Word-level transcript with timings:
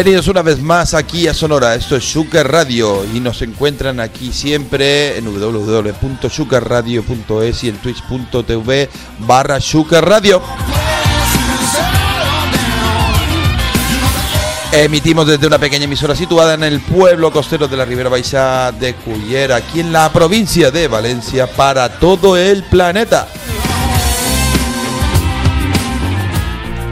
Bienvenidos 0.00 0.28
una 0.28 0.40
vez 0.40 0.62
más 0.62 0.94
aquí 0.94 1.28
a 1.28 1.34
Sonora, 1.34 1.74
esto 1.74 1.94
es 1.94 2.04
Shuker 2.04 2.50
Radio 2.50 3.04
y 3.04 3.20
nos 3.20 3.42
encuentran 3.42 4.00
aquí 4.00 4.32
siempre 4.32 5.18
en 5.18 5.26
www.shukerradio.es 5.26 7.64
y 7.64 7.68
en 7.68 7.76
twitch.tv 7.76 8.88
barra 9.18 9.58
Shuker 9.60 10.02
Radio. 10.02 10.40
Emitimos 14.72 15.26
desde 15.26 15.46
una 15.46 15.58
pequeña 15.58 15.84
emisora 15.84 16.16
situada 16.16 16.54
en 16.54 16.62
el 16.62 16.80
pueblo 16.80 17.30
costero 17.30 17.68
de 17.68 17.76
la 17.76 17.84
Ribera 17.84 18.08
Baixa 18.08 18.72
de 18.72 18.94
Cullera, 18.94 19.56
aquí 19.56 19.80
en 19.80 19.92
la 19.92 20.10
provincia 20.10 20.70
de 20.70 20.88
Valencia, 20.88 21.46
para 21.46 21.98
todo 21.98 22.38
el 22.38 22.62
planeta. 22.62 23.28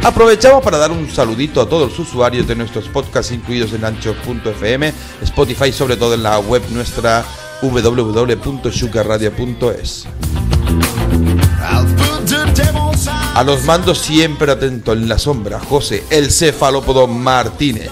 Aprovechamos 0.04 0.62
para 0.62 0.78
dar 0.78 0.90
un 0.90 1.10
saludito 1.10 1.60
a 1.60 1.68
todos 1.68 1.90
los 1.90 1.98
usuarios 1.98 2.46
de 2.46 2.54
nuestros 2.54 2.88
podcasts 2.88 3.32
incluidos 3.32 3.72
en 3.72 3.84
ancho.fm, 3.84 4.92
Spotify, 5.22 5.72
sobre 5.72 5.96
todo 5.96 6.14
en 6.14 6.22
la 6.22 6.38
web 6.38 6.62
nuestra 6.70 7.24
www.sugarradio.es. 7.60 10.06
A 13.34 13.42
los 13.44 13.64
mandos 13.64 13.98
siempre 13.98 14.52
atento 14.52 14.92
en 14.92 15.08
la 15.08 15.18
sombra, 15.18 15.58
José, 15.60 16.04
el 16.10 16.30
cefalópodo 16.30 17.06
Martínez. 17.06 17.90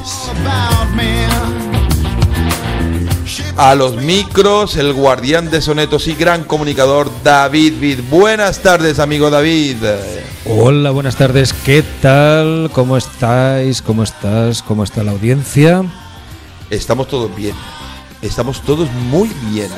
A 3.56 3.74
los 3.74 3.96
micros, 3.96 4.76
el 4.76 4.92
guardián 4.92 5.50
de 5.50 5.62
sonetos 5.62 6.06
y 6.08 6.14
gran 6.14 6.44
comunicador 6.44 7.10
David 7.22 7.74
Vid. 7.80 8.00
Buenas 8.10 8.60
tardes, 8.60 8.98
amigo 8.98 9.30
David. 9.30 9.76
Hola, 10.48 10.92
buenas 10.92 11.16
tardes. 11.16 11.52
¿Qué 11.52 11.82
tal? 12.00 12.70
¿Cómo 12.72 12.96
estáis? 12.96 13.82
¿Cómo 13.82 14.04
estás? 14.04 14.62
¿Cómo 14.62 14.84
está 14.84 15.02
la 15.02 15.10
audiencia? 15.10 15.84
Estamos 16.70 17.08
todos 17.08 17.34
bien. 17.34 17.54
Estamos 18.22 18.62
todos 18.62 18.88
muy 19.10 19.28
bien. 19.50 19.68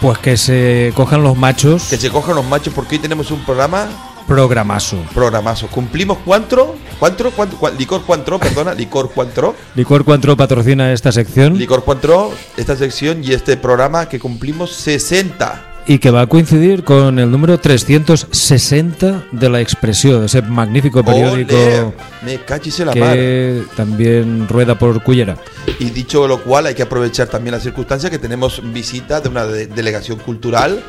Pues 0.00 0.18
que 0.18 0.36
se 0.36 0.92
cojan 0.96 1.22
los 1.22 1.36
machos. 1.36 1.84
Que 1.84 1.96
se 1.96 2.10
cojan 2.10 2.34
los 2.34 2.44
machos 2.44 2.74
porque 2.74 2.96
hoy 2.96 2.98
tenemos 2.98 3.30
un 3.30 3.44
programa 3.44 3.88
Programazo. 4.26 4.96
Programazo. 5.14 5.68
¿Cumplimos 5.68 6.18
cuánto? 6.24 6.74
¿Cuánto? 6.98 7.30
¿Cuánto? 7.30 7.70
licor 7.78 8.02
cuantro, 8.02 8.40
perdona, 8.40 8.74
licor 8.74 9.12
cuantro. 9.12 9.54
Licor 9.76 10.04
cuantro 10.04 10.36
patrocina 10.36 10.92
esta 10.92 11.12
sección. 11.12 11.56
Licor 11.56 11.84
cuantro, 11.84 12.32
esta 12.56 12.74
sección 12.74 13.22
y 13.22 13.32
este 13.32 13.56
programa 13.56 14.08
que 14.08 14.18
cumplimos 14.18 14.72
60. 14.72 15.75
Y 15.86 15.98
que 15.98 16.10
va 16.10 16.22
a 16.22 16.26
coincidir 16.26 16.82
con 16.82 17.18
el 17.18 17.30
número 17.30 17.58
360 17.60 19.26
de 19.30 19.48
la 19.48 19.60
expresión, 19.60 20.24
ese 20.24 20.42
magnífico 20.42 21.04
periódico 21.04 21.94
Me 22.22 22.40
la 22.84 22.92
que 22.92 23.62
también 23.76 24.48
rueda 24.48 24.76
por 24.76 25.02
Cullera. 25.02 25.36
Y 25.78 25.90
dicho 25.90 26.26
lo 26.26 26.42
cual, 26.42 26.66
hay 26.66 26.74
que 26.74 26.82
aprovechar 26.82 27.28
también 27.28 27.52
la 27.52 27.60
circunstancia 27.60 28.10
que 28.10 28.18
tenemos 28.18 28.60
visita 28.72 29.20
de 29.20 29.28
una 29.28 29.46
delegación 29.46 30.18
cultural 30.18 30.82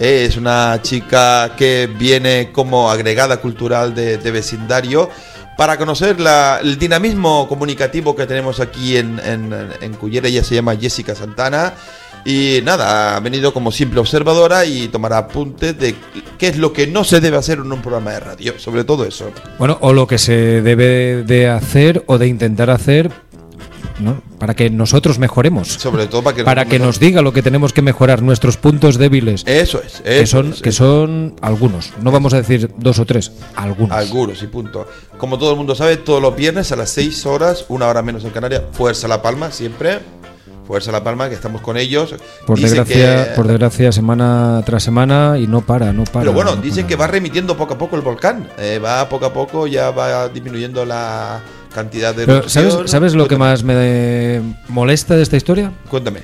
es 0.00 0.38
una 0.38 0.80
chica 0.80 1.54
que 1.58 1.86
viene 1.98 2.50
como 2.52 2.90
agregada 2.90 3.36
cultural 3.36 3.94
de, 3.94 4.16
vecindario 4.30 5.10
para 5.60 5.76
conocer 5.76 6.16
el 6.62 6.78
dinamismo 6.78 7.46
comunicativo 7.46 8.16
que 8.16 8.26
tenemos 8.26 8.60
aquí 8.60 8.96
en, 8.96 9.20
en, 9.22 9.52
en 9.82 9.92
Cullera. 9.92 10.26
Ella 10.26 10.42
se 10.42 10.54
llama 10.54 10.74
Jessica 10.74 11.14
Santana. 11.14 11.74
Y 12.24 12.60
nada, 12.64 13.14
ha 13.14 13.20
venido 13.20 13.52
como 13.52 13.70
simple 13.70 14.00
observadora 14.00 14.64
y 14.64 14.88
tomará 14.88 15.18
apuntes 15.18 15.78
de 15.78 15.94
qué 16.38 16.48
es 16.48 16.56
lo 16.56 16.72
que 16.72 16.86
no 16.86 17.04
se 17.04 17.20
debe 17.20 17.36
hacer 17.36 17.58
en 17.58 17.70
un 17.70 17.82
programa 17.82 18.12
de 18.12 18.20
radio, 18.20 18.58
sobre 18.58 18.84
todo 18.84 19.04
eso. 19.04 19.32
Bueno, 19.58 19.76
o 19.82 19.92
lo 19.92 20.06
que 20.06 20.16
se 20.16 20.62
debe 20.62 21.24
de 21.24 21.50
hacer 21.50 22.04
o 22.06 22.16
de 22.16 22.26
intentar 22.26 22.70
hacer 22.70 23.10
para 24.38 24.54
que 24.54 24.70
nosotros 24.70 25.18
mejoremos. 25.18 25.68
Sobre 25.68 26.06
todo 26.06 26.22
para 26.22 26.36
que, 26.36 26.44
para 26.44 26.64
que 26.64 26.78
nos 26.78 26.98
diga 27.00 27.22
lo 27.22 27.32
que 27.32 27.42
tenemos 27.42 27.72
que 27.72 27.82
mejorar, 27.82 28.22
nuestros 28.22 28.56
puntos 28.56 28.98
débiles. 28.98 29.44
Eso 29.46 29.82
es. 29.82 30.00
que 30.00 30.26
son, 30.26 30.52
que 30.52 30.72
son 30.72 31.36
algunos. 31.40 31.92
No 32.02 32.10
vamos 32.10 32.34
a 32.34 32.38
decir 32.38 32.70
dos 32.76 32.98
o 32.98 33.06
tres, 33.06 33.32
algunos. 33.54 33.96
Algunos 33.96 34.42
y 34.42 34.46
punto. 34.46 34.86
Como 35.18 35.38
todo 35.38 35.50
el 35.50 35.56
mundo 35.56 35.74
sabe, 35.74 35.96
todos 35.96 36.22
los 36.22 36.34
viernes 36.34 36.72
a 36.72 36.76
las 36.76 36.90
6 36.90 37.26
horas, 37.26 37.66
una 37.68 37.86
hora 37.88 38.02
menos 38.02 38.24
en 38.24 38.30
Canarias, 38.30 38.62
Fuerza 38.72 39.06
La 39.08 39.22
Palma, 39.22 39.50
siempre. 39.50 40.00
Fuerza 40.66 40.92
La 40.92 41.02
Palma, 41.02 41.28
que 41.28 41.34
estamos 41.34 41.60
con 41.62 41.76
ellos. 41.76 42.14
Por 42.46 42.60
desgracia, 42.60 43.32
por 43.34 43.48
desgracia, 43.48 43.90
semana 43.90 44.62
tras 44.64 44.84
semana 44.84 45.36
y 45.36 45.48
no 45.48 45.62
para, 45.62 45.92
no 45.92 46.04
para. 46.04 46.20
Pero 46.20 46.32
bueno, 46.32 46.54
dicen 46.54 46.86
que 46.86 46.94
va 46.94 47.08
remitiendo 47.08 47.56
poco 47.56 47.74
a 47.74 47.78
poco 47.78 47.96
el 47.96 48.02
volcán. 48.02 48.48
Eh, 48.56 48.78
va 48.78 49.08
poco 49.08 49.26
a 49.26 49.32
poco, 49.32 49.66
ya 49.66 49.90
va 49.90 50.28
disminuyendo 50.28 50.84
la 50.84 51.42
cantidad 51.72 52.14
de... 52.14 52.48
¿sabes, 52.48 52.76
¿Sabes 52.86 53.14
lo 53.14 53.28
que 53.28 53.36
más 53.36 53.62
me 53.62 54.40
molesta 54.68 55.16
de 55.16 55.22
esta 55.22 55.36
historia? 55.36 55.72
Cuéntame. 55.88 56.20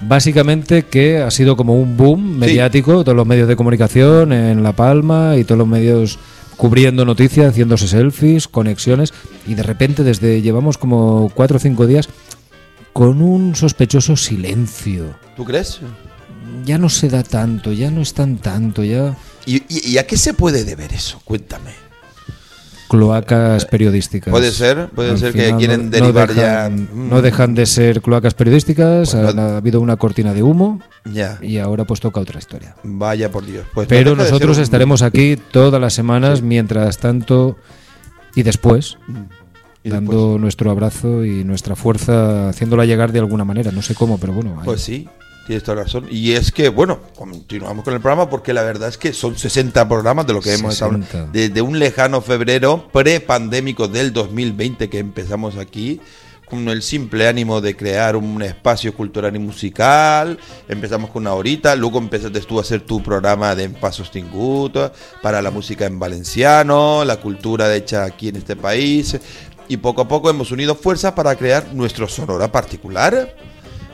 Básicamente 0.00 0.84
que 0.84 1.18
ha 1.18 1.30
sido 1.30 1.56
como 1.56 1.74
un 1.74 1.96
boom 1.96 2.38
mediático, 2.38 3.02
todos 3.02 3.16
los 3.16 3.26
medios 3.26 3.48
de 3.48 3.56
comunicación 3.56 4.32
en 4.32 4.62
La 4.62 4.72
Palma 4.72 5.36
y 5.36 5.44
todos 5.44 5.58
los 5.58 5.68
medios 5.68 6.18
cubriendo 6.56 7.04
noticias, 7.04 7.50
haciéndose 7.50 7.88
selfies, 7.88 8.48
conexiones, 8.48 9.12
y 9.46 9.54
de 9.54 9.62
repente 9.62 10.02
desde 10.02 10.42
llevamos 10.42 10.78
como 10.78 11.30
cuatro 11.34 11.56
o 11.56 11.60
cinco 11.60 11.86
días 11.86 12.08
con 12.92 13.22
un 13.22 13.54
sospechoso 13.54 14.16
silencio. 14.16 15.14
¿Tú 15.36 15.44
crees? 15.44 15.80
Ya 16.64 16.78
no 16.78 16.88
se 16.88 17.08
da 17.08 17.22
tanto, 17.22 17.72
ya 17.72 17.90
no 17.90 18.00
es 18.00 18.14
tan 18.14 18.38
tanto, 18.38 18.84
ya... 18.84 19.16
¿Y, 19.44 19.62
y 19.68 19.98
a 19.98 20.06
qué 20.06 20.16
se 20.16 20.34
puede 20.34 20.64
deber 20.64 20.92
eso? 20.92 21.20
Cuéntame 21.24 21.85
cloacas 22.88 23.64
periodísticas. 23.66 24.30
Puede 24.30 24.50
ser, 24.50 24.88
puede 24.88 25.16
ser 25.16 25.32
que 25.32 25.54
quieren 25.56 25.90
derivar 25.90 26.32
ya. 26.34 26.68
No 26.68 27.22
dejan 27.22 27.54
de 27.54 27.66
ser 27.66 28.00
cloacas 28.02 28.34
periodísticas, 28.34 29.14
pues 29.14 29.36
ha, 29.36 29.56
habido 29.56 29.80
una 29.80 29.96
cortina 29.96 30.32
de 30.34 30.42
humo 30.42 30.80
ya. 31.04 31.38
y 31.42 31.58
ahora 31.58 31.84
pues 31.84 32.00
toca 32.00 32.20
otra 32.20 32.38
historia. 32.38 32.76
Vaya 32.82 33.30
por 33.30 33.44
Dios. 33.44 33.66
Pues 33.74 33.88
Pero 33.88 34.16
nosotros 34.16 34.58
estaremos 34.58 35.02
aquí 35.02 35.36
todas 35.36 35.80
las 35.80 35.94
semanas, 35.94 36.42
mientras 36.42 36.98
tanto 36.98 37.56
y 38.34 38.42
después. 38.42 38.98
Mm. 39.06 39.88
dando 39.88 40.36
nuestro 40.36 40.72
abrazo 40.72 41.24
y 41.24 41.44
nuestra 41.44 41.76
fuerza, 41.76 42.48
haciéndola 42.48 42.84
llegar 42.84 43.12
de 43.12 43.20
alguna 43.20 43.44
manera, 43.44 43.70
no 43.70 43.82
sé 43.82 43.94
cómo, 43.94 44.18
pero 44.18 44.32
bueno. 44.32 44.60
Pues 44.64 44.80
sí, 44.80 45.08
Tienes 45.46 45.62
toda 45.62 45.84
razón. 45.84 46.08
Y 46.10 46.32
es 46.32 46.50
que, 46.50 46.68
bueno, 46.68 46.98
continuamos 47.14 47.84
con 47.84 47.94
el 47.94 48.00
programa 48.00 48.28
porque 48.28 48.52
la 48.52 48.62
verdad 48.62 48.88
es 48.88 48.98
que 48.98 49.12
son 49.12 49.38
60 49.38 49.88
programas 49.88 50.26
de 50.26 50.32
lo 50.32 50.40
que 50.40 50.54
hemos 50.54 50.74
estado 50.74 50.98
desde 51.32 51.62
un 51.62 51.78
lejano 51.78 52.20
febrero 52.20 52.88
prepandémico 52.92 53.86
del 53.86 54.12
2020 54.12 54.90
que 54.90 54.98
empezamos 54.98 55.56
aquí 55.56 56.00
con 56.46 56.68
el 56.68 56.82
simple 56.82 57.28
ánimo 57.28 57.60
de 57.60 57.76
crear 57.76 58.16
un 58.16 58.40
espacio 58.42 58.94
cultural 58.94 59.36
y 59.36 59.38
musical. 59.38 60.38
Empezamos 60.68 61.10
con 61.10 61.22
una 61.22 61.34
horita, 61.34 61.76
luego 61.76 61.98
empezaste 61.98 62.40
tú 62.40 62.58
a 62.58 62.62
hacer 62.62 62.80
tu 62.80 63.02
programa 63.02 63.54
de 63.54 63.68
Pasos 63.68 64.10
Tingut 64.10 64.76
para 65.22 65.42
la 65.42 65.50
música 65.50 65.86
en 65.86 65.98
valenciano, 65.98 67.04
la 67.04 67.16
cultura 67.18 67.74
hecha 67.74 68.04
aquí 68.04 68.28
en 68.28 68.36
este 68.36 68.56
país. 68.56 69.18
Y 69.68 69.76
poco 69.78 70.02
a 70.02 70.08
poco 70.08 70.30
hemos 70.30 70.52
unido 70.52 70.76
fuerzas 70.76 71.12
para 71.12 71.34
crear 71.34 71.72
nuestro 71.72 72.08
sonora 72.08 72.50
particular 72.50 73.34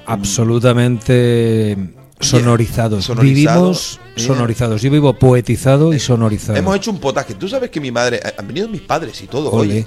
absolutamente 0.07 1.77
sonorizados. 2.23 3.09
Vivimos 3.21 4.01
sonorizados. 4.17 4.83
Yo 4.83 4.91
vivo 4.91 5.15
poetizado 5.15 5.93
y 5.93 5.99
sonorizado. 5.99 6.59
Hemos 6.59 6.77
hecho 6.77 6.91
un 6.91 7.01
potaje. 7.01 7.35
Tú 7.35 7.49
sabes 7.49 7.71
que 7.71 7.81
mi 7.81 7.91
madre. 7.91 8.21
Eh, 8.25 8.35
han 8.39 8.47
venido 8.47 8.69
mis 8.69 8.83
padres 8.83 9.21
y 9.23 9.27
todo. 9.27 9.51
hoy 9.51 9.87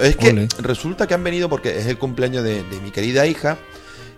Es 0.00 0.16
que 0.16 0.48
resulta 0.58 1.06
que 1.06 1.14
han 1.14 1.24
venido 1.24 1.48
porque 1.48 1.78
es 1.78 1.86
el 1.86 1.98
cumpleaños 1.98 2.44
de, 2.44 2.62
mi 2.82 2.90
querida 2.90 3.26
hija. 3.26 3.58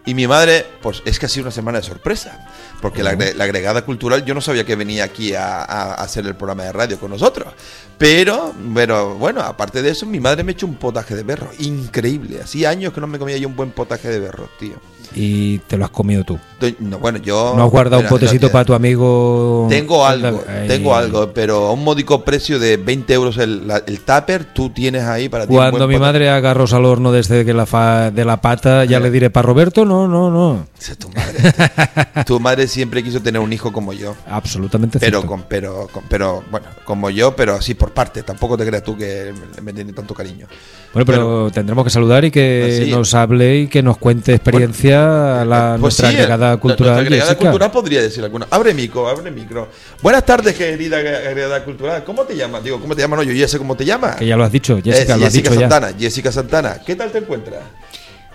Y 0.07 0.13
mi 0.13 0.27
madre, 0.27 0.67
pues 0.83 1.03
es 1.07 1.19
que 1.19 1.25
ha 1.25 1.29
sido 1.31 1.45
una 1.45 1.51
semana 1.51 1.79
de 1.79 1.85
sorpresa. 1.85 2.47
Porque 2.83 3.03
la, 3.03 3.13
agregada 3.13 3.87
cultural, 3.87 4.23
yo 4.27 4.35
no 4.35 4.43
sabía 4.43 4.67
que 4.67 4.77
venía 4.77 5.05
aquí 5.05 5.33
a, 5.33 5.95
hacer 5.95 6.27
el 6.27 6.35
programa 6.35 6.65
de 6.65 6.73
radio 6.73 7.01
con 7.01 7.11
nosotros. 7.11 7.55
Pero, 7.97 8.53
pero 8.75 9.15
bueno, 9.15 9.41
aparte 9.41 9.81
de 9.81 9.91
eso, 9.91 10.05
mi 10.05 10.21
madre 10.21 10.45
me 10.45 10.53
echó 10.53 10.67
un 10.67 10.75
potaje 10.75 11.15
de 11.15 11.23
berro. 11.23 11.51
Increíble. 11.59 12.43
Hacía 12.43 12.69
años 12.69 12.93
que 12.93 13.01
no 13.01 13.07
me 13.07 13.19
comía 13.19 13.39
yo 13.39 13.49
un 13.49 13.57
buen 13.57 13.71
potaje 13.71 14.09
de 14.09 14.19
berro, 14.19 14.51
tío 14.59 14.75
y 15.15 15.59
te 15.59 15.77
lo 15.77 15.85
has 15.85 15.91
comido 15.91 16.25
tú. 16.25 16.39
No, 16.79 16.99
bueno, 16.99 17.19
yo. 17.19 17.55
¿No 17.57 17.65
has 17.65 17.71
guardado 17.71 18.03
un 18.03 18.09
potecito 18.09 18.51
para 18.51 18.65
tu 18.65 18.73
amigo? 18.73 19.67
Tengo 19.69 20.07
algo, 20.07 20.43
tengo 20.67 20.95
algo, 20.95 21.33
pero 21.33 21.67
a 21.67 21.73
un 21.73 21.85
módico 21.85 22.25
precio 22.25 22.59
de 22.59 22.79
20 22.79 23.13
euros 23.13 23.37
el, 23.37 23.71
el 23.87 24.01
tupper, 24.01 24.45
tú 24.45 24.71
tienes 24.71 25.03
ahí 25.05 25.29
para 25.29 25.47
ti. 25.47 25.53
Cuando 25.53 25.87
mi 25.87 25.99
madre 25.99 26.31
haga 26.31 26.53
arroz 26.53 26.73
al 26.73 26.85
horno 26.87 27.13
desde 27.13 27.45
que 27.45 27.53
la 27.53 27.67
fa, 27.67 28.11
de 28.11 28.25
la 28.25 28.41
pata, 28.41 28.85
ya 28.85 28.99
le 28.99 29.11
diré 29.11 29.31
para 29.31 29.47
Roberto, 29.47 29.85
no, 29.85 30.09
no, 30.09 30.31
no. 30.31 30.67
Tu 30.99 31.09
madre 31.11 32.25
tu 32.27 32.41
madre 32.41 32.67
siempre 32.67 33.03
quiso 33.03 33.21
tener 33.21 33.41
un 33.41 33.53
hijo 33.53 33.73
como 33.73 33.93
yo. 33.93 34.15
Absolutamente 34.27 34.99
pero 34.99 35.25
con, 35.27 35.43
pero, 35.43 35.89
pero, 36.09 36.43
bueno, 36.51 36.67
como 36.85 37.11
yo, 37.11 37.37
pero 37.37 37.55
así 37.55 37.75
por 37.75 37.93
parte. 37.93 38.23
Tampoco 38.23 38.57
te 38.57 38.67
creas 38.67 38.83
tú 38.83 38.97
que 38.97 39.33
me 39.63 39.73
tiene 39.73 39.93
tanto 39.93 40.15
cariño. 40.15 40.47
Bueno, 40.95 41.07
pero, 41.07 41.51
tendremos 41.51 41.83
que 41.83 41.91
saludar 41.91 42.25
y 42.25 42.31
que 42.31 42.87
nos 42.89 43.15
hable 43.15 43.59
y 43.59 43.67
que 43.67 43.83
nos 43.83 43.99
cuente 43.99 44.33
experiencia 44.33 45.45
la, 45.45 45.71
pues 45.73 45.81
nuestra 45.81 46.09
agregada 46.11 46.57
cultural. 46.57 46.95
Nuestra 46.95 47.17
agregada 47.17 47.37
cultural 47.37 47.71
podría 47.73 48.01
decir 48.01 48.23
alguna. 48.23 48.47
Abre 48.49 48.73
micro, 48.75 49.09
abre 49.09 49.33
micro. 49.33 49.69
Buenas 50.01 50.25
tardes, 50.25 50.55
querida 50.55 50.99
agregada 50.99 51.65
cultural. 51.65 52.05
¿Cómo 52.05 52.23
te 52.23 52.37
llamas? 52.37 52.63
Digo, 52.63 52.81
¿cómo 52.81 52.95
te 52.95 53.03
llamas? 53.03 53.19
No, 53.19 53.23
yo 53.25 53.33
ya 53.33 53.49
sé 53.49 53.59
cómo 53.59 53.77
te 53.77 53.85
llamas. 53.85 54.17
Que 54.17 54.27
ya 54.27 54.37
lo 54.37 54.45
has 54.45 54.53
dicho, 54.53 54.79
Jessica, 54.83 55.17
lo 55.17 55.27
has 55.27 55.33
dicho 55.33 55.53
Santana. 55.53 55.93
Jessica 55.99 56.31
Santana. 56.31 56.79
¿Qué 56.87 56.95
tal 56.95 57.11
te 57.11 57.19
encuentras? 57.19 57.63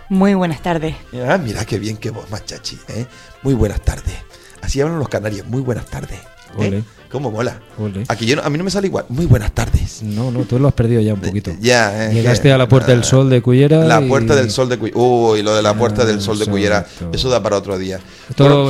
Muy 0.09 0.33
buenas 0.33 0.61
tardes. 0.61 0.95
Ah, 1.25 1.37
mira 1.37 1.63
qué 1.63 1.79
bien 1.79 1.95
que 1.95 2.09
vos, 2.09 2.29
machachi. 2.29 2.77
¿eh? 2.89 3.05
Muy 3.41 3.53
buenas 3.53 3.79
tardes. 3.81 4.15
Así 4.61 4.81
hablan 4.81 4.99
los 4.99 5.07
canarios. 5.07 5.47
Muy 5.47 5.61
buenas 5.61 5.85
tardes. 5.85 6.19
¿Eh? 6.59 6.83
¿Cómo 7.11 7.31
mola? 7.31 7.59
Aquí 8.07 8.27
yo 8.27 8.43
a 8.43 8.49
mí 8.51 8.57
no 8.59 8.63
me 8.63 8.69
sale 8.69 8.85
igual. 8.85 9.05
Muy 9.09 9.25
buenas 9.25 9.51
tardes. 9.51 10.03
No, 10.03 10.29
no, 10.29 10.43
tú 10.43 10.59
lo 10.59 10.67
has 10.67 10.75
perdido 10.75 11.01
ya 11.01 11.15
un 11.15 11.19
poquito. 11.19 11.51
Ya, 11.59 12.05
eh, 12.05 12.13
Llegaste 12.13 12.51
a 12.51 12.57
la 12.57 12.69
Puerta 12.69 12.91
del 12.91 13.03
Sol 13.03 13.31
de 13.31 13.41
Cuyera. 13.41 13.83
La 13.83 13.99
Puerta 13.99 14.35
del 14.35 14.51
Sol 14.51 14.69
de 14.69 14.77
Cuyera. 14.77 14.99
Uy, 14.99 15.41
lo 15.41 15.55
de 15.55 15.63
la 15.63 15.73
Puerta 15.73 16.05
del 16.05 16.21
Sol 16.21 16.37
de 16.37 16.45
Cuyera. 16.45 16.85
Eso 17.11 17.29
da 17.29 17.41
para 17.41 17.57
otro 17.57 17.79
día. 17.79 17.99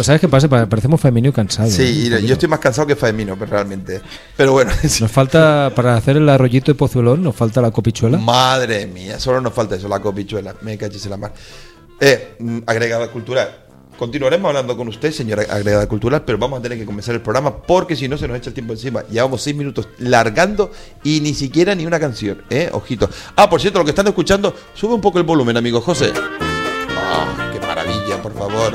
¿Sabes 0.03 0.21
qué 0.21 0.29
pasa? 0.29 0.47
Parecemos 0.47 1.01
Femino 1.01 1.27
y 1.27 1.31
cansado. 1.33 1.69
Sí, 1.69 2.09
yo 2.09 2.33
estoy 2.33 2.47
más 2.47 2.59
cansado 2.59 2.87
que 2.87 2.95
Femino, 2.95 3.35
pero 3.37 3.51
realmente. 3.51 4.01
Pero 4.37 4.53
bueno. 4.53 4.71
Nos 4.83 5.11
falta, 5.11 5.73
para 5.75 5.97
hacer 5.97 6.15
el 6.15 6.29
arroyito 6.29 6.71
de 6.71 6.75
Pozuelón, 6.75 7.21
nos 7.21 7.35
falta 7.35 7.61
la 7.61 7.71
copichuela. 7.71 8.17
Madre 8.17 8.87
mía, 8.87 9.19
solo 9.19 9.41
nos 9.41 9.53
falta 9.53 9.75
eso, 9.75 9.87
la 9.87 9.99
copichuela. 9.99 10.55
Me 10.61 10.77
cachis 10.77 11.05
en 11.05 11.11
la 11.11 11.17
mar. 11.17 11.33
Eh, 11.99 12.35
mm, 12.39 12.59
agregada 12.65 13.09
cultural 13.11 13.68
Continuaremos 13.99 14.47
hablando 14.47 14.77
con 14.77 14.87
usted, 14.87 15.11
señora 15.11 15.43
agregada 15.49 15.85
cultural, 15.85 16.23
pero 16.25 16.37
vamos 16.37 16.59
a 16.59 16.61
tener 16.61 16.77
que 16.77 16.85
comenzar 16.85 17.15
el 17.15 17.21
programa 17.21 17.57
porque 17.57 17.97
si 17.97 18.07
no 18.07 18.17
se 18.17 18.29
nos 18.29 18.37
echa 18.37 18.49
el 18.49 18.53
tiempo 18.53 18.71
encima. 18.71 19.03
Llevamos 19.11 19.41
seis 19.41 19.53
minutos 19.57 19.89
largando 19.97 20.71
y 21.03 21.19
ni 21.19 21.33
siquiera 21.33 21.75
ni 21.75 21.85
una 21.85 21.99
canción, 21.99 22.41
¿eh? 22.49 22.69
Ojito. 22.71 23.09
Ah, 23.35 23.49
por 23.49 23.59
cierto, 23.59 23.77
lo 23.77 23.83
que 23.83 23.91
están 23.91 24.07
escuchando, 24.07 24.55
sube 24.73 24.93
un 24.93 25.01
poco 25.01 25.17
el 25.17 25.25
volumen, 25.25 25.57
amigo 25.57 25.81
José. 25.81 26.13
Ah, 26.15 27.51
qué 27.51 27.59
maravilla, 27.59 28.21
por 28.21 28.33
favor. 28.33 28.73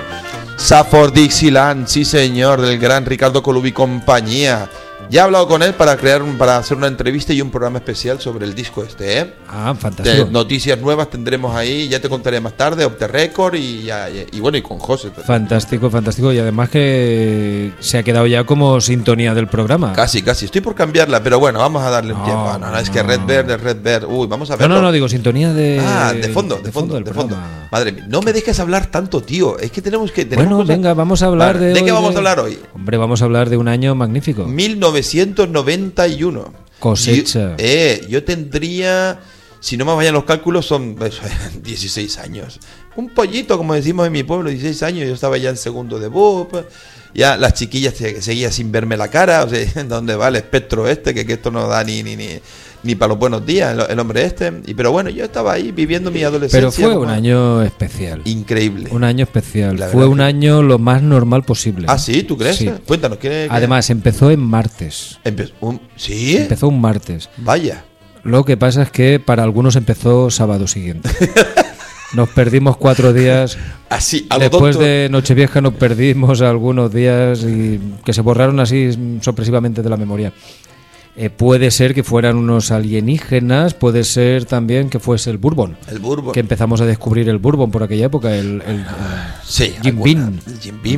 Safford 0.59 1.15
Dixieland, 1.15 1.87
sí 1.87 2.05
señor, 2.05 2.61
del 2.61 2.79
gran 2.79 3.07
Ricardo 3.07 3.43
Colubi 3.43 3.73
compañía. 3.73 4.69
Ya 5.11 5.21
he 5.21 5.25
hablado 5.25 5.47
con 5.47 5.63
él 5.63 5.75
para 5.75 5.97
crear 5.97 6.23
para 6.39 6.57
hacer 6.57 6.77
una 6.77 6.87
entrevista 6.87 7.33
y 7.33 7.41
un 7.41 7.51
programa 7.51 7.79
especial 7.79 8.21
sobre 8.21 8.47
el 8.47 8.55
disco 8.55 8.83
este, 8.83 9.19
¿eh? 9.21 9.35
Ah, 9.49 9.75
fantástico. 9.79 10.29
noticias 10.31 10.79
nuevas 10.81 11.11
tendremos 11.11 11.55
ahí, 11.55 11.89
ya 11.89 12.01
te 12.01 12.09
contaré 12.09 12.41
más 12.41 12.57
tarde, 12.57 12.85
Opte 12.85 13.07
Record 13.07 13.55
y, 13.55 13.89
y, 14.33 14.41
bueno, 14.41 14.59
y 14.59 14.63
con 14.63 14.79
José. 14.79 15.11
Fantástico, 15.11 15.91
fantástico. 15.91 16.33
Y 16.33 16.39
además 16.39 16.71
que 16.71 17.73
se 17.81 17.99
ha 17.99 18.03
quedado 18.03 18.27
ya 18.27 18.45
como 18.45 18.81
sintonía 18.81 19.35
del 19.35 19.47
programa. 19.47 19.93
Casi, 19.93 20.23
casi. 20.23 20.47
Estoy 20.47 20.61
por 20.61 20.75
cambiarla, 20.75 21.23
pero 21.23 21.39
bueno, 21.39 21.59
vamos 21.59 21.83
a 21.83 21.91
darle 21.91 22.15
un 22.15 22.25
tiempo. 22.25 22.59
No, 22.59 22.71
no, 22.71 22.79
es 22.79 22.91
que 22.91 23.03
Red 23.03 23.21
Verde, 23.27 23.57
Red 23.57 23.83
Verde. 23.83 24.07
Uy, 24.07 24.27
vamos 24.27 24.51
a 24.51 24.57
ver. 24.57 24.69
No, 24.69 24.75
no, 24.75 24.83
no, 24.83 24.93
digo 24.93 25.09
sintonía 25.09 25.53
de. 25.53 25.81
Ah, 25.81 26.13
de 26.13 26.29
fondo, 26.29 26.57
de, 26.57 26.73
fondo, 26.73 26.99
de 26.99 27.13
fondo. 27.13 27.37
Madre 27.71 27.93
mía, 27.93 28.05
no 28.09 28.23
me 28.23 28.33
dejes 28.33 28.59
hablar 28.61 28.87
tanto, 28.87 29.21
tío. 29.21 29.59
Es 29.59 29.71
que 29.71 29.83
tenemos 29.83 30.11
que. 30.13 30.25
bueno, 30.25 30.65
venga, 30.65 30.95
vamos 30.95 31.23
a 31.23 31.27
hablar 31.27 31.59
de. 31.59 31.73
¿De 31.73 31.85
qué 31.85 31.93
vamos 31.93 32.15
a 32.15 32.19
hablar 32.19 32.41
hoy? 32.41 32.59
Hombre, 32.75 32.97
vamos 32.97 33.23
a 33.23 33.25
hablar 33.25 33.51
de 33.51 33.57
un 33.57 33.69
año 33.69 33.95
magnífico. 33.95 34.47
1991. 34.95 36.53
Cosecha. 36.79 37.51
Yo, 37.51 37.55
eh, 37.59 38.07
yo 38.09 38.25
tendría. 38.25 39.21
Si 39.61 39.77
no 39.79 39.85
me 39.87 39.95
vayan 39.95 40.13
los 40.13 40.25
cálculos, 40.25 40.67
son 40.67 40.97
16 41.63 42.19
años. 42.19 42.61
Un 42.97 43.11
pollito, 43.11 43.57
como 43.57 43.75
decimos 43.75 44.07
en 44.07 44.13
mi 44.13 44.23
pueblo, 44.23 44.51
16 44.51 44.83
años. 44.83 45.09
Yo 45.09 45.15
estaba 45.15 45.39
ya 45.39 45.51
en 45.51 45.57
segundo 45.57 45.99
de 45.99 46.09
BUP. 46.09 46.55
Ya 47.15 47.37
las 47.37 47.55
chiquillas 47.55 47.95
seguían 47.95 48.53
sin 48.53 48.73
verme 48.73 48.97
la 48.97 49.09
cara. 49.09 49.45
O 49.45 49.49
sea, 49.49 49.85
¿dónde 49.89 50.17
va 50.17 50.29
el 50.29 50.37
espectro 50.37 50.89
este? 50.89 51.15
Que, 51.15 51.25
que 51.25 51.35
esto 51.35 51.51
no 51.51 51.67
da 51.69 51.83
ni, 51.85 52.03
ni, 52.03 52.17
ni, 52.17 52.41
ni 52.85 52.95
para 52.95 53.11
los 53.11 53.19
buenos 53.19 53.45
días, 53.45 53.77
el, 53.89 53.99
hombre 53.99 54.25
este. 54.25 54.53
Y, 54.67 54.75
pero 54.75 54.93
bueno, 54.93 55.11
yo 55.11 55.25
estaba 55.25 55.55
ahí 55.55 55.73
viviendo 55.73 56.11
mi 56.11 56.23
adolescencia. 56.23 56.71
Pero 56.71 56.95
fue 56.95 56.97
un 56.97 57.09
año 57.09 57.63
especial. 57.63 58.21
Increíble. 58.25 58.91
Un 58.93 59.05
año 59.05 59.25
especial. 59.25 59.79
fue 59.91 60.07
un 60.07 60.21
año 60.21 60.63
lo 60.63 60.79
más 60.79 61.03
normal 61.03 61.43
posible. 61.43 61.87
Ah, 61.89 61.99
sí, 61.99 62.23
¿tú 62.23 62.37
crees? 62.37 62.65
Cuéntanos. 62.87 63.19
¿qué, 63.19 63.49
Además, 63.51 63.91
empezó 63.91 64.31
en 64.31 64.41
martes. 64.41 65.19
un, 65.61 65.81
¿Sí? 65.97 66.37
Empezó 66.37 66.69
un 66.69 66.81
martes. 66.81 67.29
Vaya. 67.39 67.85
Lo 68.23 68.45
que 68.45 68.57
pasa 68.57 68.83
es 68.83 68.91
que 68.91 69.21
para 69.21 69.43
algunos 69.43 69.77
empezó 69.77 70.31
sábado 70.31 70.67
siguiente. 70.67 71.11
Nos 72.15 72.29
perdimos 72.29 72.77
cuatro 72.77 73.13
días. 73.13 73.59
Así, 73.89 74.29
Después 74.39 74.79
de 74.79 75.09
Nochevieja 75.11 75.61
nos 75.61 75.75
perdimos 75.75 76.43
algunos 76.43 76.93
días 76.93 77.43
y 77.43 77.81
que 78.05 78.13
se 78.13 78.21
borraron 78.21 78.61
así 78.61 78.91
sorpresivamente 79.21 79.83
de 79.83 79.91
la 79.91 79.97
memoria. 79.97 80.33
Eh, 81.17 81.31
puede 81.31 81.71
ser 81.71 81.95
que 81.95 82.03
fueran 82.03 82.37
unos 82.37 82.73
alienígenas, 82.73 83.75
puede 83.75 84.03
ser 84.03 84.47
también 84.47 84.91
que 84.91 84.99
fuese 84.99 85.31
el 85.31 85.39
Bourbon. 85.39 85.77
El 85.89 86.01
Bourbon. 86.01 86.33
Que 86.33 86.41
empezamos 86.41 86.81
a 86.81 86.87
descubrir 86.87 87.29
el 87.29 87.39
Bourbon 87.39 87.71
por 87.71 87.85
aquella 87.85 88.07
época, 88.07 88.35
el, 88.35 88.61
el, 88.67 88.85
sí, 89.45 89.75
Jim 89.81 90.03
Beam, 90.03 90.41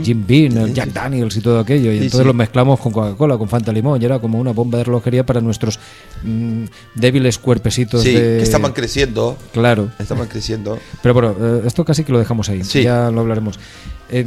Jim 0.03 0.25
Beam, 0.27 0.57
el 0.57 0.73
Jack 0.73 0.95
Daniels 0.95 1.37
y 1.37 1.43
todo 1.43 1.61
aquello. 1.61 1.93
Y 1.93 1.99
entonces 1.99 2.25
lo 2.25 2.33
mezclamos 2.33 2.81
con 2.81 2.93
Coca-Cola, 2.93 3.37
con 3.37 3.51
Fanta 3.51 3.73
Limón, 3.73 4.01
y 4.01 4.07
era 4.07 4.19
como 4.19 4.39
una 4.39 4.53
bomba 4.53 4.79
de 4.79 4.85
relojería 4.85 5.27
para 5.27 5.43
nuestros 5.43 5.79
mm, 6.23 6.65
débiles 6.95 7.39
cuerpecitos. 7.39 8.03
Sí, 8.03 8.13
que 8.15 8.41
estaban 8.41 8.73
creciendo. 8.73 9.37
Claro. 9.53 9.91
Estaban 9.99 10.29
creciendo. 10.29 10.79
Pero 11.03 11.13
bueno, 11.13 11.37
eh, 11.39 11.63
esto 11.67 11.85
casi 11.85 12.05
que 12.05 12.13
lo 12.13 12.19
dejamos 12.19 12.49
ahí, 12.49 12.63
ya 12.63 13.11
lo 13.11 13.21
hablaremos. 13.21 13.61
Eh, 14.09 14.27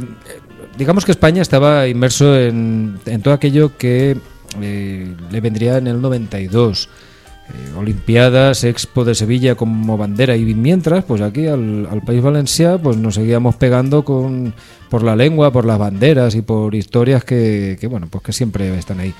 digamos 0.78 1.04
que 1.04 1.10
España 1.10 1.42
estaba 1.42 1.88
inmerso 1.88 2.38
en, 2.38 3.00
en 3.06 3.22
todo 3.22 3.34
aquello 3.34 3.76
que 3.76 4.16
eh, 4.60 5.14
le 5.30 5.40
vendría 5.40 5.78
en 5.78 5.86
el 5.86 6.00
92. 6.00 6.88
Eh, 7.50 7.76
Olimpiadas, 7.76 8.64
Expo 8.64 9.04
de 9.04 9.14
Sevilla 9.14 9.54
como 9.54 9.96
bandera 9.96 10.36
y 10.36 10.54
mientras, 10.54 11.04
pues 11.04 11.20
aquí 11.20 11.46
al, 11.46 12.02
País 12.06 12.22
Valencia 12.22 12.78
pues 12.78 12.96
nos 12.96 13.16
seguíamos 13.16 13.56
pegando 13.56 14.04
con, 14.04 14.54
por 14.88 15.02
la 15.02 15.16
lengua, 15.16 15.50
por 15.50 15.64
las 15.64 15.78
banderas 15.78 16.34
y 16.34 16.42
por 16.42 16.74
historias 16.74 17.24
que, 17.24 17.78
bueno, 17.90 18.06
pues 18.08 18.22
que 18.22 18.32
siempre 18.32 18.76
están 18.78 19.00
ahí. 19.00 19.14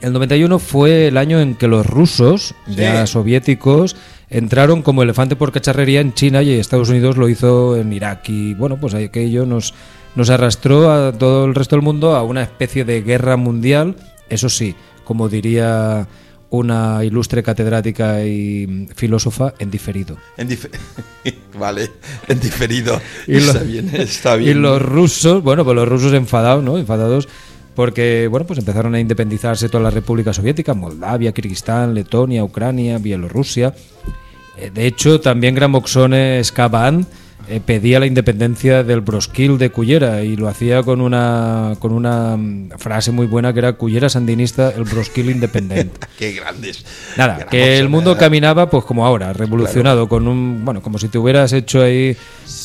El 0.00 0.12
91 0.12 0.60
fue 0.60 1.08
el 1.08 1.16
año 1.16 1.40
en 1.40 1.56
que 1.56 1.66
los 1.66 1.84
rusos, 1.84 2.54
ya 2.68 3.04
soviéticos, 3.06 3.96
entraron 4.30 4.82
como 4.82 5.02
elefante 5.02 5.34
por 5.34 5.50
cacharrería 5.50 6.00
en 6.00 6.14
China 6.14 6.40
y 6.42 6.52
Estados 6.52 6.88
Unidos 6.88 7.16
lo 7.16 7.28
hizo 7.28 7.76
en 7.76 7.92
Irak. 7.92 8.28
Y 8.28 8.54
bueno, 8.54 8.78
pues 8.78 8.94
aquello 8.94 9.44
nos, 9.44 9.74
nos 10.14 10.30
arrastró 10.30 10.90
a 10.90 11.12
todo 11.12 11.44
el 11.44 11.54
resto 11.54 11.76
del 11.76 11.84
mundo 11.84 12.16
a 12.16 12.22
una 12.22 12.42
especie 12.42 12.84
de 12.84 13.02
guerra 13.02 13.36
mundial, 13.36 13.96
eso 14.28 14.48
sí, 14.48 14.74
como 15.04 15.28
diría 15.28 16.08
una 16.50 17.04
ilustre 17.04 17.42
catedrática 17.42 18.24
y 18.24 18.88
filósofa 18.94 19.54
en 19.58 19.70
diferido. 19.70 20.16
vale, 21.58 21.90
en 22.26 22.40
diferido. 22.40 23.00
Y 23.26 23.36
está, 23.36 23.60
bien, 23.60 23.90
está 23.94 24.36
bien. 24.36 24.50
Y 24.50 24.60
los 24.60 24.80
rusos, 24.80 25.42
bueno, 25.42 25.64
pues 25.64 25.76
los 25.76 25.88
rusos 25.88 26.12
enfadados, 26.14 26.64
¿no? 26.64 26.78
Enfadados 26.78 27.28
porque, 27.74 28.26
bueno, 28.28 28.44
pues 28.44 28.58
empezaron 28.58 28.96
a 28.96 29.00
independizarse 29.00 29.68
todas 29.68 29.84
las 29.84 29.94
repúblicas 29.94 30.34
soviéticas, 30.34 30.76
Moldavia, 30.76 31.30
Kirguistán, 31.30 31.94
Letonia, 31.94 32.42
Ucrania, 32.42 32.98
Bielorrusia. 32.98 33.72
Eh, 34.56 34.72
de 34.74 34.86
hecho, 34.86 35.20
también 35.20 35.54
Gramoxone 35.54 36.42
Skaban 36.42 37.06
eh, 37.48 37.60
pedía 37.64 38.00
la 38.00 38.06
independencia 38.06 38.82
del 38.82 39.00
Broskil 39.00 39.58
de 39.58 39.70
Cullera 39.70 40.22
y 40.22 40.36
lo 40.36 40.48
hacía 40.48 40.82
con 40.82 41.00
una 41.00 41.74
con 41.78 41.92
una 41.92 42.36
mm, 42.36 42.70
frase 42.78 43.10
muy 43.10 43.26
buena 43.26 43.52
que 43.52 43.60
era 43.60 43.72
Cullera 43.74 44.08
sandinista, 44.08 44.70
el 44.70 44.84
Broskil 44.84 45.30
independiente. 45.30 46.06
Qué 46.18 46.32
grandes. 46.32 46.84
Nada, 47.16 47.46
que 47.46 47.78
el 47.78 47.88
mundo 47.88 48.16
caminaba 48.16 48.68
pues 48.70 48.84
como 48.84 49.06
ahora, 49.06 49.32
revolucionado 49.32 50.08
con 50.08 50.28
un 50.28 50.64
bueno, 50.64 50.82
como 50.82 50.98
si 50.98 51.08
te 51.08 51.18
hubieras 51.18 51.52
hecho 51.52 51.82
ahí 51.82 52.16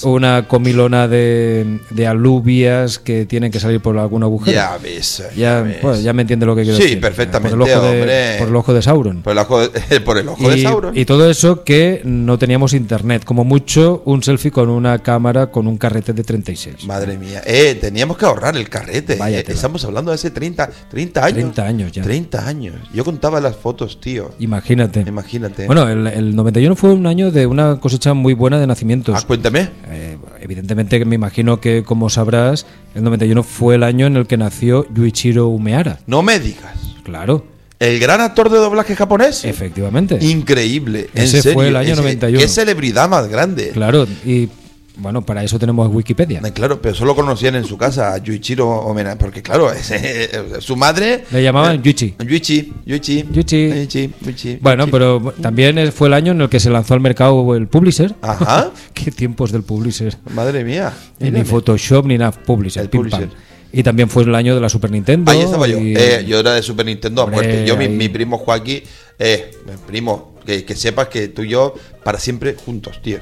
una 0.03 0.47
comilona 0.47 1.07
de, 1.07 1.79
de 1.89 2.07
alubias 2.07 2.99
que 2.99 3.25
tienen 3.25 3.51
que 3.51 3.59
salir 3.59 3.79
por 3.81 3.97
algún 3.97 4.23
agujero. 4.23 4.55
Ya 4.55 4.77
ves. 4.77 5.23
Ya, 5.35 5.65
ya, 6.01 6.13
me 6.13 6.21
entiende 6.21 6.45
lo 6.45 6.55
que 6.55 6.63
quiero 6.63 6.77
decir. 6.77 6.95
Sí, 6.95 6.95
perfectamente. 6.97 7.55
Por 7.57 7.67
el, 7.67 7.75
ojo 7.75 7.85
de, 7.87 8.35
por 8.39 8.47
el 8.47 8.55
ojo 8.55 8.73
de 8.73 8.81
Sauron. 8.81 9.21
Por 9.21 9.33
el 9.33 9.39
ojo 9.39 9.67
de, 9.67 10.01
por 10.05 10.17
el 10.17 10.27
ojo 10.27 10.53
y, 10.53 10.61
Sauron. 10.61 10.97
Y 10.97 11.05
todo 11.05 11.29
eso 11.29 11.63
que 11.63 12.01
no 12.03 12.37
teníamos 12.37 12.73
internet. 12.73 13.23
Como 13.23 13.43
mucho, 13.43 14.01
un 14.05 14.23
selfie 14.23 14.51
con 14.51 14.69
una 14.73 14.99
cámara 14.99 15.47
con 15.47 15.67
un 15.67 15.77
carrete 15.77 16.13
de 16.13 16.23
36. 16.23 16.85
Madre 16.85 17.17
mía. 17.17 17.41
Eh, 17.45 17.77
teníamos 17.79 18.17
que 18.17 18.25
ahorrar 18.25 18.55
el 18.57 18.69
carrete. 18.69 19.13
Eh, 19.13 19.45
estamos 19.47 19.83
hablando 19.85 20.11
de 20.11 20.15
hace 20.15 20.31
30, 20.31 20.69
30 20.89 21.25
años. 21.25 21.35
30 21.35 21.65
años 21.65 21.91
ya. 21.91 22.03
30 22.03 22.47
años. 22.47 22.75
Yo 22.93 23.03
contaba 23.05 23.39
las 23.39 23.55
fotos, 23.55 23.99
tío. 23.99 24.31
Imagínate. 24.39 25.01
Imagínate. 25.07 25.65
Bueno, 25.65 25.87
el, 25.87 26.07
el 26.07 26.35
91 26.35 26.75
fue 26.75 26.93
un 26.93 27.07
año 27.07 27.31
de 27.31 27.45
una 27.45 27.79
cosecha 27.79 28.13
muy 28.13 28.33
buena 28.33 28.59
de 28.59 28.67
nacimientos. 28.67 29.15
Ah, 29.17 29.25
cuéntame. 29.25 29.69
Eh, 29.87 30.17
evidentemente, 30.41 31.03
me 31.05 31.15
imagino 31.15 31.59
que, 31.59 31.83
como 31.83 32.09
sabrás, 32.09 32.65
el 32.95 33.03
91 33.03 33.43
fue 33.43 33.75
el 33.75 33.83
año 33.83 34.07
en 34.07 34.17
el 34.17 34.27
que 34.27 34.37
nació 34.37 34.85
Yuichiro 34.93 35.47
Umeara. 35.47 35.99
No 36.07 36.21
me 36.21 36.39
digas. 36.39 36.77
Claro. 37.03 37.45
El 37.79 37.99
gran 37.99 38.21
actor 38.21 38.49
de 38.49 38.57
doblaje 38.57 38.95
japonés. 38.95 39.43
Efectivamente. 39.43 40.17
Increíble. 40.21 41.09
Ese 41.13 41.53
fue 41.53 41.67
el 41.67 41.75
año 41.75 41.95
91. 41.95 42.39
Qué 42.39 42.47
celebridad 42.47 43.09
más 43.09 43.27
grande. 43.27 43.71
Claro, 43.71 44.07
y 44.25 44.49
Bueno, 44.95 45.25
para 45.25 45.43
eso 45.43 45.57
tenemos 45.57 45.91
Wikipedia. 45.91 46.39
Eh, 46.45 46.51
Claro, 46.53 46.79
pero 46.81 46.93
solo 46.93 47.15
conocían 47.15 47.55
en 47.55 47.65
su 47.65 47.77
casa 47.77 48.13
a 48.13 48.17
Yuichiro 48.19 48.69
Omena, 48.69 49.17
porque 49.17 49.41
claro, 49.41 49.71
eh, 49.91 50.29
su 50.59 50.75
madre... 50.75 51.23
Le 51.31 51.41
llamaban 51.41 51.81
Yuichi. 51.81 52.13
Yuichi, 52.19 52.71
Yuichi. 52.85 53.23
Yuichi. 53.31 53.69
Yuichi, 53.69 54.13
Yuichi, 54.21 54.57
Bueno, 54.61 54.83
Yuichi. 54.83 54.91
pero 54.91 55.33
también 55.41 55.91
fue 55.91 56.07
el 56.09 56.13
año 56.13 56.33
en 56.33 56.41
el 56.41 56.49
que 56.49 56.59
se 56.59 56.69
lanzó 56.69 56.93
al 56.93 56.99
mercado 56.99 57.55
el 57.55 57.67
Publisher. 57.67 58.13
Ajá. 58.21 58.69
Qué 58.93 59.09
tiempos 59.11 59.51
del 59.51 59.63
Publisher. 59.63 60.15
Madre 60.33 60.63
mía. 60.63 60.93
Ni. 61.19 61.43
Photoshop 61.43 62.05
ni 62.05 62.17
nada, 62.17 62.31
Publisher. 62.31 62.83
El 62.83 62.89
pim, 62.89 63.01
Publisher. 63.01 63.29
pam. 63.29 63.37
Y 63.71 63.81
también 63.81 64.07
fue 64.07 64.21
el 64.21 64.35
año 64.35 64.53
de 64.53 64.61
la 64.61 64.69
Super 64.69 64.91
Nintendo. 64.91 65.31
Ahí 65.31 65.39
estaba 65.41 65.67
yo. 65.67 65.79
y- 65.79 65.95
Eh, 65.97 66.23
yo 66.27 66.39
era 66.39 66.53
de 66.53 66.61
Super 66.61 66.85
Nintendo 66.85 67.23
a 67.23 67.25
muerte. 67.25 67.65
Yo, 67.65 67.75
mi, 67.75 67.87
mi 67.89 68.07
primo 68.09 68.37
Joaquín, 68.37 68.83
eh, 69.17 69.49
mi 69.65 69.73
primo, 69.87 70.35
que, 70.45 70.63
que 70.63 70.75
sepas 70.75 71.07
que 71.07 71.29
tú 71.29 71.41
y 71.41 71.49
yo, 71.49 71.73
para 72.03 72.19
siempre 72.19 72.53
juntos, 72.53 73.01
tío. 73.01 73.17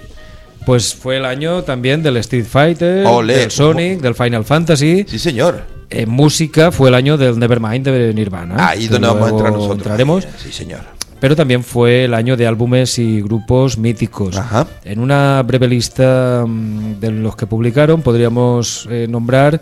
Pues 0.65 0.93
fue 0.93 1.17
el 1.17 1.25
año 1.25 1.63
también 1.63 2.03
del 2.03 2.17
Street 2.17 2.45
Fighter, 2.45 3.07
del 3.25 3.51
Sonic, 3.51 3.99
del 3.99 4.15
Final 4.15 4.45
Fantasy. 4.45 5.05
Sí, 5.07 5.17
señor. 5.17 5.63
En 5.89 6.09
música 6.09 6.71
fue 6.71 6.89
el 6.89 6.95
año 6.95 7.17
del 7.17 7.37
Nevermind 7.37 7.85
de 7.85 8.13
Nirvana. 8.13 8.69
Ahí 8.69 8.87
que 8.87 8.93
donde 8.93 9.07
vamos 9.07 9.27
a 9.27 9.29
entrar 9.29 9.51
nosotros. 9.51 9.77
Entraremos. 9.77 10.27
Sí, 10.37 10.51
señor. 10.51 10.81
Pero 11.19 11.35
también 11.35 11.63
fue 11.63 12.05
el 12.05 12.13
año 12.13 12.35
de 12.35 12.47
álbumes 12.47 12.97
y 12.97 13.21
grupos 13.21 13.77
míticos. 13.77 14.37
Ajá. 14.37 14.65
En 14.83 14.99
una 14.99 15.43
breve 15.43 15.67
lista 15.67 16.45
mm, 16.47 16.99
de 16.99 17.11
los 17.11 17.35
que 17.35 17.45
publicaron 17.45 18.01
podríamos 18.01 18.87
eh, 18.89 19.05
nombrar 19.09 19.61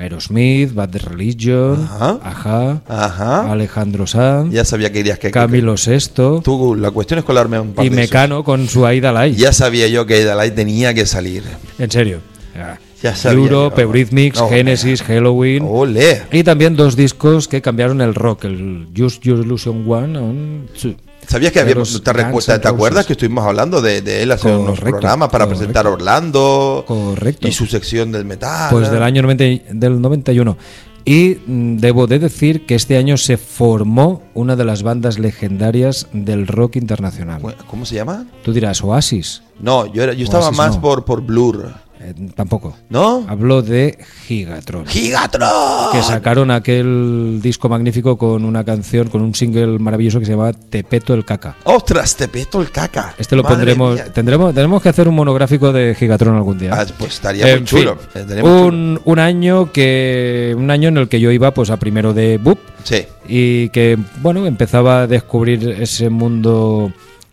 Aerosmith, 0.00 0.72
Bad 0.74 0.96
Religion, 1.04 1.84
Ajá. 1.84 2.18
Ajá, 2.22 2.82
Ajá. 2.88 3.52
Alejandro 3.52 4.06
Sanz, 4.06 4.52
Ya 4.52 4.64
sabía 4.64 4.90
que 4.90 5.00
irías 5.00 5.18
que... 5.18 5.30
Camilo 5.30 5.74
VI 5.74 6.40
Tú, 6.42 6.74
la 6.74 6.90
cuestión 6.90 7.18
es 7.18 7.24
colarme 7.24 7.60
un 7.60 7.72
par 7.72 7.84
y 7.84 7.88
de 7.90 7.94
esos. 7.96 8.10
Mecano 8.10 8.42
con 8.42 8.66
su 8.68 8.86
Aida 8.86 9.12
Light. 9.12 9.36
Ya 9.36 9.52
sabía 9.52 9.88
yo 9.88 10.06
que 10.06 10.20
Idalai 10.20 10.54
tenía 10.54 10.94
que 10.94 11.06
salir. 11.06 11.42
En 11.78 11.90
serio. 11.90 12.20
Ah. 12.56 12.78
Ya 13.02 13.14
sabía 13.14 13.38
Europe. 13.38 13.80
Eurythmics, 13.80 14.42
Genesis, 14.48 15.02
Halloween. 15.02 15.64
Ole. 15.66 16.22
Y 16.32 16.42
también 16.44 16.76
dos 16.76 16.96
discos 16.96 17.48
que 17.48 17.62
cambiaron 17.62 18.00
el 18.00 18.14
rock, 18.14 18.44
el 18.44 18.88
Just 18.96 19.22
Your 19.22 19.38
Illusion 19.38 19.90
One 19.90 20.18
on 20.18 20.66
Two. 20.80 20.94
¿Sabías 21.30 21.52
que 21.52 21.60
habíamos, 21.60 22.02
te, 22.02 22.58
te- 22.58 22.68
acuerdas 22.68 23.06
que 23.06 23.12
estuvimos 23.12 23.46
hablando 23.46 23.80
de, 23.80 24.02
de 24.02 24.24
él 24.24 24.32
hace 24.32 24.50
unos 24.52 24.80
programas 24.80 25.28
para 25.28 25.44
correcto. 25.44 25.58
presentar 25.60 25.86
a 25.86 25.90
Orlando 25.90 26.84
Correcto. 26.88 27.46
y 27.46 27.52
su 27.52 27.66
sección 27.66 28.10
del 28.10 28.24
metal? 28.24 28.68
Pues 28.72 28.90
del 28.90 29.00
año 29.04 29.22
90 29.22 29.44
y- 29.44 29.62
del 29.70 30.00
91. 30.00 30.56
Y 31.04 31.38
mm, 31.46 31.76
debo 31.76 32.08
de 32.08 32.18
decir 32.18 32.66
que 32.66 32.74
este 32.74 32.96
año 32.96 33.16
se 33.16 33.36
formó 33.36 34.22
una 34.34 34.56
de 34.56 34.64
las 34.64 34.82
bandas 34.82 35.20
legendarias 35.20 36.08
del 36.12 36.48
rock 36.48 36.74
internacional. 36.74 37.40
¿Cómo 37.68 37.86
se 37.86 37.94
llama? 37.94 38.26
Tú 38.42 38.52
dirás 38.52 38.82
Oasis. 38.82 39.42
No, 39.60 39.86
yo, 39.86 40.02
era, 40.02 40.14
yo 40.14 40.24
estaba 40.24 40.50
más 40.50 40.74
no. 40.76 40.80
por, 40.82 41.04
por 41.04 41.22
Blur. 41.22 41.72
Eh, 42.02 42.14
tampoco. 42.34 42.74
¿No? 42.88 43.26
Hablo 43.28 43.60
de 43.60 43.98
Gigatron. 44.26 44.86
¡Gigatron! 44.86 45.92
que 45.92 46.00
sacaron 46.02 46.50
aquel 46.50 47.40
disco 47.42 47.68
magnífico 47.68 48.16
con 48.16 48.44
una 48.46 48.64
canción, 48.64 49.08
con 49.10 49.20
un 49.20 49.34
single 49.34 49.78
maravilloso 49.78 50.18
que 50.18 50.24
se 50.24 50.32
llama 50.32 50.52
Te 50.54 50.82
peto 50.82 51.12
el 51.12 51.26
caca. 51.26 51.56
¡Ostras, 51.64 52.16
te 52.16 52.28
peto 52.28 52.62
el 52.62 52.70
caca! 52.70 53.14
Este 53.18 53.36
lo 53.36 53.42
Madre 53.42 53.56
pondremos, 53.56 53.94
mía. 53.96 54.12
tendremos, 54.14 54.54
tenemos 54.54 54.82
que 54.82 54.88
hacer 54.88 55.08
un 55.08 55.14
monográfico 55.14 55.72
de 55.74 55.94
Gigatron 55.94 56.36
algún 56.36 56.58
día. 56.58 56.70
Ah, 56.74 56.86
pues 56.98 57.12
estaría 57.14 57.46
En 57.50 57.58
muy 57.58 57.64
chulo. 57.66 57.98
fin, 58.14 58.26
chulo. 58.28 58.44
un, 58.64 59.00
un 59.04 59.18
año 59.18 59.70
que 59.70 60.54
un 60.56 60.70
año 60.70 60.88
en 60.88 60.96
el 60.96 61.08
que 61.08 61.20
yo 61.20 61.30
iba 61.30 61.52
pues 61.52 61.68
a 61.68 61.76
primero 61.76 62.14
de 62.14 62.38
BUP 62.38 62.58
Sí. 62.82 63.04
y 63.28 63.68
que 63.68 63.98
bueno 64.22 64.46
empezaba 64.46 65.02
a 65.02 65.06
descubrir 65.06 65.68
ese 65.68 66.08
mundo 66.08 66.90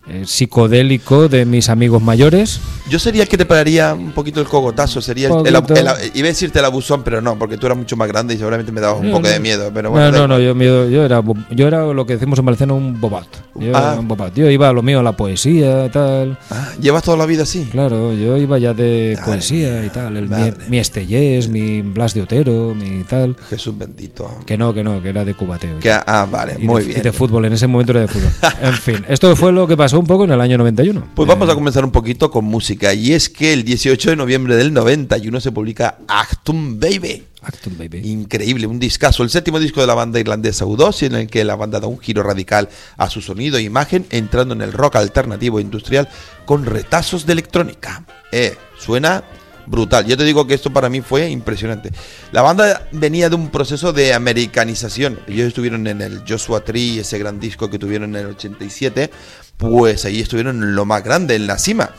eh, 0.10 0.24
psicodélico 0.26 1.28
de 1.28 1.46
mis 1.46 1.70
amigos 1.70 2.02
mayores. 2.02 2.60
Yo 2.90 3.00
sería 3.00 3.24
el 3.24 3.30
que 3.30 3.38
te 3.38 3.46
pararía 3.46 3.94
un 3.94 4.12
poquito 4.12 4.40
el 4.40 4.48
cogotazo. 4.48 5.02
Sería 5.02 5.28
el, 5.28 5.48
el 5.48 5.56
el- 5.56 6.12
iba 6.14 6.26
a 6.26 6.30
decirte 6.30 6.60
el 6.60 6.66
abusón, 6.66 7.04
pero 7.04 7.22
no, 7.22 7.38
porque 7.38 7.58
tú 7.58 7.66
eras 7.66 7.78
mucho 7.78 7.96
más 7.98 8.08
grande 8.08 8.34
y 8.34 8.38
seguramente 8.38 8.72
me 8.72 8.80
dabas 8.82 9.00
un 9.02 9.08
No, 9.08 9.12
poco 9.18 9.28
no. 9.28 9.34
de 9.34 9.40
miedo. 9.40 9.70
Pero 9.74 9.92
bueno, 9.92 10.12
no, 10.12 10.20
no, 10.20 10.28
no, 10.30 10.40
yo, 10.40 10.56
miedo- 10.56 10.90
yo 10.90 11.04
era 11.04 11.22
yo 11.52 11.68
era 11.68 11.86
lo 11.86 12.06
que 12.06 12.14
decimos 12.14 12.40
en 12.40 12.46
Valenciano 12.46 12.76
un 12.76 13.00
bobat. 13.00 13.28
Yo, 13.56 13.76
Ah. 13.76 13.98
un 14.00 14.08
bobat. 14.08 14.34
yo 14.36 14.50
iba 14.50 14.70
a 14.70 14.74
lo 14.74 14.82
mío, 14.82 15.00
a 15.00 15.04
la 15.04 15.12
poesía 15.18 15.86
y 15.86 15.90
tal. 15.90 16.38
Ah, 16.50 16.70
¿Llevas 16.80 17.04
toda 17.04 17.18
la 17.18 17.26
vida 17.26 17.44
así? 17.44 17.68
Claro, 17.72 18.14
yo 18.14 18.38
iba 18.38 18.58
ya 18.58 18.74
de 18.74 19.16
Madre 19.18 19.26
poesía 19.32 19.86
y 19.86 19.90
tal. 19.90 20.16
El, 20.16 20.30
mi, 20.30 20.52
mi 20.70 20.80
Estellés, 20.80 21.50
mi 21.50 21.82
Blas 21.82 22.14
de 22.14 22.22
Otero, 22.22 22.74
mi 22.74 23.04
tal. 23.04 23.36
Jesús 23.50 23.78
bendito. 23.78 24.30
Que 24.46 24.58
no, 24.58 24.74
que 24.74 24.84
no, 24.84 25.02
que 25.02 25.10
era 25.10 25.26
de 25.26 25.34
cubateo. 25.34 25.80
Que- 25.80 25.92
ah, 25.92 26.26
vale, 26.32 26.56
y 26.60 26.66
muy 26.66 26.82
de, 26.84 26.88
bien. 26.88 27.00
y 27.00 27.04
de 27.04 27.12
fútbol, 27.12 27.46
en 27.46 27.54
ese 27.54 27.68
momento 27.68 27.92
era 27.92 28.02
de 28.02 28.08
fútbol. 28.08 28.30
en 28.62 28.74
fin, 28.74 29.06
esto 29.10 29.36
fue 29.36 29.52
lo 29.52 29.68
que 29.68 29.76
pasó 29.76 29.97
un 30.00 30.08
poco 30.08 30.24
en 30.24 30.32
el 30.32 30.42
año 30.42 30.58
91. 30.58 31.10
Pues 31.16 31.27
vamos 31.27 31.50
a 31.50 31.56
comenzar 31.56 31.84
un 31.84 31.92
poquito 31.92 32.32
con 32.32 32.46
música. 32.46 32.94
Y 32.94 33.13
es 33.13 33.30
que 33.30 33.54
el 33.54 33.63
18 33.63 34.12
de 34.12 34.16
noviembre 34.16 34.56
del 34.56 34.74
91 34.74 35.39
se 35.39 35.51
publica 35.51 36.00
Actum 36.08 36.80
Baby. 36.80 37.25
Acton 37.42 37.77
Baby. 37.77 38.00
Increíble, 38.10 38.68
un 38.68 38.80
discazo, 38.80 39.24
el 39.24 39.30
séptimo 39.30 39.60
disco 39.60 39.82
de 39.82 39.88
la 39.88 39.94
banda 39.94 40.20
irlandesa 40.20 40.66
U2, 40.66 41.04
en 41.04 41.16
el 41.16 41.27
que 41.27 41.44
la 41.44 41.56
banda 41.56 41.80
da 41.80 41.88
un 41.88 42.00
giro 42.00 42.24
radical 42.24 42.70
a 42.98 43.10
su 43.10 43.22
sonido 43.22 43.58
e 43.58 43.63
imagen, 43.63 44.06
entrando 44.10 44.54
en 44.54 44.62
el 44.62 44.74
rock 44.74 44.98
alternativo 44.98 45.60
industrial 45.60 46.10
con 46.46 46.66
retazos 46.66 47.25
de 47.25 47.34
electrónica. 47.34 48.06
Eh, 48.32 48.56
suena 48.77 49.24
brutal. 49.68 50.06
Yo 50.06 50.18
te 50.18 50.24
digo 50.24 50.48
que 50.48 50.54
esto 50.54 50.72
para 50.72 50.89
mí 50.89 51.01
fue 51.01 51.30
impresionante. 51.30 51.92
La 52.32 52.42
banda 52.42 52.88
venía 52.92 53.30
de 53.30 53.36
un 53.36 53.50
proceso 53.50 53.94
de 53.94 54.13
americanización. 54.13 55.20
Ellos 55.27 55.48
estuvieron 55.48 55.86
en 55.88 56.01
el 56.01 56.24
Joshua 56.27 56.63
Tree, 56.63 57.00
ese 57.00 57.20
gran 57.20 57.39
disco 57.39 57.70
que 57.70 57.77
tuvieron 57.77 58.16
en 58.16 58.25
el 58.25 58.27
87, 58.27 59.12
pues 59.58 60.06
ahí 60.06 60.22
estuvieron 60.22 60.64
en 60.64 60.76
lo 60.76 60.86
más 60.86 61.04
grande, 61.04 61.36
en 61.36 61.48
la 61.48 61.58
cima. 61.58 61.92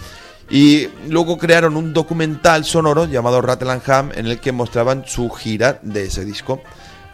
Y 0.50 0.88
luego 1.08 1.36
crearon 1.36 1.76
un 1.76 1.92
documental 1.92 2.64
sonoro 2.64 3.04
llamado 3.04 3.42
Rattle 3.42 3.70
and 3.70 3.90
Ham 3.90 4.12
en 4.14 4.26
el 4.26 4.40
que 4.40 4.52
mostraban 4.52 5.04
su 5.06 5.28
gira 5.28 5.78
de 5.82 6.04
ese 6.04 6.24
disco. 6.24 6.62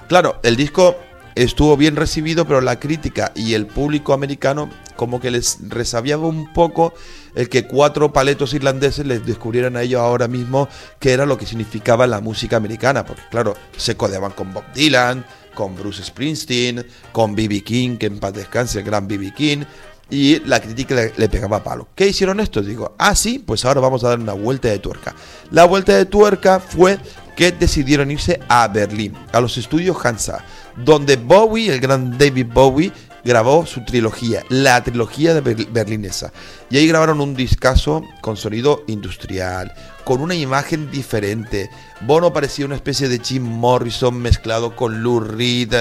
Claro, 0.06 0.38
el 0.44 0.54
disco 0.54 0.96
estuvo 1.34 1.76
bien 1.76 1.96
recibido, 1.96 2.46
pero 2.46 2.60
la 2.60 2.78
crítica 2.78 3.32
y 3.34 3.54
el 3.54 3.66
público 3.66 4.12
americano 4.12 4.70
como 4.96 5.20
que 5.20 5.32
les 5.32 5.58
resabiaba 5.68 6.28
un 6.28 6.52
poco 6.52 6.94
el 7.34 7.48
que 7.48 7.66
cuatro 7.66 8.12
paletos 8.12 8.54
irlandeses 8.54 9.04
les 9.04 9.26
descubrieran 9.26 9.76
a 9.76 9.82
ellos 9.82 10.00
ahora 10.00 10.28
mismo 10.28 10.68
qué 11.00 11.12
era 11.12 11.26
lo 11.26 11.36
que 11.36 11.46
significaba 11.46 12.06
la 12.06 12.20
música 12.20 12.56
americana, 12.56 13.04
porque 13.04 13.22
claro, 13.30 13.56
se 13.76 13.96
codeaban 13.96 14.30
con 14.30 14.52
Bob 14.52 14.64
Dylan, 14.72 15.24
con 15.54 15.74
Bruce 15.74 16.04
Springsteen, 16.04 16.86
con 17.10 17.34
B.B. 17.34 17.62
King, 17.62 17.96
que 17.96 18.06
en 18.06 18.20
paz 18.20 18.34
descanse 18.34 18.78
el 18.78 18.84
gran 18.84 19.08
B.B. 19.08 19.32
King, 19.34 19.64
y 20.10 20.40
la 20.40 20.60
crítica 20.60 20.94
le, 21.16 21.28
pegaba 21.28 21.64
palo. 21.64 21.88
¿Qué 21.94 22.06
hicieron 22.08 22.40
estos? 22.40 22.66
Digo, 22.66 22.94
ah, 22.98 23.14
sí, 23.14 23.38
pues 23.38 23.64
ahora 23.64 23.80
vamos 23.80 24.04
a 24.04 24.10
dar 24.10 24.18
una 24.18 24.34
vuelta 24.34 24.68
de 24.68 24.78
tuerca. 24.78 25.14
La 25.50 25.64
vuelta 25.64 25.96
de 25.96 26.04
tuerca 26.04 26.60
fue 26.60 26.98
que 27.36 27.52
decidieron 27.52 28.10
irse 28.10 28.38
a 28.48 28.68
Berlín, 28.68 29.14
a 29.32 29.40
los 29.40 29.56
estudios 29.56 29.96
Hansa, 30.04 30.44
donde 30.76 31.16
Bowie, 31.16 31.72
el 31.72 31.80
gran 31.80 32.16
David 32.16 32.46
Bowie, 32.52 32.92
grabó 33.24 33.64
su 33.64 33.82
trilogía, 33.84 34.42
la 34.50 34.84
trilogía 34.84 35.32
de 35.32 35.40
Ber- 35.40 35.66
berlinesa. 35.70 36.30
Y 36.68 36.76
ahí 36.76 36.86
grabaron 36.86 37.20
un 37.22 37.34
discazo 37.34 38.04
con 38.20 38.36
sonido 38.36 38.84
industrial, 38.86 39.72
con 40.04 40.20
una 40.20 40.34
imagen 40.34 40.90
diferente. 40.90 41.70
Bono 42.02 42.32
parecía 42.34 42.66
una 42.66 42.74
especie 42.74 43.08
de 43.08 43.18
Jim 43.18 43.42
Morrison 43.42 44.14
mezclado 44.20 44.76
con 44.76 45.02
Lou 45.02 45.20
Reed, 45.20 45.74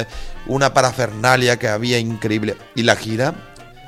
una 0.47 0.73
parafernalia 0.73 1.59
que 1.59 1.67
había 1.67 1.99
increíble. 1.99 2.55
Y 2.75 2.83
la 2.83 2.95
gira, 2.95 3.35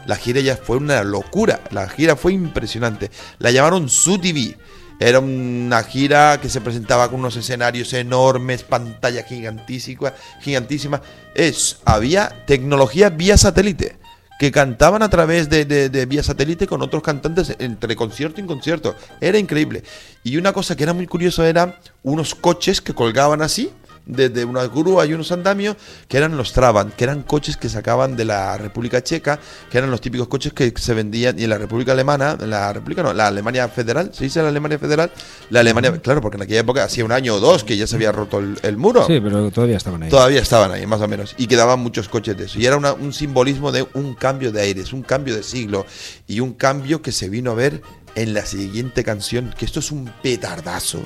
la 0.05 0.15
gira 0.15 0.39
ya 0.41 0.55
fue 0.57 0.77
una 0.77 1.03
locura, 1.03 1.61
la 1.71 1.87
gira 1.89 2.15
fue 2.15 2.33
impresionante. 2.33 3.09
La 3.39 3.51
llamaron 3.51 3.89
Su 3.89 4.17
TV. 4.19 4.57
Era 4.99 5.19
una 5.19 5.83
gira 5.83 6.39
que 6.41 6.49
se 6.49 6.61
presentaba 6.61 7.09
con 7.09 7.19
unos 7.19 7.35
escenarios 7.35 7.91
enormes, 7.93 8.63
pantalla 8.63 9.23
gigantísima, 9.23 10.13
gigantísima. 10.41 11.01
Es, 11.33 11.79
había 11.83 12.45
tecnología 12.47 13.09
vía 13.09 13.37
satélite, 13.37 13.97
que 14.39 14.51
cantaban 14.53 15.01
a 15.03 15.09
través 15.09 15.49
de, 15.49 15.65
de- 15.65 15.89
de 15.89 16.05
vía 16.05 16.23
satélite 16.23 16.65
con 16.65 16.81
otros 16.81 17.03
cantantes 17.03 17.55
entre 17.59 17.97
concierto 17.97 18.39
y 18.39 18.45
concierto. 18.45 18.95
Era 19.19 19.37
increíble. 19.37 19.83
Y 20.23 20.37
una 20.37 20.53
cosa 20.53 20.77
que 20.77 20.83
era 20.83 20.93
muy 20.93 21.07
curioso 21.07 21.43
era 21.43 21.77
unos 22.03 22.33
coches 22.33 22.79
que 22.79 22.93
colgaban 22.93 23.41
así, 23.41 23.71
desde 24.05 24.45
una 24.45 24.65
grúa 24.67 25.05
y 25.05 25.13
unos 25.13 25.31
andamios, 25.31 25.75
que 26.07 26.17
eran 26.17 26.37
los 26.37 26.53
Trabant, 26.53 26.93
que 26.93 27.03
eran 27.03 27.23
coches 27.23 27.57
que 27.57 27.69
sacaban 27.69 28.15
de 28.15 28.25
la 28.25 28.57
República 28.57 29.03
Checa, 29.03 29.39
que 29.69 29.77
eran 29.77 29.89
los 29.89 30.01
típicos 30.01 30.27
coches 30.27 30.53
que 30.53 30.71
se 30.77 30.93
vendían 30.93 31.39
y 31.39 31.43
en 31.45 31.49
la 31.49 31.57
República 31.57 31.93
Alemana, 31.93 32.37
en 32.39 32.49
la 32.49 32.71
República 32.73 33.01
no, 33.03 33.13
la 33.13 33.27
Alemania 33.27 33.67
Federal, 33.67 34.11
¿se 34.13 34.23
dice 34.25 34.41
la 34.41 34.49
Alemania 34.49 34.77
Federal? 34.79 35.11
La 35.49 35.61
Alemania, 35.61 35.91
claro, 36.01 36.21
porque 36.21 36.37
en 36.37 36.43
aquella 36.43 36.59
época 36.59 36.83
hacía 36.83 37.03
un 37.05 37.11
año 37.11 37.35
o 37.35 37.39
dos 37.39 37.63
que 37.63 37.77
ya 37.77 37.87
se 37.87 37.95
había 37.95 38.11
roto 38.11 38.39
el, 38.39 38.57
el 38.61 38.77
muro. 38.77 39.05
Sí, 39.07 39.19
pero 39.19 39.49
todavía 39.51 39.77
estaban 39.77 40.03
ahí. 40.03 40.09
Todavía 40.09 40.41
estaban 40.41 40.71
ahí, 40.71 40.85
más 40.85 41.01
o 41.01 41.07
menos. 41.07 41.33
Y 41.37 41.47
quedaban 41.47 41.79
muchos 41.79 42.07
coches 42.09 42.37
de 42.37 42.45
eso. 42.45 42.59
Y 42.59 42.65
era 42.65 42.77
una- 42.77 42.93
un 42.93 43.11
simbolismo 43.13 43.71
de 43.71 43.87
un 43.93 44.13
cambio 44.13 44.51
de 44.51 44.61
aires, 44.61 44.93
un 44.93 45.01
cambio 45.01 45.35
de 45.35 45.43
siglo. 45.43 45.85
Y 46.27 46.39
un 46.41 46.53
cambio 46.53 47.01
que 47.01 47.11
se 47.11 47.27
vino 47.29 47.51
a 47.51 47.55
ver 47.55 47.81
en 48.15 48.33
la 48.33 48.45
siguiente 48.45 49.03
canción, 49.03 49.53
que 49.57 49.65
esto 49.65 49.79
es 49.79 49.91
un 49.91 50.11
petardazo. 50.21 51.05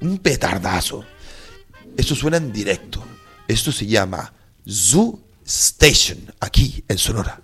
Un 0.00 0.18
petardazo. 0.18 1.04
Esto 1.98 2.14
suena 2.14 2.36
en 2.36 2.52
directo. 2.52 3.04
Esto 3.48 3.72
se 3.72 3.84
llama 3.84 4.32
Zoo 4.66 5.20
Station, 5.44 6.32
aquí 6.38 6.84
en 6.86 6.96
Sonora. 6.96 7.42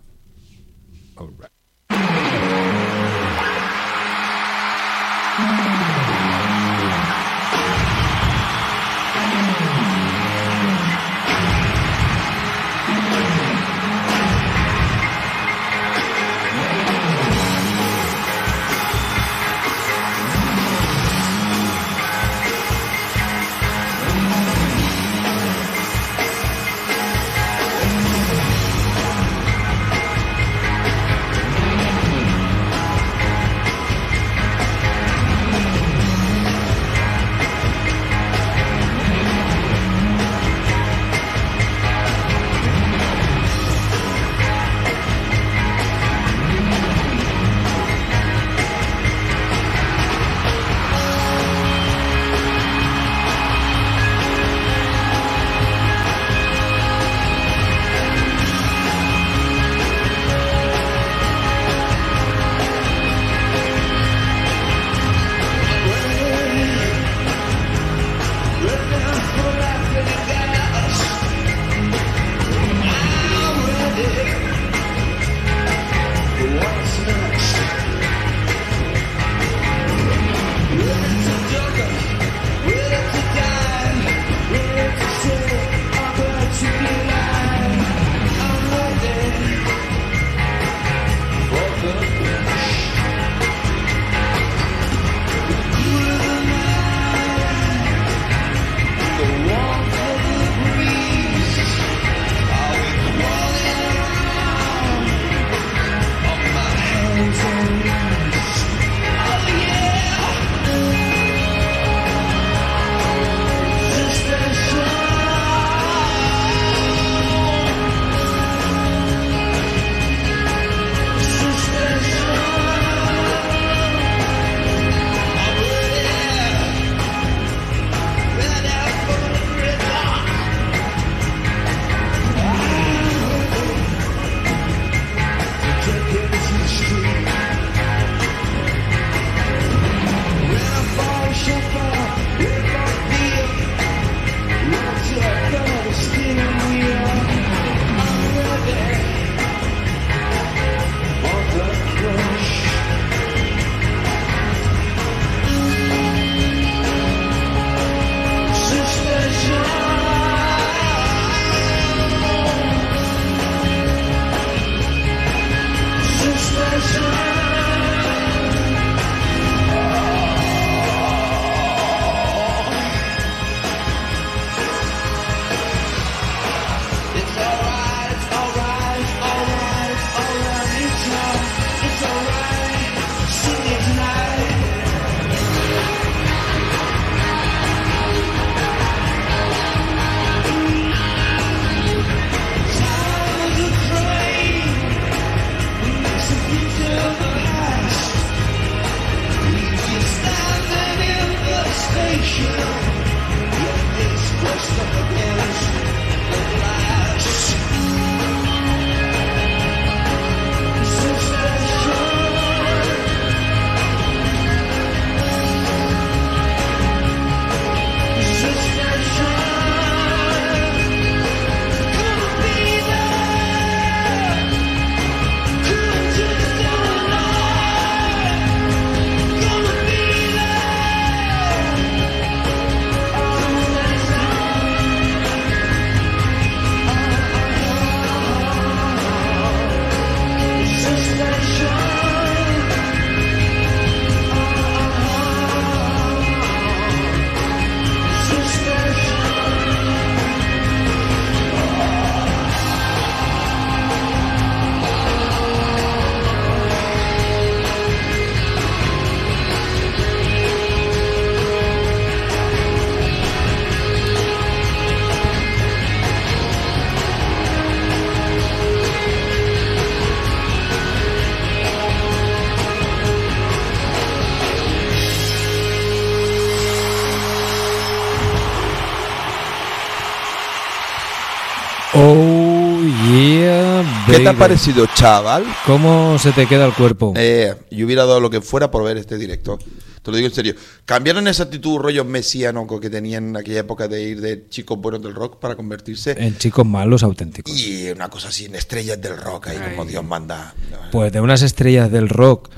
¿Qué 284.16 284.22
te 284.22 284.28
ha 284.28 284.32
parecido, 284.34 284.86
chaval? 284.94 285.44
¿Cómo 285.66 286.18
se 286.20 286.30
te 286.30 286.46
queda 286.46 286.66
el 286.66 286.72
cuerpo? 286.72 287.14
Eh, 287.16 287.52
yo 287.70 287.84
hubiera 287.84 288.04
dado 288.06 288.20
lo 288.20 288.30
que 288.30 288.40
fuera 288.40 288.70
por 288.70 288.84
ver 288.84 288.96
este 288.96 289.18
directo. 289.18 289.58
Te 290.02 290.10
lo 290.10 290.16
digo 290.16 290.28
en 290.28 290.34
serio. 290.34 290.54
Cambiaron 290.84 291.26
esa 291.26 291.44
actitud 291.44 291.78
rollo 291.78 292.04
mesiano 292.04 292.66
que 292.78 292.90
tenían 292.90 293.30
en 293.30 293.36
aquella 293.38 293.60
época 293.60 293.88
de 293.88 294.02
ir 294.02 294.20
de 294.20 294.48
chicos 294.48 294.78
buenos 294.78 295.02
del 295.02 295.14
rock 295.14 295.40
para 295.40 295.56
convertirse 295.56 296.14
En 296.16 296.38
chicos 296.38 296.64
malos 296.64 297.02
auténticos. 297.02 297.58
y 297.58 297.90
una 297.90 298.08
cosa 298.08 298.28
así 298.28 298.44
en 298.44 298.54
estrellas 298.54 299.00
del 299.00 299.16
rock 299.16 299.48
ahí 299.48 299.58
como 299.70 299.84
Dios 299.84 300.04
manda. 300.04 300.54
Pues 300.92 301.10
de 301.12 301.20
unas 301.20 301.42
estrellas 301.42 301.90
del 301.90 302.08
rock 302.08 302.50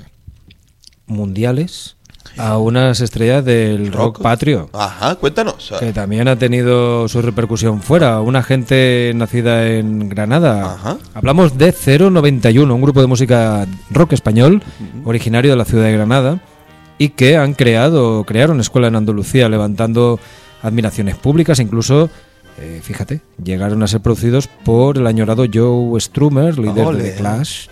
mundiales 1.07 1.96
a 2.39 2.59
unas 2.59 3.01
estrellas 3.01 3.45
del 3.45 3.93
rock, 3.93 4.21
patrio. 4.21 4.69
Ajá, 4.73 5.15
cuéntanos. 5.17 5.73
Que 5.79 5.93
también 5.93 6.29
ha 6.29 6.37
tenido 6.37 7.09
su 7.09 7.23
repercusión 7.23 7.81
fuera. 7.83 8.21
Una 8.21 8.43
gente 8.43 9.13
nacida 9.15 9.67
en 9.69 10.09
Granada. 10.09 10.75
Ajá. 10.75 10.99
Hablamos 11.15 11.57
de 11.59 11.73
091, 11.73 12.75
un 12.75 12.81
grupo 12.83 13.01
de 13.01 13.07
música 13.07 13.67
rock 13.91 14.13
español, 14.13 14.63
originario 15.05 15.51
de 15.51 15.57
la 15.57 15.65
ciudad 15.65 15.85
de 15.85 15.93
Granada, 15.93 16.41
y 16.99 17.11
que 17.11 17.37
han 17.37 17.55
creado, 17.55 18.25
crearon 18.25 18.61
escuela 18.61 18.89
en 18.89 18.97
Andalucía, 18.97 19.49
levantando 19.49 20.19
admiraciones 20.63 21.17
públicas, 21.17 21.59
incluso, 21.61 22.09
eh, 22.59 22.81
fíjate, 22.83 23.21
llegaron 23.43 23.83
a 23.83 23.89
ser 23.89 24.01
producidos 24.01 24.49
por 24.65 24.99
el 24.99 25.07
añorado 25.07 25.45
Joe 25.53 26.01
Strummer, 26.01 26.59
líder 26.59 26.87
Ole. 26.87 27.03
de 27.03 27.11
The 27.11 27.17
Clash, 27.17 27.67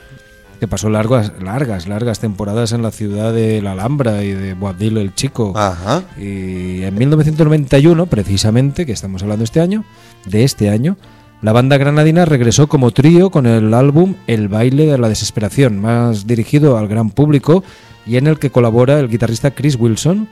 que 0.61 0.69
pasó 0.69 0.89
largas, 0.89 1.33
largas, 1.43 1.87
largas 1.89 2.21
temporadas 2.21 2.73
en 2.73 2.83
la 2.83 2.91
ciudad 2.91 3.33
de 3.33 3.61
La 3.63 3.73
Alhambra 3.73 4.23
y 4.25 4.33
de 4.33 4.55
Boabdil 4.55 4.97
el 4.99 5.15
Chico. 5.15 5.53
Ajá. 5.57 6.03
Y 6.19 6.83
en 6.83 6.95
1991, 6.95 8.07
precisamente, 8.07 8.87
que 8.87 8.93
estamos 8.93 9.23
hablando 9.23 9.45
este 9.45 9.61
año, 9.61 9.85
de 10.27 10.45
este 10.45 10.71
año, 10.71 10.97
la 11.43 11.53
banda 11.53 11.77
granadina 11.77 12.25
regresó 12.25 12.69
como 12.69 12.91
trío 12.93 13.31
con 13.31 13.47
el 13.47 13.75
álbum 13.75 14.15
El 14.27 14.49
baile 14.49 14.87
de 14.87 14.97
la 14.99 15.09
desesperación, 15.09 15.79
más 15.81 16.27
dirigido 16.27 16.79
al 16.79 16.89
gran 16.89 17.11
público 17.11 17.63
y 18.07 18.17
en 18.17 18.27
el 18.27 18.39
que 18.39 18.51
colabora 18.51 18.99
el 18.99 19.09
guitarrista 19.09 19.51
Chris 19.51 19.77
Wilson, 19.79 20.29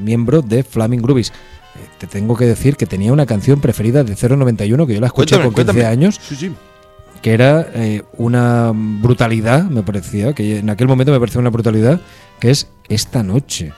miembro 0.00 0.42
de 0.42 0.62
Flaming 0.64 1.02
Groovies. 1.02 1.28
Eh, 1.30 1.88
Te 1.98 2.06
tengo 2.06 2.36
que 2.36 2.46
decir 2.46 2.76
que 2.76 2.86
tenía 2.86 3.12
una 3.12 3.26
canción 3.26 3.60
preferida 3.60 4.02
de 4.02 4.16
091 4.16 4.86
que 4.86 4.94
yo 4.94 5.00
la 5.00 5.06
escuché 5.08 5.36
Cuéntame, 5.36 5.44
con 5.44 5.54
15 5.54 5.72
cuéntame. 5.72 5.86
años 5.86 6.20
Sí, 6.20 6.34
sí. 6.36 6.52
Que 7.22 7.32
era 7.32 7.66
eh, 7.74 8.02
una 8.16 8.72
brutalidad, 8.74 9.64
me 9.64 9.82
parecía, 9.82 10.32
que 10.32 10.58
en 10.58 10.70
aquel 10.70 10.88
momento 10.88 11.12
me 11.12 11.18
parecía 11.18 11.40
una 11.40 11.50
brutalidad, 11.50 12.00
que 12.40 12.50
es 12.50 12.68
Esta 12.88 13.22
noche. 13.22 13.72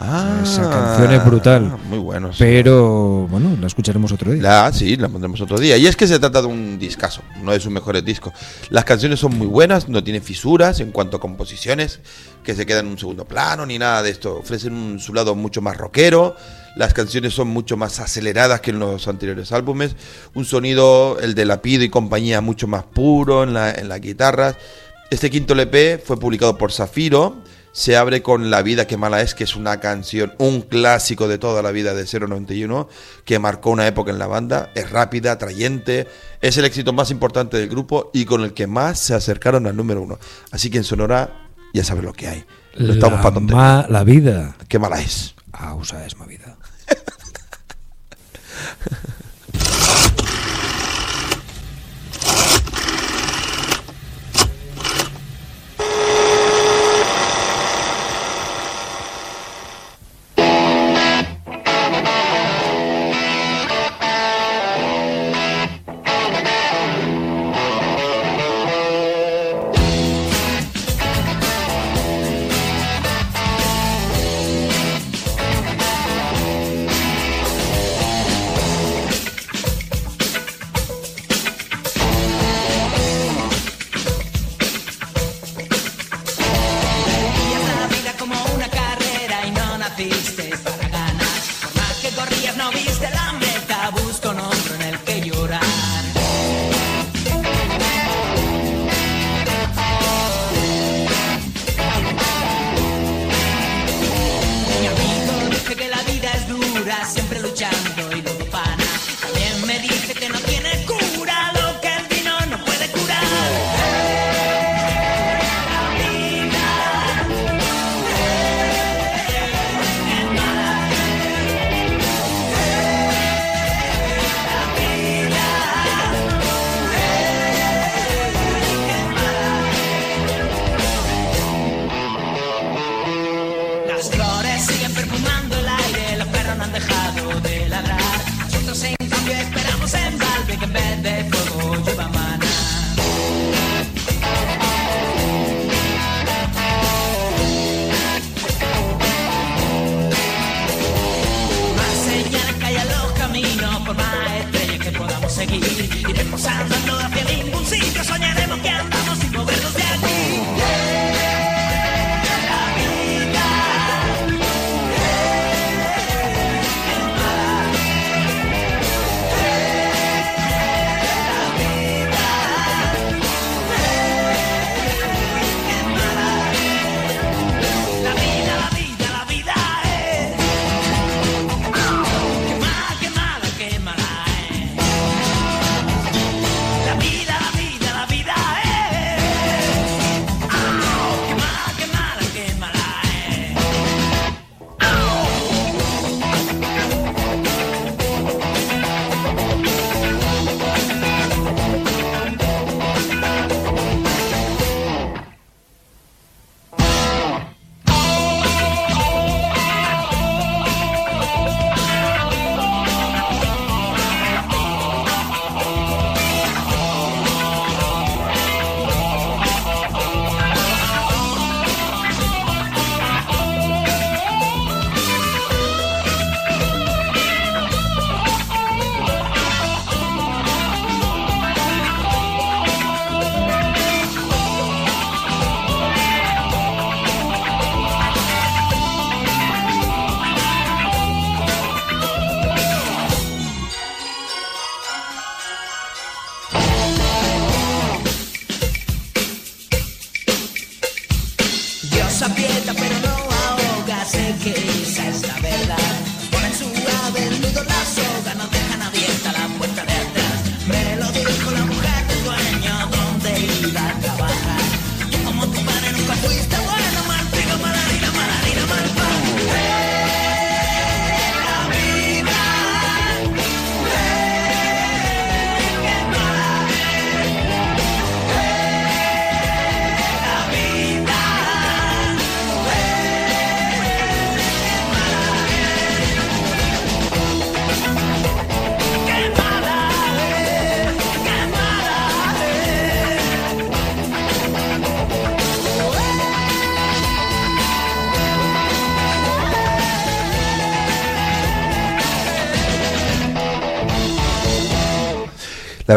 Ah, 0.00 0.40
Esa 0.44 0.70
canción 0.70 1.12
es 1.12 1.24
brutal. 1.24 1.76
Muy 1.88 1.98
bueno. 1.98 2.32
sí. 2.32 2.38
Pero 2.38 3.26
bueno, 3.28 3.56
la 3.60 3.66
escucharemos 3.66 4.12
otro 4.12 4.30
día. 4.32 4.42
La, 4.42 4.72
sí, 4.72 4.96
la 4.96 5.08
pondremos 5.08 5.40
otro 5.40 5.58
día. 5.58 5.76
Y 5.76 5.88
es 5.88 5.96
que 5.96 6.06
se 6.06 6.20
trata 6.20 6.40
de 6.40 6.46
un 6.46 6.78
discazo, 6.78 7.22
uno 7.40 7.50
de 7.52 7.58
sus 7.58 7.72
mejores 7.72 8.04
discos. 8.04 8.32
Las 8.70 8.84
canciones 8.84 9.18
son 9.18 9.36
muy 9.36 9.48
buenas, 9.48 9.88
no 9.88 10.04
tienen 10.04 10.22
fisuras 10.22 10.78
en 10.78 10.92
cuanto 10.92 11.16
a 11.16 11.20
composiciones, 11.20 11.98
que 12.44 12.54
se 12.54 12.64
quedan 12.64 12.86
en 12.86 12.92
un 12.92 12.98
segundo 12.98 13.24
plano, 13.24 13.66
ni 13.66 13.76
nada 13.78 14.02
de 14.04 14.10
esto. 14.10 14.38
Ofrecen 14.38 14.72
un, 14.72 15.00
su 15.00 15.12
lado 15.12 15.34
mucho 15.34 15.60
más 15.62 15.76
rockero. 15.76 16.36
Las 16.76 16.94
canciones 16.94 17.34
son 17.34 17.48
mucho 17.48 17.76
más 17.76 17.98
aceleradas 17.98 18.60
que 18.60 18.70
en 18.70 18.78
los 18.78 19.08
anteriores 19.08 19.50
álbumes. 19.50 19.96
Un 20.34 20.44
sonido, 20.44 21.18
el 21.20 21.34
de 21.34 21.44
Lapido 21.44 21.82
y 21.82 21.88
compañía, 21.88 22.40
mucho 22.40 22.68
más 22.68 22.84
puro 22.84 23.42
en, 23.42 23.52
la, 23.52 23.72
en 23.72 23.88
las 23.88 24.00
guitarras. 24.00 24.54
Este 25.10 25.28
quinto 25.28 25.54
LP 25.54 25.98
fue 25.98 26.20
publicado 26.20 26.56
por 26.56 26.70
Zafiro. 26.70 27.38
Se 27.78 27.96
abre 27.96 28.22
con 28.22 28.50
La 28.50 28.62
vida 28.62 28.88
que 28.88 28.96
mala 28.96 29.20
es, 29.20 29.36
que 29.36 29.44
es 29.44 29.54
una 29.54 29.78
canción, 29.78 30.34
un 30.38 30.62
clásico 30.62 31.28
de 31.28 31.38
toda 31.38 31.62
la 31.62 31.70
vida 31.70 31.94
de 31.94 32.04
091, 32.04 32.88
que 33.24 33.38
marcó 33.38 33.70
una 33.70 33.86
época 33.86 34.10
en 34.10 34.18
la 34.18 34.26
banda. 34.26 34.72
Es 34.74 34.90
rápida, 34.90 35.30
atrayente, 35.30 36.08
es 36.40 36.56
el 36.56 36.64
éxito 36.64 36.92
más 36.92 37.12
importante 37.12 37.56
del 37.56 37.68
grupo 37.68 38.10
y 38.12 38.24
con 38.24 38.42
el 38.42 38.52
que 38.52 38.66
más 38.66 38.98
se 38.98 39.14
acercaron 39.14 39.68
al 39.68 39.76
número 39.76 40.02
uno. 40.02 40.18
Así 40.50 40.70
que 40.70 40.78
en 40.78 40.82
Sonora 40.82 41.48
ya 41.72 41.84
sabes 41.84 42.02
lo 42.02 42.12
que 42.12 42.26
hay. 42.26 42.44
No 42.78 42.94
estamos 42.94 43.20
para 43.20 43.34
tonterías. 43.34 43.88
la 43.88 44.02
vida. 44.02 44.56
Qué 44.66 44.80
mala 44.80 45.00
es. 45.00 45.36
Ausa 45.52 46.04
es 46.04 46.18
ma 46.18 46.26
vida. 46.26 46.58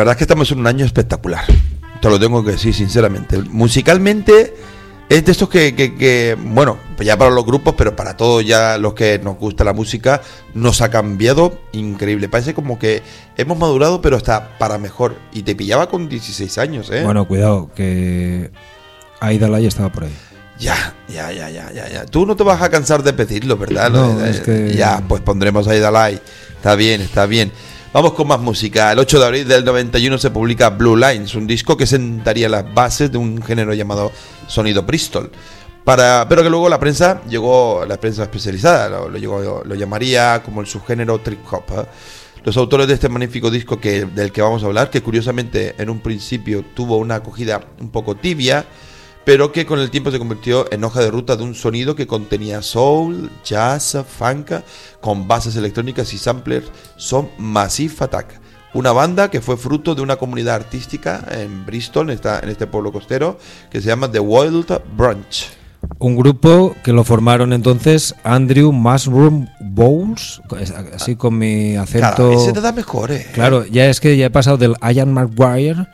verdad 0.01 0.13
es 0.13 0.17
que 0.17 0.23
estamos 0.23 0.51
en 0.51 0.59
un 0.59 0.67
año 0.67 0.83
espectacular. 0.83 1.45
Te 2.01 2.09
lo 2.09 2.19
tengo 2.19 2.43
que 2.43 2.51
decir 2.51 2.73
sinceramente. 2.73 3.37
Musicalmente 3.37 4.55
es 5.07 5.23
de 5.23 5.31
estos 5.31 5.47
que, 5.47 5.75
que, 5.75 6.35
bueno, 6.39 6.79
ya 6.99 7.17
para 7.17 7.29
los 7.29 7.45
grupos, 7.45 7.75
pero 7.77 7.95
para 7.95 8.17
todos 8.17 8.43
ya 8.43 8.79
los 8.79 8.95
que 8.95 9.19
nos 9.19 9.37
gusta 9.37 9.63
la 9.63 9.73
música, 9.73 10.21
nos 10.55 10.81
ha 10.81 10.89
cambiado 10.89 11.59
increíble. 11.73 12.29
Parece 12.29 12.55
como 12.55 12.79
que 12.79 13.03
hemos 13.37 13.59
madurado, 13.59 14.01
pero 14.01 14.17
hasta 14.17 14.57
para 14.57 14.79
mejor. 14.79 15.17
Y 15.33 15.43
te 15.43 15.53
pillaba 15.53 15.87
con 15.87 16.09
16 16.09 16.57
años, 16.57 16.89
¿eh? 16.89 17.03
Bueno, 17.03 17.27
cuidado, 17.27 17.69
que 17.75 18.49
Aida 19.19 19.47
Lai 19.47 19.67
estaba 19.67 19.91
por 19.91 20.05
ahí. 20.05 20.13
Ya, 20.57 20.95
ya, 21.07 21.31
ya, 21.31 21.49
ya, 21.51 21.71
ya, 21.71 21.89
ya. 21.89 22.05
Tú 22.07 22.25
no 22.25 22.35
te 22.35 22.41
vas 22.41 22.59
a 22.61 22.69
cansar 22.69 23.03
de 23.03 23.13
pedirlo, 23.13 23.57
¿verdad? 23.57 23.91
No, 23.91 24.25
es 24.25 24.39
que... 24.41 24.73
Ya, 24.75 25.03
pues 25.07 25.21
pondremos 25.21 25.67
Aida 25.67 25.91
Lai. 25.91 26.19
Está 26.55 26.75
bien, 26.75 27.01
está 27.01 27.27
bien. 27.27 27.51
Vamos 27.93 28.13
con 28.13 28.25
más 28.25 28.39
música. 28.39 28.93
El 28.93 28.99
8 28.99 29.19
de 29.19 29.25
abril 29.25 29.47
del 29.49 29.65
91 29.65 30.17
se 30.17 30.31
publica 30.31 30.69
Blue 30.69 30.95
Lines, 30.95 31.35
un 31.35 31.45
disco 31.45 31.75
que 31.75 31.85
sentaría 31.85 32.47
las 32.47 32.73
bases 32.73 33.11
de 33.11 33.17
un 33.17 33.41
género 33.43 33.73
llamado 33.73 34.13
sonido 34.47 34.83
Bristol. 34.83 35.29
Pero 35.83 36.41
que 36.41 36.49
luego 36.49 36.69
la 36.69 36.79
prensa 36.79 37.21
llegó, 37.27 37.83
la 37.85 37.99
prensa 37.99 38.23
especializada, 38.23 38.87
lo, 38.87 39.09
lo, 39.09 39.63
lo 39.65 39.75
llamaría 39.75 40.41
como 40.41 40.61
el 40.61 40.67
subgénero 40.67 41.19
trip 41.19 41.41
hop. 41.51 41.63
¿eh? 41.71 41.85
Los 42.45 42.55
autores 42.55 42.87
de 42.87 42.93
este 42.93 43.09
magnífico 43.09 43.51
disco 43.51 43.77
que, 43.81 44.05
del 44.05 44.31
que 44.31 44.41
vamos 44.41 44.63
a 44.63 44.67
hablar, 44.67 44.89
que 44.89 45.01
curiosamente 45.01 45.75
en 45.77 45.89
un 45.89 45.99
principio 45.99 46.63
tuvo 46.73 46.95
una 46.95 47.15
acogida 47.15 47.59
un 47.81 47.89
poco 47.89 48.15
tibia, 48.15 48.65
pero 49.25 49.51
que 49.51 49.65
con 49.65 49.79
el 49.79 49.91
tiempo 49.91 50.11
se 50.11 50.19
convirtió 50.19 50.71
en 50.71 50.83
hoja 50.83 51.01
de 51.01 51.11
ruta 51.11 51.35
de 51.35 51.43
un 51.43 51.55
sonido 51.55 51.95
que 51.95 52.07
contenía 52.07 52.61
soul, 52.61 53.29
jazz, 53.43 53.97
funk, 54.07 54.51
con 54.99 55.27
bases 55.27 55.55
electrónicas 55.55 56.13
y 56.13 56.17
samplers, 56.17 56.71
son 56.97 57.29
Massive 57.37 57.95
Attack. 57.99 58.39
Una 58.73 58.93
banda 58.93 59.29
que 59.29 59.41
fue 59.41 59.57
fruto 59.57 59.95
de 59.95 60.01
una 60.01 60.15
comunidad 60.15 60.55
artística 60.55 61.25
en 61.31 61.65
Bristol, 61.65 62.09
en, 62.09 62.15
esta, 62.15 62.39
en 62.39 62.49
este 62.49 62.67
pueblo 62.67 62.91
costero, 62.91 63.37
que 63.69 63.81
se 63.81 63.87
llama 63.87 64.09
The 64.09 64.19
Wild 64.19 64.81
Branch. 64.95 65.61
Un 65.99 66.15
grupo 66.15 66.75
que 66.83 66.93
lo 66.93 67.03
formaron 67.03 67.53
entonces 67.53 68.15
Andrew 68.23 68.71
Mushroom 68.71 69.47
Bowles, 69.59 70.41
así 70.95 71.15
con 71.15 71.37
mi 71.37 71.75
acento. 71.75 72.29
Cada 72.29 72.39
se 72.39 72.53
te 72.53 72.61
da 72.61 72.71
mejor, 72.71 73.11
eh. 73.11 73.27
Claro, 73.33 73.65
ya 73.65 73.87
es 73.87 73.99
que 73.99 74.15
ya 74.15 74.27
he 74.27 74.29
pasado 74.29 74.57
del 74.57 74.75
Ian 74.81 75.13
McGuire, 75.13 75.87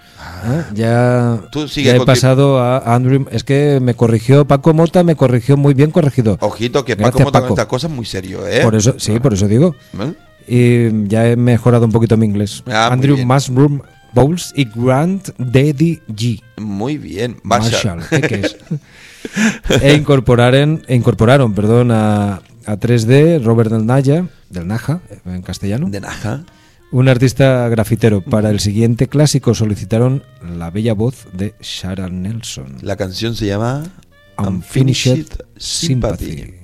¿eh? 0.45 0.63
ya, 0.73 1.41
ya 1.75 1.95
he 1.95 2.05
pasado 2.05 2.59
a 2.59 2.95
Andrew. 2.95 3.25
Es 3.31 3.43
que 3.43 3.79
me 3.81 3.93
corrigió 3.93 4.45
Paco 4.45 4.73
Mota, 4.73 5.03
me 5.03 5.15
corrigió 5.15 5.57
muy 5.57 5.73
bien 5.73 5.91
corregido. 5.91 6.37
Ojito, 6.41 6.85
que 6.85 6.95
Paco 6.95 7.19
Mota 7.19 7.41
con 7.41 7.49
estas 7.49 7.65
cosas 7.65 7.91
muy 7.91 8.05
serio, 8.05 8.47
¿eh? 8.47 8.61
Por 8.63 8.75
eso, 8.75 8.95
sí, 8.97 9.19
por 9.19 9.33
eso 9.33 9.47
digo. 9.47 9.75
¿Eh? 9.99 10.13
Y 10.47 11.07
ya 11.07 11.27
he 11.27 11.35
mejorado 11.35 11.85
un 11.85 11.91
poquito 11.91 12.17
mi 12.17 12.25
inglés. 12.25 12.63
Ah, 12.67 12.89
Andrew. 12.91 13.17
Mushroom 13.17 13.81
Bowles 14.13 14.53
y 14.55 14.65
Grant 14.65 15.29
Daddy 15.37 16.01
G. 16.07 16.41
Muy 16.57 16.97
bien, 16.97 17.37
Marshall. 17.43 17.97
Marshall, 17.97 18.21
¿qué 18.21 18.35
es? 18.41 18.57
e 19.81 19.93
incorporaron, 19.93 20.83
e 20.87 20.95
incorporaron 20.95 21.53
perdón, 21.53 21.91
a, 21.91 22.41
a 22.65 22.77
3D 22.77 23.43
Robert 23.43 23.69
del 23.71 23.85
Naya, 23.85 24.25
del 24.49 24.67
Naja, 24.67 25.01
en 25.25 25.41
castellano, 25.41 25.89
De 25.89 25.99
Naja. 25.99 26.45
Un 26.91 27.09
artista 27.09 27.67
grafitero. 27.69 28.21
Para 28.21 28.49
el 28.49 28.59
siguiente 28.59 29.07
clásico 29.07 29.53
solicitaron 29.53 30.23
la 30.41 30.69
bella 30.71 30.93
voz 30.93 31.27
de 31.33 31.55
Sharon 31.61 32.21
Nelson. 32.21 32.77
La 32.81 32.95
canción 32.95 33.35
se 33.35 33.47
llama 33.47 33.83
Unfinished 34.37 35.27
Sympathy. 35.57 36.35
Thank 36.35 36.56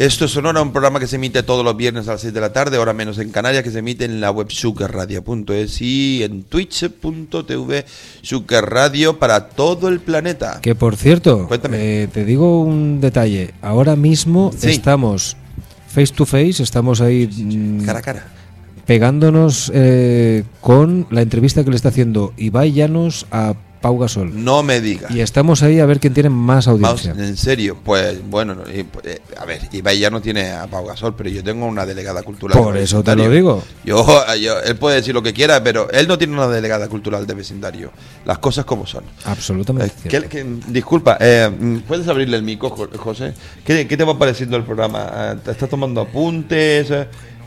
Esto 0.00 0.24
es 0.24 0.30
Sonora, 0.30 0.62
un 0.62 0.72
programa 0.72 0.98
que 0.98 1.06
se 1.06 1.16
emite 1.16 1.42
todos 1.42 1.62
los 1.62 1.76
viernes 1.76 2.08
a 2.08 2.12
las 2.12 2.22
6 2.22 2.32
de 2.32 2.40
la 2.40 2.54
tarde, 2.54 2.78
hora 2.78 2.94
menos 2.94 3.18
en 3.18 3.28
Canarias, 3.28 3.62
que 3.62 3.70
se 3.70 3.80
emite 3.80 4.06
en 4.06 4.18
la 4.22 4.30
web 4.30 4.46
sucarradio.es 4.50 5.82
y 5.82 6.22
en 6.22 6.42
twitch.tv 6.44 7.84
sucarradio 8.22 9.18
para 9.18 9.48
todo 9.48 9.88
el 9.88 10.00
planeta. 10.00 10.60
Que 10.62 10.74
por 10.74 10.96
cierto, 10.96 11.46
eh, 11.72 12.08
te 12.10 12.24
digo 12.24 12.62
un 12.62 13.02
detalle. 13.02 13.52
Ahora 13.60 13.94
mismo 13.94 14.52
estamos 14.62 15.36
face 15.86 16.14
to 16.14 16.24
face, 16.24 16.62
estamos 16.62 17.02
ahí... 17.02 17.26
Mm, 17.26 17.84
cara 17.84 17.98
a 17.98 18.02
cara 18.02 18.26
pegándonos 18.86 19.70
eh, 19.74 20.44
con 20.62 21.06
la 21.10 21.20
entrevista 21.20 21.62
que 21.62 21.70
le 21.70 21.76
está 21.76 21.90
haciendo 21.90 22.32
Ibai 22.38 22.72
Llanos 22.72 23.26
a 23.30 23.54
Pau 23.80 23.98
Gasol. 23.98 24.44
No 24.44 24.62
me 24.62 24.80
diga. 24.80 25.08
Y 25.10 25.20
estamos 25.20 25.62
ahí 25.62 25.80
a 25.80 25.86
ver 25.86 26.00
quién 26.00 26.12
tiene 26.12 26.28
más 26.28 26.68
audiencia. 26.68 27.12
en 27.12 27.36
serio, 27.36 27.78
pues 27.82 28.20
bueno, 28.28 28.56
eh, 28.68 28.84
a 29.38 29.44
ver, 29.44 29.62
Ibai 29.72 29.98
ya 29.98 30.10
no 30.10 30.20
tiene 30.20 30.52
a 30.52 30.66
Pau 30.66 30.86
Gasol, 30.86 31.14
pero 31.14 31.30
yo 31.30 31.42
tengo 31.42 31.66
una 31.66 31.86
delegada 31.86 32.22
cultural. 32.22 32.58
Por 32.58 32.76
eso 32.76 33.02
te 33.02 33.16
lo 33.16 33.30
digo. 33.30 33.62
Yo, 33.84 34.06
él 34.64 34.76
puede 34.76 34.96
decir 34.96 35.14
lo 35.14 35.22
que 35.22 35.32
quiera, 35.32 35.62
pero 35.62 35.90
él 35.90 36.06
no 36.06 36.18
tiene 36.18 36.34
una 36.34 36.48
delegada 36.48 36.88
cultural 36.88 37.26
de 37.26 37.34
vecindario. 37.34 37.90
Las 38.24 38.38
cosas 38.38 38.64
como 38.64 38.86
son. 38.86 39.04
Absolutamente. 39.24 39.94
Eh, 40.04 40.60
disculpa, 40.68 41.16
eh, 41.20 41.80
¿puedes 41.86 42.06
abrirle 42.08 42.36
el 42.36 42.42
micro, 42.42 42.70
José? 42.70 43.34
¿Qué, 43.64 43.86
¿Qué, 43.86 43.96
te 43.96 44.04
va 44.04 44.18
pareciendo 44.18 44.56
el 44.56 44.64
programa? 44.64 45.36
¿Te 45.42 45.52
estás 45.52 45.68
tomando 45.68 46.02
apuntes? 46.02 46.92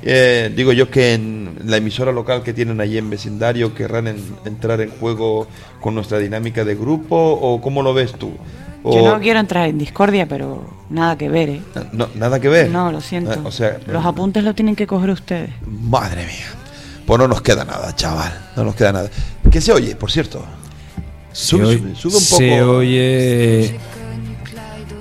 Eh, 0.05 0.51
digo 0.53 0.73
yo 0.73 0.89
que 0.89 1.13
en 1.13 1.59
la 1.65 1.77
emisora 1.77 2.11
local 2.11 2.43
que 2.43 2.53
tienen 2.53 2.81
allí 2.81 2.97
en 2.97 3.09
vecindario 3.09 3.73
querrán 3.73 4.13
entrar 4.43 4.81
en 4.81 4.89
juego 4.89 5.47
con 5.79 5.95
nuestra 5.95 6.19
dinámica 6.19 6.65
de 6.65 6.75
grupo 6.75 7.15
o 7.15 7.61
cómo 7.61 7.81
lo 7.81 7.93
ves 7.93 8.13
tú? 8.13 8.33
Yo 8.83 9.01
no 9.01 9.19
quiero 9.21 9.39
entrar 9.39 9.69
en 9.69 9.77
discordia, 9.77 10.27
pero 10.27 10.69
nada 10.89 11.17
que 11.17 11.29
ver, 11.29 11.49
¿eh? 11.49 11.61
No, 11.93 12.09
nada 12.15 12.41
que 12.41 12.49
ver. 12.49 12.69
No, 12.69 12.91
lo 12.91 12.99
siento. 12.99 13.31
Ah, 13.31 13.41
o 13.45 13.51
sea, 13.51 13.79
los 13.87 14.05
apuntes 14.05 14.43
lo 14.43 14.53
tienen 14.53 14.75
que 14.75 14.85
coger 14.85 15.09
ustedes. 15.09 15.51
Madre 15.65 16.25
mía. 16.25 16.47
Pues 17.05 17.17
no 17.17 17.27
nos 17.27 17.41
queda 17.41 17.63
nada, 17.63 17.95
chaval. 17.95 18.31
No 18.57 18.65
nos 18.65 18.75
queda 18.75 18.91
nada. 18.91 19.09
¿Qué 19.49 19.61
se 19.61 19.71
oye, 19.71 19.95
por 19.95 20.11
cierto? 20.11 20.43
Sube, 21.31 21.77
un 21.77 21.93
poco. 21.93 22.19
Se 22.19 22.61
oye. 22.61 23.79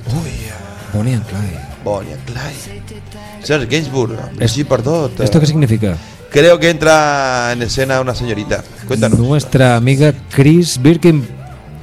Uy, 0.06 0.30
Bonnie 0.92 1.14
and 1.14 1.26
Clyde. 1.26 1.60
Bonnie 1.84 2.12
and 2.12 2.24
Clyde. 2.24 2.81
Serge 3.42 3.66
Gainsbourg, 3.66 4.16
¿Esto 4.38 5.40
qué 5.40 5.46
significa? 5.46 5.96
Creo 6.30 6.58
que 6.58 6.70
entra 6.70 7.52
en 7.52 7.62
escena 7.62 8.00
una 8.00 8.14
señorita. 8.14 8.64
Cuéntanos. 8.86 9.18
Nuestra 9.18 9.76
amiga 9.76 10.14
Chris 10.30 10.80
Birkin. 10.80 11.26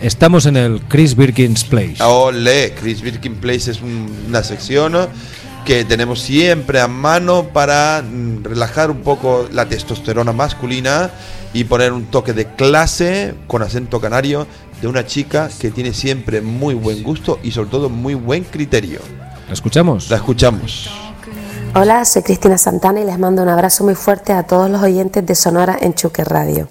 Estamos 0.01 0.45
en 0.45 0.57
el 0.57 0.81
Chris 0.87 1.15
Birkin's 1.15 1.63
Place. 1.65 2.01
Ole, 2.01 2.73
Chris 2.79 3.01
Birkin 3.01 3.35
Place 3.35 3.71
es 3.71 3.79
una 3.81 4.43
sección 4.43 4.95
que 5.65 5.83
tenemos 5.83 6.21
siempre 6.21 6.79
a 6.79 6.87
mano 6.87 7.49
para 7.49 8.01
mm, 8.01 8.43
relajar 8.43 8.89
un 8.89 9.01
poco 9.01 9.47
la 9.51 9.67
testosterona 9.67 10.31
masculina 10.31 11.11
y 11.53 11.65
poner 11.65 11.91
un 11.91 12.05
toque 12.05 12.33
de 12.33 12.47
clase 12.55 13.35
con 13.45 13.61
acento 13.61 13.99
canario 13.99 14.47
de 14.81 14.87
una 14.87 15.05
chica 15.05 15.49
que 15.59 15.69
tiene 15.69 15.93
siempre 15.93 16.41
muy 16.41 16.73
buen 16.73 17.03
gusto 17.03 17.39
y 17.43 17.51
sobre 17.51 17.69
todo 17.69 17.89
muy 17.89 18.15
buen 18.15 18.45
criterio. 18.45 19.01
¿La 19.47 19.53
escuchamos? 19.53 20.09
La 20.09 20.17
escuchamos. 20.17 20.89
Hola, 21.75 22.03
soy 22.03 22.23
Cristina 22.23 22.57
Santana 22.57 22.99
y 22.99 23.05
les 23.05 23.19
mando 23.19 23.43
un 23.43 23.47
abrazo 23.47 23.83
muy 23.83 23.93
fuerte 23.93 24.33
a 24.33 24.41
todos 24.41 24.71
los 24.71 24.81
oyentes 24.81 25.23
de 25.23 25.35
Sonora 25.35 25.77
en 25.79 25.93
Chuque 25.93 26.23
Radio. 26.23 26.67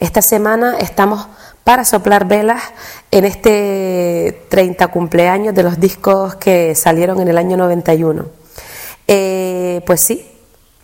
Esta 0.00 0.22
semana 0.22 0.78
estamos 0.78 1.28
para 1.62 1.84
soplar 1.84 2.26
velas 2.26 2.62
en 3.10 3.26
este 3.26 4.46
30 4.48 4.88
cumpleaños 4.88 5.54
de 5.54 5.62
los 5.62 5.78
discos 5.78 6.36
que 6.36 6.74
salieron 6.74 7.20
en 7.20 7.28
el 7.28 7.36
año 7.36 7.58
91. 7.58 8.24
Eh, 9.06 9.82
pues 9.84 10.00
sí, 10.00 10.26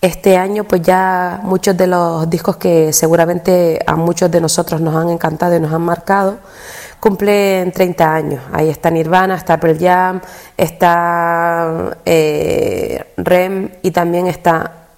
este 0.03 0.37
año 0.37 0.65
pues 0.65 0.83
ya 0.83 1.41
muchos 1.43 1.75
de 1.79 1.87
los 1.87 2.29
discos 2.29 2.59
que 2.59 2.93
seguramente 2.93 3.83
a 3.87 3.97
muchos 3.97 4.31
de 4.31 4.43
nosotros 4.43 4.83
nos 4.83 4.95
han 4.95 5.09
encantado 5.09 5.57
y 5.57 5.61
nos 5.61 5.73
han 5.73 5.83
marcado 5.83 6.39
cumplen 7.07 7.71
30 7.71 8.15
años. 8.15 8.43
Ahí 8.53 8.69
está 8.69 8.91
Nirvana, 8.91 9.37
está 9.37 9.61
Pearl 9.61 9.79
Jam, 9.79 10.21
está 10.57 11.99
eh, 12.05 13.13
Rem 13.17 13.71
y 13.83 13.93
también 13.93 14.27
está 14.27 14.89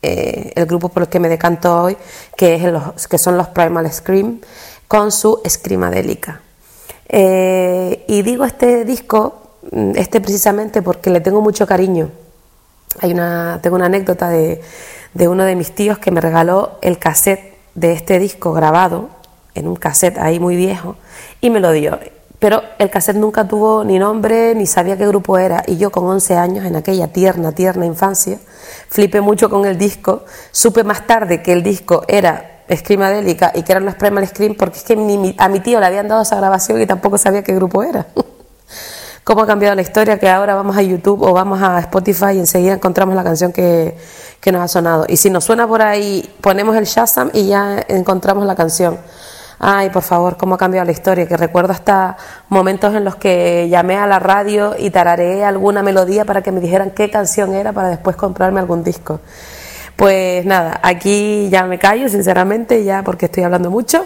eh, 0.00 0.52
el 0.54 0.64
grupo 0.66 0.90
por 0.90 1.02
el 1.02 1.08
que 1.08 1.18
me 1.18 1.28
decanto 1.28 1.82
hoy, 1.82 1.96
que, 2.36 2.54
es 2.54 2.62
los, 2.62 3.08
que 3.08 3.18
son 3.18 3.36
los 3.36 3.48
Primal 3.48 3.92
Scream, 3.92 4.40
con 4.86 5.10
su 5.10 5.42
Scrimadélica. 5.44 6.40
Eh, 7.08 8.04
y 8.06 8.22
digo 8.22 8.44
este 8.44 8.84
disco, 8.84 9.58
mm, 9.72 9.96
este 9.96 10.20
precisamente 10.20 10.82
porque 10.82 11.10
le 11.10 11.20
tengo 11.20 11.42
mucho 11.42 11.66
cariño. 11.66 12.12
Hay 13.00 13.12
una, 13.12 13.58
tengo 13.60 13.74
una 13.74 13.86
anécdota 13.86 14.28
de, 14.28 14.62
de 15.14 15.26
uno 15.26 15.42
de 15.42 15.56
mis 15.56 15.74
tíos 15.74 15.98
que 15.98 16.12
me 16.12 16.20
regaló 16.20 16.78
el 16.80 17.00
cassette 17.00 17.56
de 17.74 17.92
este 17.92 18.20
disco 18.20 18.52
grabado 18.52 19.16
en 19.56 19.68
un 19.68 19.76
cassette 19.76 20.18
ahí 20.18 20.38
muy 20.40 20.56
viejo 20.56 20.96
y 21.40 21.50
me 21.50 21.60
lo 21.60 21.72
dio. 21.72 21.98
Pero 22.38 22.62
el 22.78 22.90
cassette 22.90 23.16
nunca 23.16 23.48
tuvo 23.48 23.82
ni 23.84 23.98
nombre 23.98 24.54
ni 24.54 24.66
sabía 24.66 24.96
qué 24.96 25.06
grupo 25.06 25.38
era 25.38 25.62
y 25.66 25.78
yo 25.78 25.90
con 25.90 26.04
11 26.04 26.36
años 26.36 26.64
en 26.66 26.76
aquella 26.76 27.08
tierna, 27.08 27.52
tierna 27.52 27.86
infancia 27.86 28.38
flipé 28.88 29.20
mucho 29.20 29.48
con 29.48 29.64
el 29.66 29.78
disco. 29.78 30.24
Supe 30.50 30.84
más 30.84 31.06
tarde 31.06 31.42
que 31.42 31.52
el 31.52 31.62
disco 31.62 32.04
era 32.08 32.62
Screamadélica 32.74 33.52
y 33.54 33.62
que 33.62 33.72
eran 33.72 33.84
los 33.84 33.94
Primal 33.94 34.26
Scream 34.26 34.54
porque 34.54 34.78
es 34.78 34.84
que 34.84 34.94
a 35.38 35.48
mi 35.48 35.60
tío 35.60 35.80
le 35.80 35.86
habían 35.86 36.08
dado 36.08 36.22
esa 36.22 36.36
grabación 36.36 36.80
y 36.80 36.86
tampoco 36.86 37.16
sabía 37.16 37.42
qué 37.42 37.54
grupo 37.54 37.82
era. 37.82 38.06
cómo 39.26 39.42
ha 39.42 39.46
cambiado 39.48 39.74
la 39.74 39.82
historia 39.82 40.20
que 40.20 40.28
ahora 40.28 40.54
vamos 40.54 40.76
a 40.76 40.82
YouTube 40.82 41.20
o 41.22 41.32
vamos 41.32 41.60
a 41.60 41.80
Spotify 41.80 42.34
y 42.34 42.38
enseguida 42.38 42.74
encontramos 42.74 43.16
la 43.16 43.24
canción 43.24 43.52
que, 43.52 43.96
que 44.40 44.52
nos 44.52 44.62
ha 44.62 44.68
sonado. 44.68 45.04
Y 45.08 45.16
si 45.16 45.30
nos 45.30 45.44
suena 45.44 45.66
por 45.66 45.82
ahí, 45.82 46.32
ponemos 46.40 46.76
el 46.76 46.84
Shazam 46.84 47.30
y 47.32 47.48
ya 47.48 47.84
encontramos 47.88 48.46
la 48.46 48.54
canción. 48.54 48.98
Ay, 49.58 49.90
por 49.90 50.02
favor, 50.02 50.36
cómo 50.36 50.56
ha 50.56 50.58
cambiado 50.58 50.84
la 50.84 50.92
historia, 50.92 51.26
que 51.26 51.36
recuerdo 51.36 51.72
hasta 51.72 52.16
momentos 52.48 52.94
en 52.94 53.04
los 53.04 53.16
que 53.16 53.68
llamé 53.70 53.96
a 53.96 54.06
la 54.06 54.18
radio 54.18 54.74
y 54.78 54.90
tarareé 54.90 55.44
alguna 55.44 55.82
melodía 55.82 56.24
para 56.24 56.42
que 56.42 56.52
me 56.52 56.60
dijeran 56.60 56.90
qué 56.90 57.10
canción 57.10 57.54
era 57.54 57.72
para 57.72 57.88
después 57.88 58.16
comprarme 58.16 58.60
algún 58.60 58.84
disco. 58.84 59.20
Pues 59.96 60.44
nada, 60.44 60.78
aquí 60.82 61.48
ya 61.48 61.64
me 61.64 61.78
callo, 61.78 62.08
sinceramente, 62.10 62.84
ya 62.84 63.02
porque 63.02 63.26
estoy 63.26 63.44
hablando 63.44 63.70
mucho, 63.70 64.04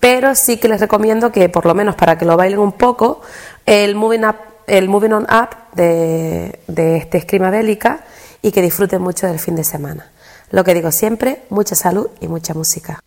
pero 0.00 0.34
sí 0.34 0.56
que 0.56 0.68
les 0.68 0.80
recomiendo 0.80 1.30
que 1.30 1.50
por 1.50 1.66
lo 1.66 1.74
menos 1.74 1.94
para 1.94 2.16
que 2.16 2.24
lo 2.24 2.36
bailen 2.38 2.58
un 2.58 2.72
poco, 2.72 3.20
el 3.66 3.94
Moving, 3.94 4.24
up, 4.24 4.36
el 4.66 4.88
moving 4.88 5.12
On 5.12 5.24
Up 5.24 5.50
de, 5.74 6.60
de 6.66 6.96
este 6.96 7.18
Escrima 7.18 7.50
Bélica 7.50 8.00
y 8.40 8.52
que 8.52 8.62
disfruten 8.62 9.02
mucho 9.02 9.26
del 9.26 9.38
fin 9.38 9.54
de 9.54 9.64
semana. 9.64 10.10
Lo 10.50 10.64
que 10.64 10.72
digo 10.72 10.90
siempre, 10.90 11.42
mucha 11.50 11.74
salud 11.74 12.08
y 12.20 12.28
mucha 12.28 12.54
música. 12.54 13.00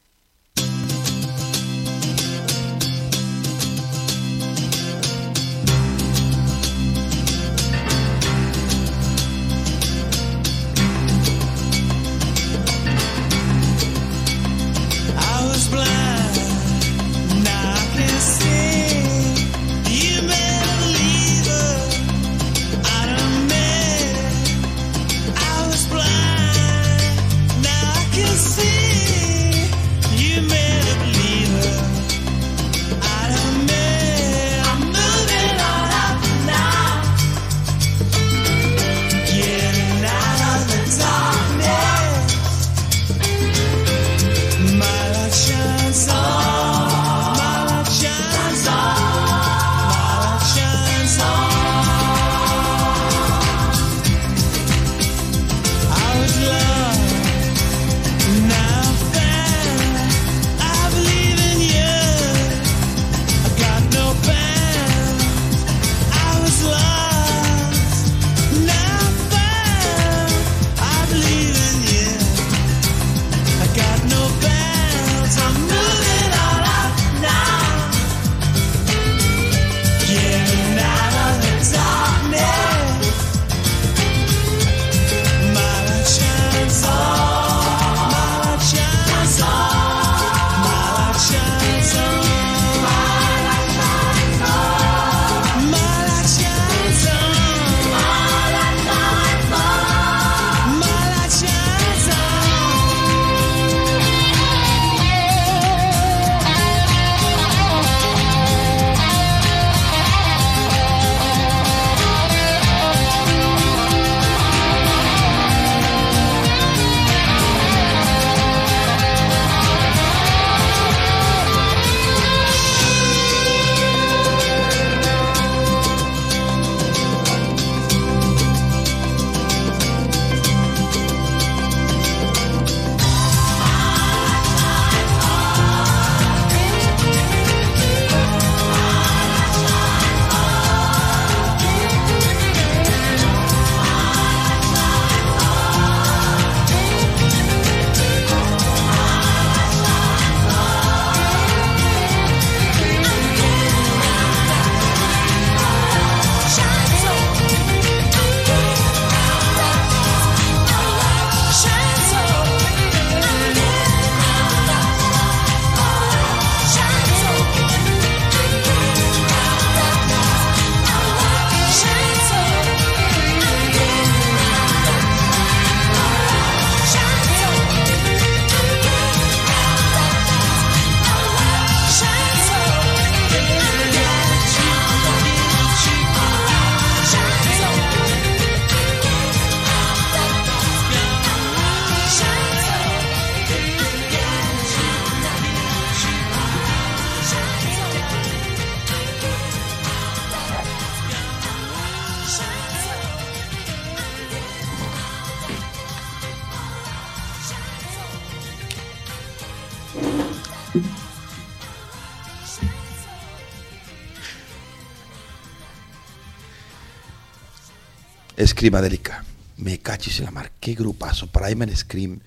Delica. 218.55 219.23
Me 219.57 219.79
cachis 219.79 220.19
en 220.19 220.25
la 220.25 220.31
mar. 220.31 220.51
Qué 220.59 220.73
grupazo. 220.73 221.27
Primer 221.27 221.75
Scream. 221.75 222.19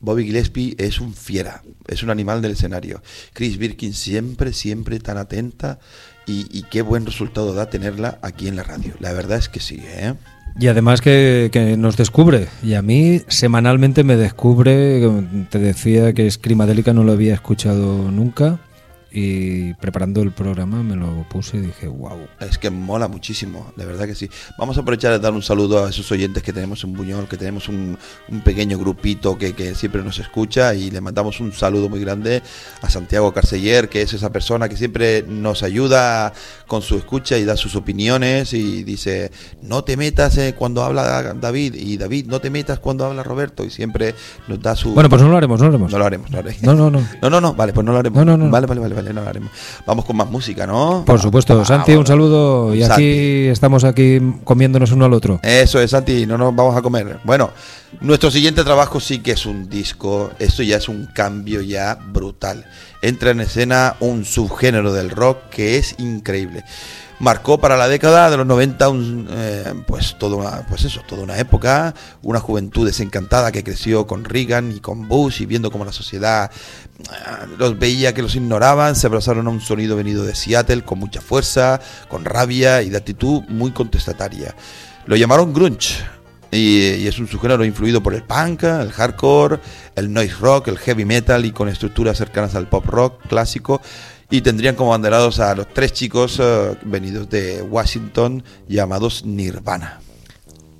Bobby 0.00 0.24
Gillespie 0.24 0.74
es 0.78 1.00
un 1.00 1.14
fiera, 1.14 1.62
es 1.86 2.02
un 2.02 2.10
animal 2.10 2.42
del 2.42 2.52
escenario. 2.52 3.02
Chris 3.32 3.56
Birkin 3.56 3.94
siempre, 3.94 4.52
siempre 4.52 5.00
tan 5.00 5.16
atenta 5.16 5.78
y, 6.26 6.62
qué 6.64 6.82
buen 6.82 7.06
resultado 7.06 7.54
da 7.54 7.70
tenerla 7.70 8.18
aquí 8.20 8.48
en 8.48 8.56
la 8.56 8.62
radio. 8.62 8.92
La 9.00 9.14
verdad 9.14 9.38
es 9.38 9.48
que 9.48 9.60
sí, 9.60 9.80
¿eh? 9.82 10.12
Y 10.60 10.66
además 10.66 11.00
que, 11.00 11.76
nos 11.78 11.96
descubre. 11.96 12.48
Y 12.62 12.74
a 12.74 12.82
mí 12.82 13.22
semanalmente 13.28 14.04
me 14.04 14.16
descubre, 14.16 15.00
te 15.48 15.58
decía 15.58 16.12
que 16.12 16.30
Scrimadélica 16.30 16.92
no 16.92 17.02
lo 17.02 17.12
había 17.12 17.32
escuchado 17.32 18.10
nunca 18.10 18.60
y 19.10 19.72
preparando 19.74 20.20
el 20.20 20.32
programa 20.32 20.82
me 20.82 20.94
lo 20.94 21.26
puse 21.28 21.56
y 21.56 21.60
dije, 21.60 21.88
wow. 21.88 22.28
Es 22.40 22.58
que 22.58 22.68
mola 22.70 23.08
muchísimo, 23.08 23.72
de 23.76 23.86
verdad 23.86 24.06
que 24.06 24.14
sí. 24.14 24.28
Vamos 24.58 24.76
a 24.76 24.82
aprovechar 24.82 25.12
de 25.12 25.18
dar 25.18 25.32
un 25.32 25.42
saludo 25.42 25.84
a 25.84 25.90
esos 25.90 26.10
oyentes 26.12 26.42
que 26.42 26.52
tenemos 26.52 26.84
en 26.84 26.92
Buñol, 26.92 27.26
que 27.26 27.36
tenemos 27.36 27.68
un, 27.68 27.96
pequeño 28.44 28.78
grupito 28.78 29.38
que, 29.38 29.54
que, 29.54 29.74
siempre 29.74 30.02
nos 30.02 30.18
escucha 30.18 30.74
y 30.74 30.90
le 30.90 31.00
mandamos 31.00 31.40
un 31.40 31.52
saludo 31.52 31.88
muy 31.88 32.00
grande 32.00 32.42
a 32.82 32.90
Santiago 32.90 33.32
Carceller, 33.32 33.88
que 33.88 34.02
es 34.02 34.12
esa 34.12 34.30
persona 34.30 34.68
que 34.68 34.76
siempre 34.76 35.24
nos 35.26 35.62
ayuda 35.62 36.32
con 36.66 36.82
su 36.82 36.96
escucha 36.96 37.38
y 37.38 37.44
da 37.44 37.56
sus 37.56 37.76
opiniones 37.76 38.52
y 38.52 38.84
dice, 38.84 39.30
no 39.62 39.84
te 39.84 39.96
metas 39.96 40.36
eh, 40.36 40.54
cuando 40.56 40.82
habla 40.84 41.34
David 41.34 41.74
y 41.74 41.96
David, 41.96 42.26
no 42.26 42.40
te 42.40 42.50
metas 42.50 42.78
cuando 42.78 43.06
habla 43.06 43.22
Roberto 43.22 43.64
y 43.64 43.70
siempre 43.70 44.14
nos 44.48 44.60
da 44.60 44.76
su... 44.76 44.92
Bueno, 44.92 45.08
pues 45.08 45.22
no 45.22 45.28
lo 45.28 45.36
haremos, 45.36 45.58
no 45.60 45.66
lo 45.66 45.68
haremos. 45.70 45.90
No 45.90 45.98
lo 45.98 46.04
haremos, 46.04 46.30
no 46.30 46.36
lo 46.36 46.40
haremos. 46.40 46.62
No, 46.62 46.74
no, 46.74 46.90
no. 46.90 47.08
No, 47.22 47.30
no, 47.30 47.40
no, 47.40 47.54
vale, 47.54 47.72
pues 47.72 47.84
no 47.84 47.92
lo 47.92 47.98
haremos. 47.98 48.18
No, 48.18 48.24
no, 48.24 48.44
no. 48.44 48.50
Vale, 48.50 48.66
vale, 48.66 48.80
vale. 48.80 48.97
Vamos 49.86 50.04
con 50.04 50.16
más 50.16 50.30
música, 50.30 50.66
¿no? 50.66 51.04
Por 51.06 51.20
supuesto. 51.20 51.64
Santi, 51.64 51.92
un 51.92 52.06
saludo. 52.06 52.74
Y 52.74 52.82
aquí 52.82 53.46
estamos 53.46 53.84
aquí 53.84 54.20
comiéndonos 54.44 54.92
uno 54.92 55.04
al 55.04 55.12
otro. 55.12 55.40
Eso 55.42 55.80
es, 55.80 55.90
Santi, 55.90 56.26
no 56.26 56.38
nos 56.38 56.54
vamos 56.54 56.76
a 56.76 56.82
comer. 56.82 57.18
Bueno, 57.24 57.50
nuestro 58.00 58.30
siguiente 58.30 58.64
trabajo 58.64 59.00
sí 59.00 59.18
que 59.20 59.32
es 59.32 59.46
un 59.46 59.68
disco. 59.68 60.30
Esto 60.38 60.62
ya 60.62 60.76
es 60.76 60.88
un 60.88 61.06
cambio 61.06 61.60
ya 61.62 61.94
brutal. 61.94 62.66
Entra 63.02 63.30
en 63.30 63.40
escena 63.40 63.96
un 64.00 64.24
subgénero 64.24 64.92
del 64.92 65.10
rock 65.10 65.48
que 65.50 65.78
es 65.78 65.94
increíble 65.98 66.64
marcó 67.18 67.58
para 67.58 67.76
la 67.76 67.88
década 67.88 68.30
de 68.30 68.36
los 68.36 68.46
90 68.46 68.88
un, 68.88 69.28
eh, 69.30 69.74
pues 69.86 70.16
toda 70.18 70.64
pues 70.68 70.84
eso 70.84 71.02
toda 71.06 71.22
una 71.22 71.38
época 71.38 71.94
una 72.22 72.40
juventud 72.40 72.86
desencantada 72.86 73.50
que 73.50 73.64
creció 73.64 74.06
con 74.06 74.24
Reagan 74.24 74.72
y 74.72 74.80
con 74.80 75.08
Bush 75.08 75.42
y 75.42 75.46
viendo 75.46 75.70
cómo 75.70 75.84
la 75.84 75.92
sociedad 75.92 76.50
eh, 77.00 77.04
los 77.58 77.78
veía 77.78 78.14
que 78.14 78.22
los 78.22 78.36
ignoraban 78.36 78.94
se 78.94 79.06
abrazaron 79.06 79.46
a 79.46 79.50
un 79.50 79.60
sonido 79.60 79.96
venido 79.96 80.24
de 80.24 80.34
Seattle 80.34 80.84
con 80.84 80.98
mucha 80.98 81.20
fuerza 81.20 81.80
con 82.08 82.24
rabia 82.24 82.82
y 82.82 82.90
de 82.90 82.96
actitud 82.96 83.42
muy 83.48 83.72
contestataria. 83.72 84.54
Lo 85.06 85.16
llamaron 85.16 85.52
grunge 85.52 86.04
y, 86.50 86.94
y, 86.94 87.06
es 87.06 87.18
un 87.18 87.28
subgénero 87.28 87.64
influido 87.64 88.02
por 88.02 88.14
el 88.14 88.22
punk, 88.22 88.62
el 88.62 88.90
hardcore, 88.92 89.58
el 89.96 90.12
noise 90.12 90.34
rock, 90.40 90.68
el 90.68 90.78
heavy 90.78 91.04
metal 91.04 91.44
y 91.44 91.52
con 91.52 91.68
estructuras 91.68 92.16
cercanas 92.16 92.54
al 92.54 92.68
pop 92.68 92.86
rock 92.86 93.26
clásico 93.28 93.80
y 94.30 94.40
tendrían 94.42 94.74
como 94.74 94.90
banderados 94.90 95.40
a 95.40 95.54
los 95.54 95.68
tres 95.68 95.92
chicos 95.92 96.38
eh, 96.40 96.76
venidos 96.84 97.28
de 97.30 97.62
Washington 97.62 98.42
llamados 98.68 99.24
Nirvana. 99.24 100.00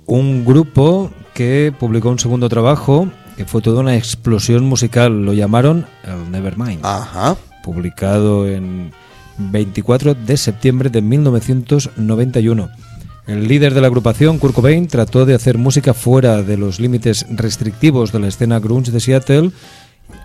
Un 0.05 0.45
grupo 0.45 1.11
que 1.33 1.73
publicó 1.77 2.09
un 2.09 2.19
segundo 2.19 2.49
trabajo 2.49 3.09
que 3.39 3.45
fue 3.45 3.61
toda 3.61 3.79
una 3.79 3.95
explosión 3.95 4.65
musical, 4.65 5.23
lo 5.23 5.31
llamaron 5.31 5.87
el 6.03 6.29
Nevermind. 6.29 6.85
Ajá. 6.85 7.37
Publicado 7.63 8.45
en 8.45 8.91
24 9.37 10.13
de 10.13 10.35
septiembre 10.35 10.89
de 10.89 11.01
1991. 11.01 12.69
El 13.27 13.47
líder 13.47 13.73
de 13.73 13.79
la 13.79 13.87
agrupación, 13.87 14.39
Kurt 14.39 14.55
Cobain, 14.55 14.87
trató 14.87 15.25
de 15.25 15.35
hacer 15.35 15.57
música 15.57 15.93
fuera 15.93 16.41
de 16.41 16.57
los 16.57 16.81
límites 16.81 17.25
restrictivos 17.29 18.11
de 18.11 18.19
la 18.19 18.27
escena 18.27 18.59
grunge 18.59 18.91
de 18.91 18.99
Seattle 18.99 19.51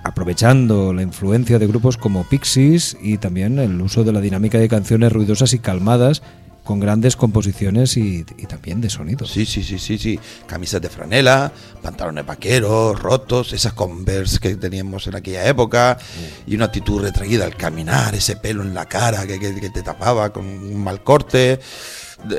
aprovechando 0.03 0.93
la 0.93 1.03
influencia 1.03 1.59
de 1.59 1.67
grupos 1.67 1.97
como 1.97 2.25
Pixies 2.25 2.97
y 3.01 3.19
también 3.19 3.59
el 3.59 3.81
uso 3.81 4.05
de 4.05 4.13
la 4.13 4.21
dinámica 4.21 4.59
de 4.59 4.69
canciones 4.69 5.13
ruidosas 5.13 5.53
y 5.53 5.59
calmadas 5.59 6.23
con 6.65 6.81
grandes 6.81 7.15
composiciones 7.15 7.97
y, 7.99 8.25
también 8.49 8.81
de 8.81 8.89
sonido. 8.89 9.27
Sí, 9.27 9.45
sí, 9.45 9.63
sí, 9.63 9.79
sí, 9.79 9.99
sí. 9.99 10.19
Camisas 10.47 10.81
de 10.81 10.89
franela, 10.89 11.53
pantalones 11.83 12.25
vaqueros, 12.25 12.99
rotos, 12.99 13.53
esas 13.53 13.75
Converse 13.75 14.39
que 14.39 14.57
teníamos 14.57 15.07
en 15.07 15.17
aquella 15.17 15.47
época 15.47 15.99
y 16.47 16.57
una 16.57 16.67
actitud 16.67 17.03
retraída 17.03 17.45
al 17.45 17.57
caminar, 17.57 18.15
ese 18.15 18.37
pelo 18.37 18.63
en 18.63 18.73
la 18.73 18.87
cara 18.87 19.27
que, 19.27 19.39
que 19.39 19.71
te 19.71 19.83
tapaba 19.83 20.33
con 20.33 20.47
un 20.47 20.83
mal 20.83 21.03
corte 21.03 21.61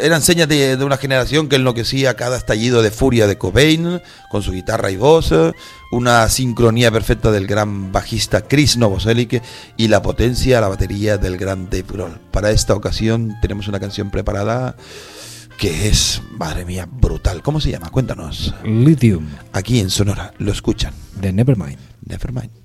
eran 0.01 0.21
señas 0.21 0.47
de, 0.47 0.75
una 0.83 0.97
generación 0.97 1.49
que 1.49 1.55
enloquecía 1.55 2.15
cada 2.15 2.37
estallido 2.37 2.81
de 2.81 2.91
furia 2.91 3.27
de 3.27 3.37
Cobain 3.37 4.01
con 4.29 4.43
su 4.43 4.51
guitarra 4.51 4.91
y 4.91 4.97
voz, 4.97 5.33
una 5.91 6.27
sincronía 6.29 6.91
perfecta 6.91 7.31
del 7.31 7.47
gran 7.47 7.91
bajista 7.91 8.41
Chris 8.41 8.77
Novoselic 8.77 9.41
y 9.77 9.87
la 9.87 10.01
potencia 10.01 10.57
a 10.57 10.61
la 10.61 10.67
batería 10.67 11.17
del 11.17 11.37
gran 11.37 11.69
Dave 11.69 11.85
Grohl. 11.87 12.19
Para 12.31 12.51
esta 12.51 12.75
ocasión 12.75 13.35
tenemos 13.41 13.67
una 13.67 13.79
canción 13.79 14.11
preparada 14.11 14.75
que 15.57 15.87
es, 15.87 16.21
madre 16.37 16.65
mía, 16.65 16.87
brutal. 16.89 17.41
¿Cómo 17.41 17.61
se 17.61 17.71
llama? 17.71 17.89
Cuéntanos. 17.89 18.53
Lithium. 18.63 19.27
Aquí 19.53 19.79
en 19.79 19.89
Sonora, 19.89 20.33
lo 20.37 20.51
escuchan. 20.51 20.93
De 21.19 21.31
Nevermind. 21.31 21.79
Nevermind. 22.05 22.64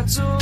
that's 0.00 0.18
all. 0.18 0.39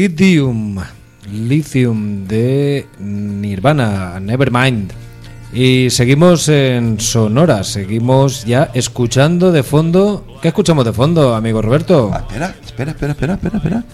Lithium, 0.00 0.78
Lithium 1.30 2.26
de 2.26 2.86
Nirvana, 3.00 4.18
Nevermind. 4.18 4.92
Y 5.52 5.90
seguimos 5.90 6.48
en 6.48 6.98
Sonora, 6.98 7.62
seguimos 7.64 8.46
ya 8.46 8.70
escuchando 8.72 9.52
de 9.52 9.62
fondo. 9.62 10.24
¿Qué 10.40 10.48
escuchamos 10.48 10.86
de 10.86 10.94
fondo, 10.94 11.34
amigo 11.34 11.60
Roberto? 11.60 12.10
Ah, 12.14 12.20
espera, 12.20 12.56
espera, 12.64 12.92
espera, 12.92 13.12
espera, 13.12 13.34
espera, 13.34 13.56
espera. 13.58 13.84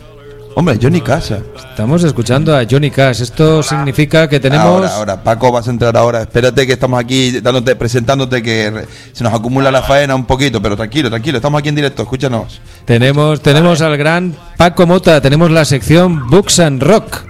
Hombre, 0.58 0.78
Johnny 0.80 1.02
Casa. 1.02 1.40
Estamos 1.68 2.02
escuchando 2.02 2.56
a 2.56 2.64
Johnny 2.68 2.90
Cash. 2.90 3.20
Esto 3.20 3.62
significa 3.62 4.26
que 4.26 4.40
tenemos. 4.40 4.64
Ahora, 4.64 4.94
ahora, 4.94 5.22
Paco, 5.22 5.52
vas 5.52 5.68
a 5.68 5.70
entrar 5.70 5.94
ahora. 5.94 6.22
Espérate 6.22 6.66
que 6.66 6.72
estamos 6.72 6.98
aquí 6.98 7.40
dándote, 7.42 7.76
presentándote 7.76 8.42
que 8.42 8.86
se 9.12 9.22
nos 9.22 9.34
acumula 9.34 9.70
la 9.70 9.82
faena 9.82 10.14
un 10.14 10.24
poquito, 10.24 10.62
pero 10.62 10.74
tranquilo, 10.74 11.10
tranquilo, 11.10 11.36
estamos 11.36 11.58
aquí 11.58 11.68
en 11.68 11.74
directo, 11.74 12.04
escúchanos. 12.04 12.62
Tenemos, 12.86 13.42
tenemos 13.42 13.82
al 13.82 13.98
gran 13.98 14.34
Paco 14.56 14.86
Mota, 14.86 15.20
tenemos 15.20 15.50
la 15.50 15.66
sección 15.66 16.26
Books 16.30 16.60
and 16.60 16.82
Rock. 16.82 17.24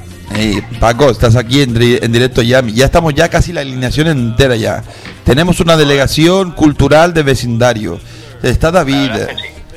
Paco, 0.79 1.11
estás 1.11 1.35
aquí 1.35 1.63
en, 1.63 1.71
en 1.83 2.13
directo 2.13 2.43
ya. 2.43 2.63
Ya 2.63 2.85
estamos 2.85 3.13
ya 3.13 3.29
casi 3.29 3.53
la 3.53 3.63
alineación 3.63 4.07
entera 4.07 4.55
ya. 4.55 4.85
Tenemos 5.25 5.59
una 5.59 5.77
delegación 5.77 6.53
cultural 6.53 7.13
de 7.13 7.25
vecindario. 7.25 7.99
Está 8.45 8.71
David. 8.71 9.11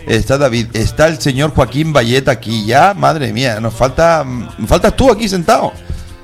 Está 0.10 0.38
David. 0.40 0.68
Está 0.76 1.08
el 1.08 1.22
señor 1.22 1.54
Joaquín 1.54 1.94
Valleta 1.94 2.32
aquí 2.32 2.66
ya. 2.66 2.94
Madre 2.96 3.32
mía, 3.32 3.60
nos 3.60 3.74
falta. 3.74 4.24
mm, 4.26 4.66
Faltas 4.68 4.96
tú 4.96 5.12
aquí 5.12 5.30
sentado. 5.30 5.72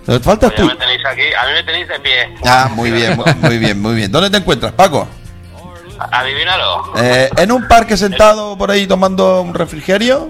Nos 0.08 0.20
faltas 0.22 0.52
Pues 0.52 0.62
tú. 0.62 0.68
me 0.68 0.76
tenéis 0.76 1.06
aquí, 1.06 1.22
a 1.40 1.46
mí 1.48 1.54
me 1.54 1.64
tenéis 1.64 1.88
de 1.88 2.00
pie. 2.00 2.36
Ah, 2.46 2.70
muy 2.74 2.92
bien, 2.92 3.16
muy- 3.16 3.34
muy 3.36 3.58
bien, 3.60 3.82
muy 3.82 3.96
bien. 3.96 4.12
¿Dónde 4.12 4.30
te 4.30 4.38
encuentras, 4.38 4.72
Paco? 4.74 5.08
Adivínalo. 6.12 6.94
Eh, 6.98 7.30
¿En 7.38 7.52
un 7.52 7.68
parque 7.68 7.96
sentado 7.96 8.58
por 8.58 8.70
ahí 8.72 8.86
tomando 8.88 9.42
un 9.42 9.54
refrigerio? 9.54 10.30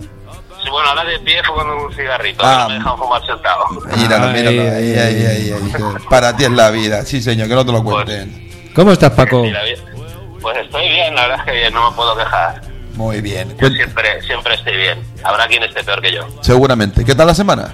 Sí, 0.63 0.69
bueno, 0.69 0.89
ahora 0.89 1.03
de 1.05 1.19
pie 1.19 1.41
fumando 1.43 1.85
un 1.87 1.93
cigarrito. 1.93 2.43
Ah. 2.45 2.63
no 2.63 2.69
me 2.69 2.73
dejan 2.75 2.97
fumar 2.97 3.25
sentado. 3.25 3.65
Míralo, 3.97 4.27
míralo. 4.33 4.61
Ahí, 4.61 4.93
ahí, 4.93 5.25
ahí, 5.25 5.51
ahí. 5.51 5.73
Para 6.09 6.35
ti 6.35 6.43
es 6.45 6.51
la 6.51 6.69
vida. 6.71 7.03
Sí, 7.05 7.21
señor, 7.21 7.47
que 7.47 7.55
no 7.55 7.65
te 7.65 7.71
lo 7.71 7.83
cuenten. 7.83 8.71
¿Cómo 8.75 8.91
estás, 8.91 9.11
Paco? 9.11 9.43
Vi- 9.43 9.53
Pues 10.41 10.57
estoy 10.57 10.87
bien, 10.89 11.15
la 11.15 11.21
verdad 11.23 11.39
es 11.39 11.45
que 11.45 11.51
bien, 11.59 11.73
no 11.73 11.89
me 11.89 11.95
puedo 11.95 12.15
quejar. 12.17 12.61
Muy 12.95 13.21
bien. 13.21 13.55
Yo 13.57 13.67
siempre, 13.69 14.21
siempre 14.21 14.55
estoy 14.55 14.75
bien. 14.77 15.03
Habrá 15.23 15.47
quien 15.47 15.63
esté 15.63 15.83
peor 15.83 16.01
que 16.01 16.13
yo. 16.13 16.27
Seguramente. 16.41 17.03
¿Qué 17.05 17.13
tal 17.15 17.27
la 17.27 17.35
semana? 17.35 17.73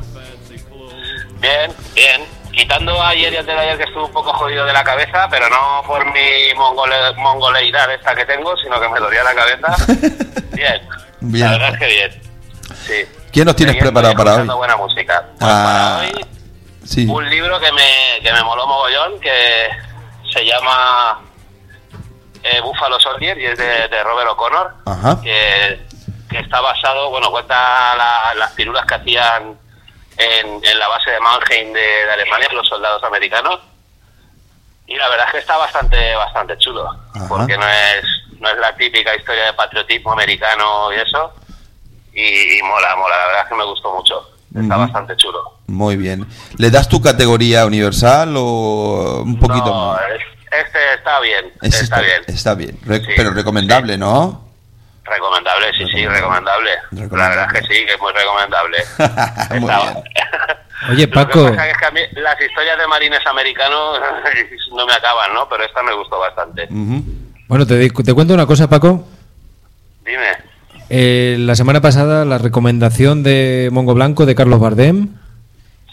Bien, 1.40 1.72
bien. 1.96 2.22
Quitando 2.52 3.02
ayer 3.02 3.32
y 3.34 3.38
antes 3.38 3.56
de 3.56 3.62
ayer 3.62 3.78
que 3.78 3.84
estuve 3.86 4.04
un 4.04 4.12
poco 4.12 4.34
jodido 4.34 4.66
de 4.66 4.74
la 4.74 4.84
cabeza, 4.84 5.28
pero 5.30 5.50
no 5.50 5.82
por 5.88 6.06
mi 6.06 6.54
mongole- 6.58 7.16
mongoleidad 7.16 7.92
esta 7.94 8.14
que 8.14 8.26
tengo, 8.26 8.56
sino 8.58 8.80
que 8.80 8.90
me 8.90 9.00
dolía 9.00 9.24
la 9.24 9.34
cabeza. 9.34 9.76
Bien. 10.54 10.82
Bien. 11.22 11.46
La 11.46 11.52
verdad 11.58 11.74
es 11.76 11.80
que 11.80 11.88
bien. 11.88 12.22
Sí. 12.86 12.94
¿Quién 13.32 13.46
nos 13.46 13.56
tienes 13.56 13.78
preparado 13.78 14.14
para 14.16 14.36
hoy? 14.36 14.48
buena 14.48 14.76
música. 14.76 15.24
Pues 15.40 15.50
Ah, 15.52 16.02
para 16.04 16.18
hoy, 16.18 16.26
Sí. 16.84 17.06
un 17.08 17.30
libro 17.30 17.60
que 17.60 17.72
me, 17.72 18.22
que 18.22 18.34
me 18.34 18.44
moló 18.44 18.68
mogollón, 18.68 19.20
que 19.22 19.70
se 20.34 20.44
llama 20.46 21.22
eh, 22.44 22.62
Buffalo 22.62 23.00
Soldier 23.00 23.38
y 23.38 23.46
es 23.46 23.58
de, 23.58 23.88
de 23.88 24.04
Robert 24.04 24.30
O'Connor, 24.30 24.74
que, 25.22 25.86
que 26.30 26.40
está 26.40 26.60
basado, 26.62 27.10
bueno, 27.10 27.30
cuenta 27.32 27.96
la- 27.96 28.34
las 28.36 28.52
pirulas 28.52 28.86
que 28.86 28.96
hacían 28.96 29.58
en, 30.18 30.48
en 30.64 30.80
la 30.80 30.88
base 30.88 31.12
de 31.12 31.20
Mannheim 31.20 31.74
de, 31.74 31.80
de 31.80 32.12
Alemania 32.12 32.48
los 32.54 32.68
soldados 32.68 33.04
americanos. 33.04 33.60
Y 34.88 34.96
la 34.96 35.08
verdad 35.10 35.28
es 35.28 35.32
que 35.34 35.38
está 35.40 35.56
bastante 35.58 36.16
bastante 36.16 36.58
chulo, 36.58 36.86
Ajá. 37.16 37.26
porque 37.30 37.58
no 37.58 37.66
es, 37.68 38.04
no 38.40 38.50
es 38.50 38.58
la 38.58 38.76
típica 38.76 39.16
historia 39.16 39.46
de 39.46 39.54
patriotismo 39.54 40.12
americano 40.12 40.92
y 40.92 40.96
eso. 40.98 41.34
Y, 42.14 42.58
y 42.58 42.62
mola, 42.64 42.96
mola, 42.98 43.18
la 43.18 43.26
verdad 43.28 43.42
es 43.44 43.48
que 43.50 43.56
me 43.56 43.64
gustó 43.66 43.94
mucho. 43.96 44.28
Está 44.54 44.76
bastante 44.76 45.16
chulo. 45.16 45.60
Muy 45.68 45.96
bien. 45.96 46.28
¿Le 46.58 46.70
das 46.70 46.90
tu 46.90 47.00
categoría 47.02 47.66
universal 47.66 48.34
o 48.36 49.22
un 49.24 49.40
poquito 49.40 49.68
No, 49.68 49.94
más? 49.94 50.02
es- 50.14 50.41
este 50.52 50.94
está 50.98 51.20
bien, 51.22 51.46
Ese 51.62 51.84
está, 51.84 52.00
bien. 52.02 52.22
Está 52.28 52.56
bien. 52.56 52.78
Re- 52.86 53.00
Sí, 53.00 53.12
pero 53.16 53.32
recomendable, 53.32 53.98
¿no? 53.98 54.50
Recomendable, 55.04 55.68
sí, 55.78 55.86
sí, 55.94 56.06
recomendable. 56.08 56.70
Recomendable. 56.92 57.18
La 57.18 57.30
verdad 57.30 57.56
es 57.56 57.62
que 57.68 57.68
sí, 57.76 57.86
que 57.86 57.94
es 57.94 58.00
muy 58.00 58.14
recomendable. 58.14 58.78
Muy 59.60 59.70
Está- 59.72 59.82
bien. 59.82 60.04
Oye, 60.92 61.08
Lo 61.12 61.14
Paco. 61.14 61.46
que 61.46 61.52
pasa 61.52 61.70
es 61.70 61.78
que 61.78 61.86
a 61.86 61.92
mí 61.92 62.02
las 62.14 62.40
historias 62.42 62.78
de 62.78 62.88
marines 62.88 63.20
americanos 63.26 64.00
no 64.76 64.86
me 64.86 64.94
acaban, 64.94 65.34
¿no? 65.34 65.48
Pero 65.50 65.64
esta 65.66 65.84
me 65.84 65.94
gustó 65.94 66.20
bastante. 66.20 66.68
Bueno, 67.48 67.66
te, 67.66 67.90
te 67.90 68.14
cuento 68.14 68.34
una 68.34 68.46
cosa, 68.46 68.70
Paco. 68.70 69.06
Dime. 70.06 70.52
Eh, 70.90 71.36
la 71.40 71.56
semana 71.56 71.82
pasada 71.82 72.26
la 72.26 72.38
recomendación 72.38 73.24
de 73.24 73.70
Mongo 73.72 73.94
Blanco 73.94 74.26
de 74.26 74.36
Carlos 74.36 74.60
Bardem 74.60 75.08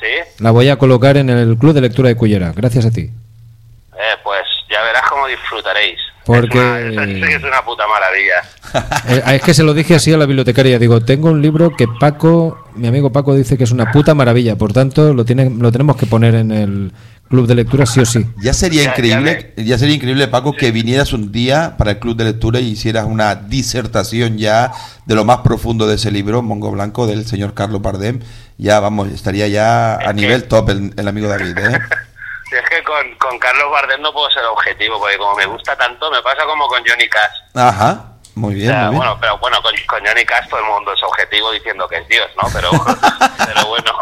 ¿Sí? 0.00 0.06
la 0.40 0.50
voy 0.50 0.68
a 0.70 0.76
colocar 0.76 1.16
en 1.16 1.30
el 1.30 1.56
Club 1.56 1.72
de 1.72 1.82
Lectura 1.82 2.08
de 2.08 2.16
Cullera, 2.16 2.52
gracias 2.54 2.84
a 2.86 2.90
ti. 2.90 3.02
Eh, 3.02 4.16
pues 4.24 4.42
ya 4.78 4.84
verás 4.84 5.02
cómo 5.10 5.26
disfrutaréis. 5.26 5.98
Porque- 6.24 6.58
Es 6.58 6.92
una, 6.92 7.04
es, 7.04 7.36
es 7.36 7.42
una 7.44 7.62
puta 7.64 7.84
maravilla. 7.86 8.42
Eh, 9.08 9.36
es 9.36 9.42
que 9.42 9.54
se 9.54 9.62
lo 9.62 9.72
dije 9.72 9.94
así 9.94 10.12
a 10.12 10.18
la 10.18 10.26
bibliotecaria, 10.26 10.78
digo, 10.78 11.00
tengo 11.00 11.30
un 11.30 11.40
libro 11.40 11.74
que 11.74 11.86
Paco, 11.88 12.66
mi 12.74 12.86
amigo 12.86 13.10
Paco 13.10 13.34
dice 13.34 13.56
que 13.56 13.64
es 13.64 13.70
una 13.70 13.90
puta 13.90 14.14
maravilla, 14.14 14.56
por 14.56 14.74
tanto 14.74 15.14
lo, 15.14 15.24
tiene, 15.24 15.48
lo 15.48 15.72
tenemos 15.72 15.96
que 15.96 16.04
poner 16.04 16.34
en 16.34 16.50
el 16.52 16.92
Club 17.30 17.46
de 17.46 17.54
Lectura 17.54 17.86
sí 17.86 18.00
o 18.00 18.04
sí. 18.06 18.26
Ya 18.42 18.52
sería 18.52 18.82
Ya- 18.84 18.90
increíble, 18.90 19.54
ya, 19.56 19.78
sería 19.78 19.94
increíble, 19.94 20.28
Paco, 20.28 20.52
que 20.52 20.70
vinieras 20.70 21.14
un 21.14 21.32
día 21.32 21.76
para 21.78 21.92
el 21.92 21.98
club 21.98 22.16
de 22.16 22.24
lectura 22.24 22.60
y 22.60 22.68
hicieras 22.72 23.06
una 23.06 23.34
disertación 23.36 24.36
ya 24.36 24.72
de 25.06 25.14
lo 25.14 25.24
más 25.24 25.38
profundo 25.38 25.86
de 25.86 25.94
ese 25.94 26.10
libro, 26.10 26.42
Mongo 26.42 26.70
Blanco, 26.70 27.06
del 27.06 27.26
señor 27.26 27.54
Carlos 27.54 27.80
Bardem. 27.80 28.20
Ya, 28.58 28.80
vamos, 28.80 29.08
estaría 29.08 29.48
ya 29.48 29.94
a 29.96 30.12
nivel 30.12 30.44
top 30.44 30.68
el, 30.70 30.92
el 30.94 31.08
amigo 31.08 31.28
David, 31.28 31.56
¿eh? 31.56 31.78
Si 32.50 32.56
es 32.56 32.68
que 32.70 32.82
con, 32.82 33.14
con 33.18 33.38
Carlos 33.38 33.70
Bardem 33.70 34.00
no 34.00 34.12
puedo 34.12 34.30
ser 34.30 34.44
objetivo, 34.44 34.98
porque 34.98 35.18
como 35.18 35.34
me 35.36 35.46
gusta 35.46 35.76
tanto, 35.76 36.10
me 36.10 36.22
pasa 36.22 36.44
como 36.46 36.66
con 36.68 36.82
Johnny 36.86 37.08
Cash. 37.08 37.36
Ajá, 37.54 38.12
muy 38.34 38.54
O 38.54 38.56
bien, 38.56 38.68
sea, 38.68 38.78
muy 38.84 38.90
bien. 38.90 38.96
bueno, 38.98 39.18
pero 39.20 39.38
bueno, 39.38 39.56
con, 39.62 39.72
con 39.86 40.06
Johnny 40.06 40.24
Cash 40.24 40.48
todo 40.48 40.60
el 40.60 40.66
mundo 40.66 40.92
es 40.94 41.02
objetivo 41.02 41.52
diciendo 41.52 41.86
que 41.88 41.96
es 41.98 42.08
Dios, 42.08 42.26
¿no? 42.40 42.48
Pero, 42.52 42.70
pero 43.46 43.66
bueno. 43.68 43.92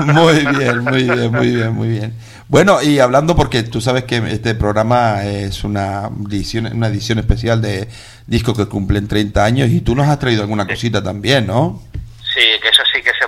Muy 0.00 0.34
bien, 0.56 0.78
muy 0.84 1.02
bien, 1.04 1.32
muy 1.32 1.50
bien, 1.54 1.72
muy 1.72 1.88
bien. 1.88 2.16
Bueno, 2.48 2.80
y 2.82 3.00
hablando 3.00 3.34
porque 3.34 3.62
tú 3.64 3.80
sabes 3.80 4.04
que 4.04 4.16
este 4.28 4.54
programa 4.54 5.24
es 5.24 5.64
una 5.64 6.08
edición, 6.28 6.66
una 6.72 6.86
edición 6.88 7.18
especial 7.18 7.60
de 7.60 7.88
discos 8.26 8.56
que 8.56 8.66
cumplen 8.66 9.08
30 9.08 9.44
años 9.44 9.68
y 9.70 9.80
tú 9.80 9.94
nos 9.96 10.08
has 10.08 10.18
traído 10.18 10.42
alguna 10.42 10.66
cosita 10.66 11.02
también, 11.02 11.46
¿no? 11.46 11.82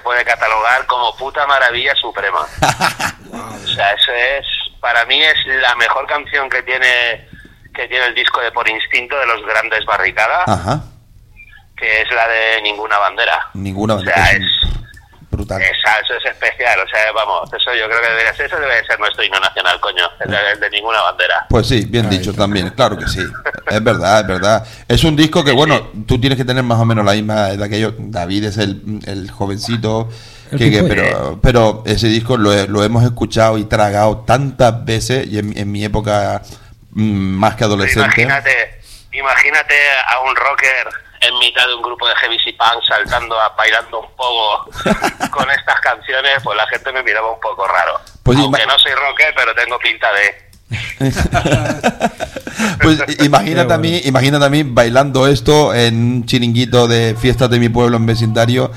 Puede 0.09 0.24
catalogar 0.24 0.86
como 0.86 1.14
puta 1.16 1.46
maravilla 1.46 1.94
suprema. 1.96 2.40
o 2.40 3.66
sea, 3.66 3.92
eso 3.92 4.12
es, 4.12 4.46
para 4.80 5.04
mí 5.04 5.22
es 5.22 5.36
la 5.46 5.74
mejor 5.74 6.06
canción 6.06 6.48
que 6.48 6.62
tiene 6.62 7.28
que 7.74 7.86
tiene 7.86 8.06
el 8.06 8.14
disco 8.14 8.40
de 8.40 8.50
Por 8.50 8.66
Instinto 8.68 9.16
de 9.16 9.26
los 9.26 9.44
Grandes 9.46 9.84
Barricada, 9.84 10.44
Ajá. 10.46 10.80
que 11.76 12.02
es 12.02 12.11
la 12.11 12.26
de 12.26 12.62
Ninguna 12.62 12.98
Bandera. 12.98 13.50
Ninguna 13.54 13.94
O 13.94 14.00
sea, 14.00 14.32
es, 14.32 14.42
brutal. 15.39 15.62
esa- 15.62 15.99
eso 16.01 16.14
es 16.14 16.24
especial. 16.26 16.78
O 16.80 16.89
sea, 16.89 17.12
vamos, 17.14 17.49
eso 17.53 17.74
yo 17.74 17.86
creo 17.89 18.01
que 18.03 18.09
debería 18.11 18.34
ser, 18.34 18.47
eso 18.47 18.59
debe 18.61 18.74
de 18.76 18.84
ser 18.84 18.99
nuestro 19.01 19.24
himno 19.24 19.41
nacional, 19.41 19.80
coño, 19.80 20.05
el 20.20 20.30
de, 20.30 20.36
el 20.53 20.61
de 20.61 20.70
Ninguna 20.70 21.01
Bandera. 21.03 21.47
Pues 21.49 21.66
sí, 21.66 21.86
bien 21.89 22.09
dicho 22.11 22.32
también, 22.34 22.70
claro 22.70 22.97
que 22.99 23.07
sí. 23.09 23.20
Es 23.70 23.82
verdad, 23.82 24.20
es 24.20 24.26
verdad. 24.26 24.66
Es 24.86 25.05
un 25.05 25.16
disco 25.16 25.43
que, 25.45 25.53
bueno, 25.53 25.91
tú 26.07 26.20
tienes 26.20 26.36
que 26.39 26.45
tener 26.45 26.62
más 26.62 26.78
o 26.78 26.84
menos 26.84 27.05
la 27.05 27.12
misma 27.12 27.51
edad 27.51 27.68
que 27.68 27.80
yo. 27.80 27.93
David 27.99 28.45
es 28.45 28.59
el, 28.59 29.01
el 29.07 29.30
jovencito. 29.30 30.09
El 30.51 30.59
que- 30.59 30.82
pero, 30.82 31.39
pero 31.43 31.82
ese 31.86 32.09
disco 32.09 32.36
lo, 32.39 32.53
he- 32.55 32.66
lo 32.66 32.82
hemos 32.82 33.05
escuchado 33.05 33.59
y 33.59 33.64
tragado 33.64 34.18
tantas 34.26 34.84
veces 34.84 35.26
y 35.26 35.39
en, 35.39 35.57
en 35.59 35.70
mi 35.70 35.84
época 35.84 36.41
mm, 36.93 37.03
más 37.36 37.55
que 37.57 37.64
adolescente. 37.64 38.22
Imagínate, 38.22 38.80
imagínate 39.12 39.74
a 40.09 40.20
un 40.20 40.34
rocker 40.36 40.89
en 41.21 41.39
mitad 41.39 41.66
de 41.66 41.75
un 41.75 41.83
grupo 41.83 42.07
de 42.09 42.14
heavy 42.16 42.39
punk 42.53 42.83
saltando, 42.87 43.41
a, 43.41 43.51
bailando 43.51 44.01
un 44.01 44.16
poco 44.16 44.71
con 45.31 45.51
estas 45.51 45.81
canciones, 45.81 46.35
pues 46.43 46.57
la 46.57 46.66
gente 46.69 46.93
me 46.93 47.03
miraba 47.03 47.33
un 47.33 47.41
poco 47.41 47.66
raro. 47.66 48.01
Pues 48.23 48.39
Aunque 48.39 48.66
no 48.66 48.79
soy 48.79 48.93
rocker, 48.93 49.35
pero 49.37 49.55
tengo 49.55 49.79
pinta 49.79 50.09
de... 50.12 50.49
Pues 52.83 53.01
imagínate 53.25 53.69
Qué 53.69 53.75
a 53.75 53.79
mí, 53.79 54.01
imagínate 54.05 54.45
a 54.45 54.49
mí 54.49 54.62
bailando 54.64 55.27
esto 55.27 55.75
en 55.75 55.95
un 55.95 56.27
chiringuito 56.27 56.89
de 56.89 57.16
fiestas 57.19 57.51
de 57.51 57.59
mi 57.59 57.69
pueblo 57.69 57.97
en 57.97 58.07
vecindario. 58.07 58.71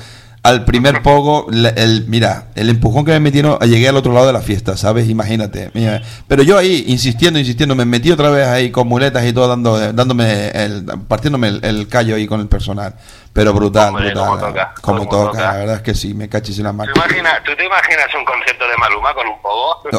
Al 0.44 0.64
primer 0.64 1.02
poco, 1.02 1.46
la- 1.52 1.68
el, 1.68 2.06
mira, 2.08 2.48
el 2.56 2.68
empujón 2.68 3.04
que 3.04 3.12
me 3.12 3.20
metieron, 3.20 3.60
llegué 3.60 3.88
al 3.88 3.96
otro 3.96 4.12
lado 4.12 4.26
de 4.26 4.32
la 4.32 4.40
fiesta, 4.40 4.76
¿sabes? 4.76 5.08
Imagínate. 5.08 5.70
mira. 5.72 6.02
Pero 6.26 6.42
yo 6.42 6.58
ahí, 6.58 6.84
insistiendo, 6.88 7.38
insistiendo, 7.38 7.76
me 7.76 7.84
metí 7.84 8.10
otra 8.10 8.28
vez 8.30 8.48
ahí 8.48 8.70
con 8.72 8.88
muletas 8.88 9.24
y 9.24 9.32
todo, 9.32 9.46
dando, 9.46 9.78
dándome 9.92 10.48
el, 10.48 10.84
partiéndome 11.06 11.46
el, 11.46 11.64
el 11.64 11.86
callo 11.86 12.16
ahí 12.16 12.26
con 12.26 12.40
el 12.40 12.48
personal. 12.48 12.94
Pero 13.34 13.54
brutal, 13.54 13.88
Hombre, 13.88 14.10
brutal. 14.10 14.26
como 14.26 14.38
toca, 14.38 14.74
como 14.82 15.08
toca, 15.08 15.30
toca. 15.38 15.40
la 15.52 15.56
verdad 15.58 15.76
es 15.76 15.82
que 15.82 15.94
sí, 15.94 16.12
me 16.12 16.28
cachis 16.28 16.58
en 16.58 16.64
la 16.64 16.70
¿Tú, 16.72 16.76
máquina. 16.76 16.94
imaginas, 17.06 17.42
¿Tú 17.44 17.56
te 17.56 17.64
imaginas 17.64 18.14
un 18.14 18.24
concierto 18.26 18.68
de 18.68 18.76
Maluma 18.76 19.14
con 19.14 19.26
un 19.26 19.40
pogo? 19.40 19.82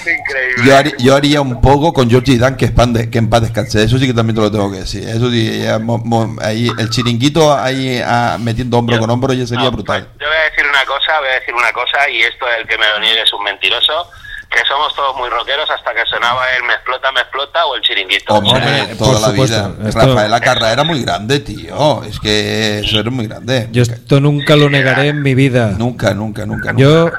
Increíble. 0.00 0.64
Yo 0.64 0.76
haría, 0.76 0.92
yo 0.98 1.14
haría 1.16 1.40
un 1.40 1.60
poco 1.60 1.92
con 1.92 2.08
Georgie 2.10 2.38
Dan 2.38 2.56
que, 2.56 2.66
es 2.66 2.70
pan 2.72 2.92
de- 2.92 3.08
que 3.10 3.18
en 3.18 3.30
paz 3.30 3.42
descanse. 3.42 3.82
Eso 3.82 3.98
sí 3.98 4.06
que 4.06 4.14
también 4.14 4.34
te 4.36 4.42
lo 4.42 4.50
tengo 4.50 4.70
que 4.70 4.78
decir. 4.78 5.06
Eso 5.08 5.30
sí, 5.30 5.62
ya 5.62 5.78
mo- 5.78 5.98
mo- 5.98 6.36
ahí, 6.42 6.68
el 6.78 6.90
chiringuito 6.90 7.56
ahí 7.56 8.02
ah, 8.04 8.36
metiendo 8.40 8.78
hombro 8.78 8.98
con 8.98 9.08
hombro 9.10 9.32
ya 9.32 9.46
sería 9.46 9.64
No, 9.64 9.72
brutal. 9.72 10.06
pues 10.06 10.20
yo 10.20 10.26
voy 10.28 10.36
a 10.36 10.42
decir 10.50 10.66
una 10.68 10.84
cosa, 10.84 11.18
voy 11.20 11.28
a 11.28 11.34
decir 11.40 11.54
una 11.54 11.72
cosa, 11.72 12.08
y 12.10 12.20
esto 12.22 12.46
el 12.58 12.66
que 12.66 12.76
me 12.78 12.88
lo 12.88 12.98
niegue 13.00 13.22
es 13.22 13.32
un 13.32 13.44
mentiroso, 13.44 14.10
que 14.52 14.60
somos 14.68 14.94
todos 14.94 15.16
muy 15.16 15.28
rockeros 15.30 15.68
hasta 15.70 15.92
que 15.94 16.00
sonaba 16.10 16.42
el 16.56 16.62
me 16.64 16.74
explota, 16.74 17.10
me 17.12 17.20
explota 17.20 17.64
o 17.66 17.74
el 17.76 17.82
chiringuito. 17.82 18.34
Hombre, 18.34 18.94
toda 18.98 19.12
por 19.12 19.20
la 19.20 19.28
supuesto. 19.28 19.68
vida. 19.76 19.88
Esto- 19.88 20.00
Rafael 20.06 20.34
Acarra 20.34 20.72
era 20.72 20.84
muy 20.84 21.02
grande, 21.02 21.40
tío. 21.40 22.02
Es 22.04 22.20
que 22.20 22.80
eso 22.80 23.00
era 23.00 23.10
muy 23.10 23.26
grande. 23.26 23.68
Yo 23.72 23.82
esto 23.82 24.20
nunca 24.20 24.54
lo 24.56 24.68
negaré 24.70 25.08
en 25.08 25.22
mi 25.22 25.34
vida. 25.34 25.74
Nunca, 25.78 26.14
nunca, 26.14 26.44
nunca. 26.46 26.72
nunca. 26.72 26.80
Yo 26.82 27.10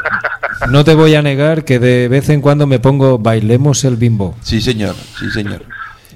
no 0.70 0.84
te 0.84 0.94
voy 0.94 1.16
a 1.16 1.22
negar 1.22 1.66
que 1.66 1.80
de 1.80 2.08
vez 2.08 2.30
en 2.30 2.42
cuando 2.42 2.68
me 2.68 2.80
pongo 2.80 3.18
bailemos 3.20 3.84
el 3.84 3.96
bimbo. 3.98 4.36
Sí, 4.44 4.62
señor, 4.62 4.96
sí, 5.20 5.30
señor. 5.32 5.64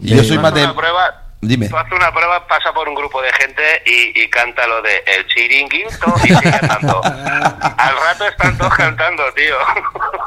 Y 0.02 0.16
yo 0.16 0.24
soy 0.24 0.38
más 0.38 0.54
de... 0.54 0.68
prueba, 0.70 1.24
Dime. 1.40 1.70
Tú 1.70 1.78
haces 1.78 1.94
una 1.94 2.12
prueba, 2.12 2.48
pasa 2.48 2.74
por 2.74 2.90
un 2.90 2.96
grupo 2.96 3.22
de 3.22 3.32
gente 3.34 3.62
y, 3.86 4.22
y 4.24 4.28
canta 4.30 4.66
lo 4.66 4.82
de 4.82 5.04
el 5.06 5.28
chiringuito 5.28 6.14
y 6.24 6.28
sigue. 6.30 6.50
Al 6.58 7.96
rato 7.96 8.26
están 8.28 8.58
todos 8.58 8.74
cantando, 8.76 9.24
tío. 9.36 9.56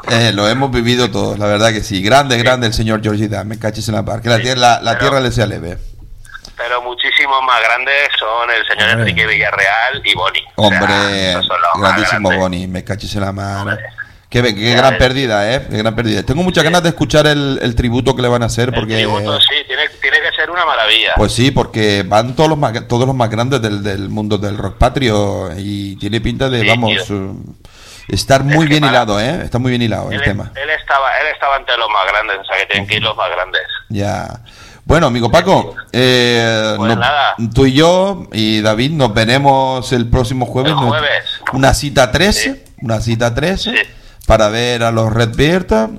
Eh, 0.09 0.31
lo 0.33 0.47
hemos 0.49 0.71
vivido 0.71 1.09
todos, 1.09 1.37
la 1.39 1.45
verdad 1.45 1.71
que 1.71 1.81
sí. 1.81 2.01
Grande, 2.03 2.37
grande 2.37 2.67
el 2.67 2.73
señor 2.73 3.01
Georgie 3.01 3.29
Dan. 3.29 3.47
Me 3.47 3.57
cachis 3.57 3.87
en 3.87 3.95
la 3.95 4.03
par. 4.03 4.21
Que 4.21 4.27
la, 4.29 4.39
tierra, 4.41 4.59
la, 4.59 4.81
la 4.81 4.91
pero- 4.93 4.99
tierra 5.05 5.19
le 5.21 5.31
sea 5.31 5.45
leve. 5.45 5.77
Pero 6.57 6.81
muchísimos 6.81 7.41
más 7.43 7.61
grandes 7.63 8.09
son 8.19 8.49
el 8.51 8.65
señor 8.67 8.89
Hombre. 8.89 9.09
Enrique 9.11 9.25
Villarreal 9.27 10.01
y 10.03 10.13
Boni. 10.15 10.39
O 10.55 10.67
sea, 10.69 10.79
Hombre, 10.81 11.33
los 11.33 11.47
más 11.47 11.93
grandísimo. 11.95 12.31
Boni, 12.35 12.67
me 12.67 12.83
cachis 12.83 13.15
en 13.15 13.21
la 13.21 13.31
mano. 13.31 13.77
Qué, 14.29 14.41
qué 14.55 14.73
gran 14.75 14.97
pérdida, 14.97 15.53
¿eh? 15.53 15.65
Qué 15.69 15.77
gran 15.77 15.95
pérdida. 15.95 16.23
Tengo 16.23 16.43
muchas 16.43 16.63
ganas 16.63 16.83
de 16.83 16.89
escuchar 16.89 17.27
el, 17.27 17.59
el 17.61 17.75
tributo 17.75 18.15
que 18.15 18.21
le 18.21 18.27
van 18.27 18.43
a 18.43 18.47
hacer 18.47 18.69
El 18.69 18.75
porque... 18.75 18.95
tributo, 18.95 19.39
sí, 19.39 19.55
tiene, 19.67 19.87
tiene 20.01 20.20
ser 20.51 20.63
una 20.63 20.65
maravilla. 20.65 21.13
Pues 21.15 21.31
sí, 21.33 21.51
porque 21.51 22.03
van 22.07 22.35
todos 22.35 22.49
los 22.49 22.57
más, 22.57 22.87
todos 22.87 23.05
los 23.07 23.15
más 23.15 23.29
grandes 23.29 23.61
del, 23.61 23.81
del 23.83 24.09
mundo 24.09 24.37
del 24.37 24.57
rock 24.57 24.77
patrio 24.77 25.49
y 25.57 25.95
tiene 25.97 26.21
pinta 26.21 26.49
de, 26.49 26.61
Sí, 26.61 26.67
vamos, 26.67 26.91
tío. 27.05 27.15
eh, 27.15 27.33
estar 28.09 28.43
muy 28.43 28.63
Es 28.65 28.69
bien 28.69 28.83
hilado, 28.85 29.19
¿eh? 29.19 29.41
Está 29.43 29.57
muy 29.59 29.69
bien 29.71 29.81
hilado 29.81 30.11
el 30.11 30.21
tema. 30.21 30.51
él 30.55 30.69
estaba, 30.69 31.17
él 31.19 31.27
estaba 31.33 31.57
entre 31.57 31.77
los 31.77 31.89
más 31.89 32.05
grandes, 32.11 32.37
o 32.39 32.43
sea 32.45 32.57
que 32.57 32.65
tienen 32.65 32.87
que 32.87 32.95
ir 32.97 33.03
los 33.03 33.15
más 33.15 33.29
grandes. 33.31 33.61
Ya. 33.89 34.41
Bueno, 34.83 35.07
amigo 35.07 35.29
Paco, 35.31 35.75
eh, 35.91 36.73
Pues 36.75 36.97
tú 37.53 37.65
y 37.67 37.73
yo 37.73 38.27
y 38.33 38.61
David 38.61 38.91
nos 38.91 39.13
veremos 39.13 39.91
el 39.93 40.09
próximo 40.09 40.45
jueves. 40.47 40.71
El 40.71 40.77
jueves. 40.77 41.23
Una 41.53 41.73
cita 41.73 42.11
13, 42.11 42.41
Sí. 42.53 42.63
una 42.81 42.99
cita 42.99 43.33
13 43.33 43.71
Sí. 43.71 43.77
Para 44.25 44.49
ver 44.49 44.83
a 44.83 44.91
los 44.91 45.11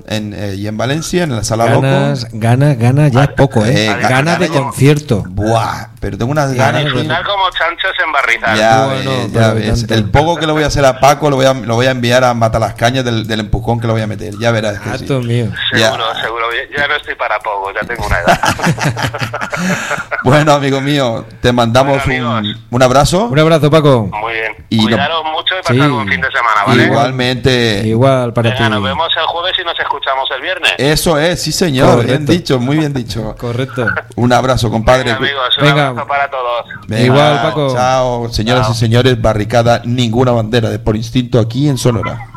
en, 0.07 0.33
eh, 0.33 0.55
y 0.55 0.67
en 0.67 0.77
Valencia, 0.77 1.23
en 1.23 1.35
la 1.35 1.43
Sala 1.43 1.65
Ganas, 1.65 2.23
Loco. 2.23 2.37
gana, 2.39 2.73
gana 2.75 3.07
ya 3.07 3.35
poco, 3.35 3.65
¿eh? 3.65 3.87
Eh, 3.87 3.95
Gana 4.01 4.37
de 4.37 4.47
concierto. 4.47 5.23
Buah, 5.29 5.89
pero 6.03 6.17
tengo 6.17 6.31
unas 6.33 6.53
ganas. 6.53 6.83
Disfrutar 6.83 7.23
como 7.25 7.49
chanchos 7.51 7.91
en 8.05 8.11
barrizal. 8.11 8.57
Ya 8.57 8.85
Bueno, 8.87 9.09
ves, 9.11 9.31
ya 9.31 9.53
ves. 9.53 9.85
El 9.89 10.09
poco 10.09 10.35
que 10.35 10.45
le 10.45 10.51
voy 10.51 10.63
a 10.63 10.67
hacer 10.67 10.83
a 10.83 10.99
Paco 10.99 11.29
lo 11.29 11.37
voy 11.37 11.45
a, 11.45 11.53
lo 11.53 11.75
voy 11.75 11.85
a 11.85 11.91
enviar 11.91 12.25
a 12.25 12.33
matar 12.33 12.59
las 12.59 12.73
cañas 12.73 13.05
del, 13.05 13.25
del 13.25 13.39
empujón 13.39 13.79
que 13.79 13.87
le 13.87 13.93
voy 13.93 14.01
a 14.01 14.07
meter. 14.07 14.33
Ya 14.37 14.51
verás 14.51 14.79
que 14.79 14.97
sí. 14.97 15.05
Mío. 15.13 15.47
Seguro, 15.71 16.03
Ya. 16.13 16.21
seguro. 16.21 16.45
Ya- 16.75 16.87
no 16.89 16.95
estoy 16.95 17.15
para 17.15 17.39
poco, 17.39 17.71
ya 17.73 17.79
tengo 17.87 18.05
una 18.05 18.19
edad. 18.19 18.39
Bueno, 20.23 20.53
amigo 20.53 20.79
mío, 20.81 21.25
te 21.41 21.51
mandamos 21.51 22.03
Bueno, 22.05 22.37
un, 22.37 22.55
un 22.71 22.83
abrazo. 22.83 23.25
Un 23.25 23.39
abrazo, 23.39 23.69
Paco. 23.69 24.09
Muy 24.11 24.33
bien. 24.33 24.53
Y 24.69 24.77
no- 24.77 24.83
Cuidaros 24.83 25.23
mucho 25.25 25.55
y 25.59 25.61
pasad 25.61 25.73
Sí. 25.73 25.79
un 25.81 26.07
fin 26.07 26.21
de 26.21 26.27
semana, 26.31 26.63
¿vale? 26.65 26.83
Igualmente. 26.85 27.81
Igual 27.85 28.33
para 28.33 28.49
Venga, 28.51 28.65
ti. 28.65 28.71
nos 28.71 28.83
vemos 28.83 29.09
el 29.17 29.25
jueves 29.25 29.53
y 29.61 29.65
nos 29.65 29.77
escuchamos 29.79 30.29
el 30.35 30.41
viernes. 30.41 30.73
Eso 30.77 31.17
es, 31.19 31.41
sí 31.41 31.51
señor, 31.51 32.05
bien 32.05 32.25
dicho, 32.25 32.59
muy 32.59 32.77
bien 32.77 32.93
dicho. 32.93 33.35
Correcto. 33.37 33.85
Un 34.15 34.31
abrazo, 34.33 34.69
compadre. 34.71 35.03
Venga, 35.03 35.17
amigos, 35.17 35.57
Venga. 35.61 35.92
Abrazo 36.01 36.07
para 36.07 36.29
todos. 36.29 36.65
Venga, 36.87 37.03
Igual, 37.03 37.41
Paco. 37.41 37.73
Chao, 37.73 38.29
señoras 38.29 38.67
Chao. 38.67 38.73
y 38.73 38.77
señores, 38.77 39.21
barricada, 39.21 39.81
ninguna 39.85 40.31
bandera 40.31 40.69
de 40.69 40.79
por 40.79 40.95
instinto 40.95 41.39
aquí 41.39 41.67
en 41.69 41.77
Sonora. 41.77 42.32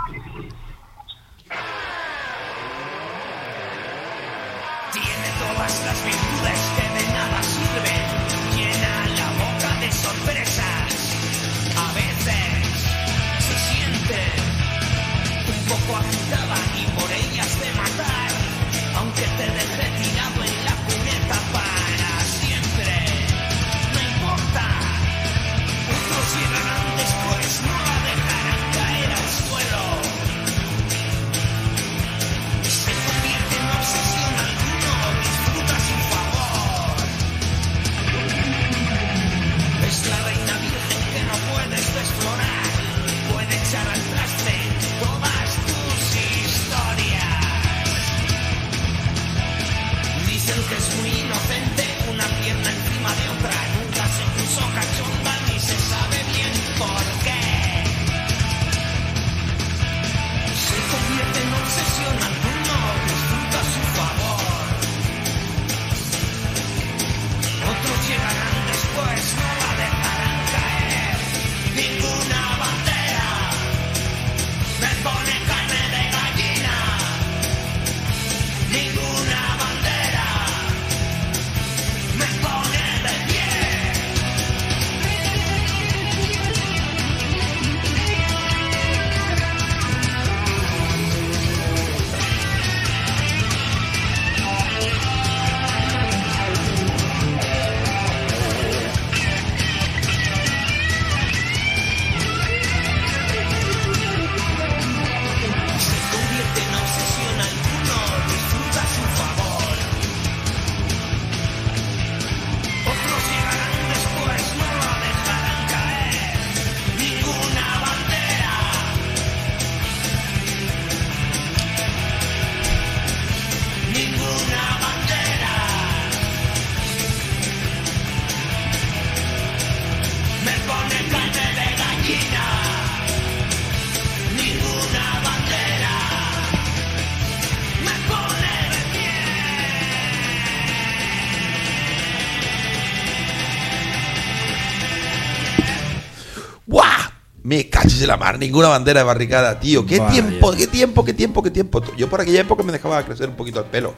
De 147.99 148.07
la 148.07 148.16
mar, 148.16 148.39
ninguna 148.39 148.68
bandera 148.68 149.01
de 149.01 149.05
barricada, 149.07 149.59
tío. 149.61 149.87
Qué 149.87 149.99
Vaya. 149.99 150.12
tiempo, 150.12 150.53
qué 150.53 150.66
tiempo, 150.66 151.05
qué 151.05 151.14
tiempo, 151.14 151.43
qué 151.43 151.51
tiempo. 151.51 151.82
Yo 151.97 152.09
por 152.09 152.20
aquella 152.20 152.41
época 152.41 152.62
me 152.62 152.72
dejaba 152.72 153.03
crecer 153.05 153.28
un 153.28 153.37
poquito 153.37 153.61
el 153.61 153.66
pelo. 153.66 153.95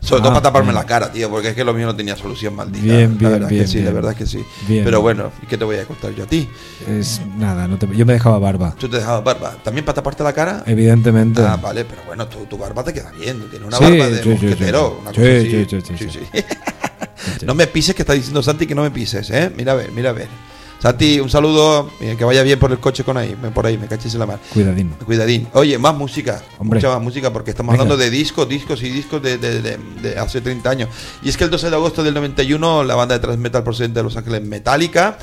Sobre 0.00 0.20
todo 0.20 0.32
Ah, 0.32 0.34
para 0.34 0.42
taparme 0.42 0.66
bien. 0.68 0.74
la 0.74 0.84
cara, 0.84 1.10
tío, 1.10 1.30
porque 1.30 1.48
es 1.48 1.54
que 1.54 1.64
lo 1.64 1.72
mío 1.72 1.86
no 1.86 1.96
tenía 1.96 2.14
solución 2.14 2.54
maldita. 2.54 2.84
Bien, 2.84 3.12
la 3.12 3.16
bien, 3.16 3.32
verdad 3.32 3.48
bien, 3.48 3.62
que 3.62 3.68
sí, 3.68 3.76
la 3.78 3.82
bien. 3.84 3.94
verdad 3.94 4.14
que 4.14 4.26
sí. 4.26 4.44
Pero 4.68 5.00
bueno, 5.00 5.32
¿y 5.42 5.46
qué 5.46 5.56
te 5.56 5.64
voy 5.64 5.76
a 5.76 5.86
contar 5.86 6.14
yo 6.14 6.24
a 6.24 6.26
ti? 6.26 6.46
Es 6.86 7.22
nada, 7.38 7.66
no 7.66 7.78
te- 7.78 7.88
yo 7.96 8.04
me 8.04 8.12
dejaba 8.12 8.38
barba. 8.38 8.74
¿Tú 8.78 8.86
te 8.86 8.98
dejabas 8.98 9.24
barba? 9.24 9.56
¿También 9.64 9.82
para 9.86 9.94
taparte 9.94 10.22
la 10.22 10.34
cara? 10.34 10.62
Evidentemente. 10.66 11.40
Ah, 11.40 11.56
vale, 11.56 11.86
pero 11.86 12.02
bueno, 12.06 12.26
tu, 12.28 12.44
tu 12.44 12.58
barba 12.58 12.84
te 12.84 12.92
queda 12.92 13.12
bien. 13.12 13.48
Tienes 13.48 13.66
una 13.66 13.78
Sí, 13.78 13.84
barba 13.84 14.08
de 14.10 14.16
sí, 14.16 14.22
sí, 14.22 14.28
mosquetero. 14.28 14.88
sí. 14.90 15.00
una 15.00 15.10
Sí, 15.10 15.16
cosa 15.16 15.30
así. 15.30 15.66
sí, 15.70 15.96
sí, 15.96 16.08
sí, 16.10 16.18
sí. 17.38 17.46
no 17.46 17.54
me 17.54 17.66
pises, 17.66 17.94
que 17.94 18.02
está 18.02 18.12
diciendo 18.12 18.42
Santi 18.42 18.66
que 18.66 18.74
no 18.74 18.82
me 18.82 18.90
pises, 18.90 19.30
¿eh? 19.30 19.50
Mira 19.56 19.72
a 19.72 19.76
ver, 19.76 19.90
mira 19.92 20.10
a 20.10 20.12
ver. 20.12 20.28
Santi, 20.84 21.18
un 21.18 21.30
saludo. 21.30 21.90
eh, 22.00 22.14
Que 22.18 22.24
vaya 22.24 22.42
bien 22.42 22.58
por 22.58 22.70
el 22.70 22.78
coche 22.78 23.04
con 23.04 23.16
ahí, 23.16 23.34
por 23.54 23.64
ahí, 23.64 23.78
me 23.78 23.86
cachis 23.86 24.12
en 24.12 24.20
la 24.20 24.26
mar. 24.26 24.38
Cuidadín. 24.52 24.90
Cuidadín. 25.06 25.48
Oye, 25.54 25.78
más 25.78 25.94
música. 25.94 26.42
Hombre. 26.58 26.76
Mucha 26.78 26.90
más 26.90 27.00
música 27.02 27.32
porque 27.32 27.52
estamos 27.52 27.72
Venga. 27.72 27.84
hablando 27.84 27.96
de 28.04 28.10
discos, 28.10 28.46
discos 28.46 28.82
y 28.82 28.90
discos 28.90 29.22
de, 29.22 29.38
de- 29.38 29.62
de- 29.62 29.78
de 30.02 30.18
hace 30.18 30.42
30 30.42 30.68
años. 30.68 30.90
Y 31.22 31.30
es 31.30 31.38
que 31.38 31.44
el 31.44 31.50
12 31.50 31.70
de 31.70 31.76
agosto 31.76 32.02
del 32.04 32.12
91, 32.12 32.84
la 32.84 32.94
banda 32.96 33.14
de 33.14 33.20
thrash 33.20 33.38
metal 33.38 33.64
procedente 33.64 34.00
de 34.00 34.04
Los 34.04 34.16
Ángeles 34.18 34.42
Metallica 34.42 35.16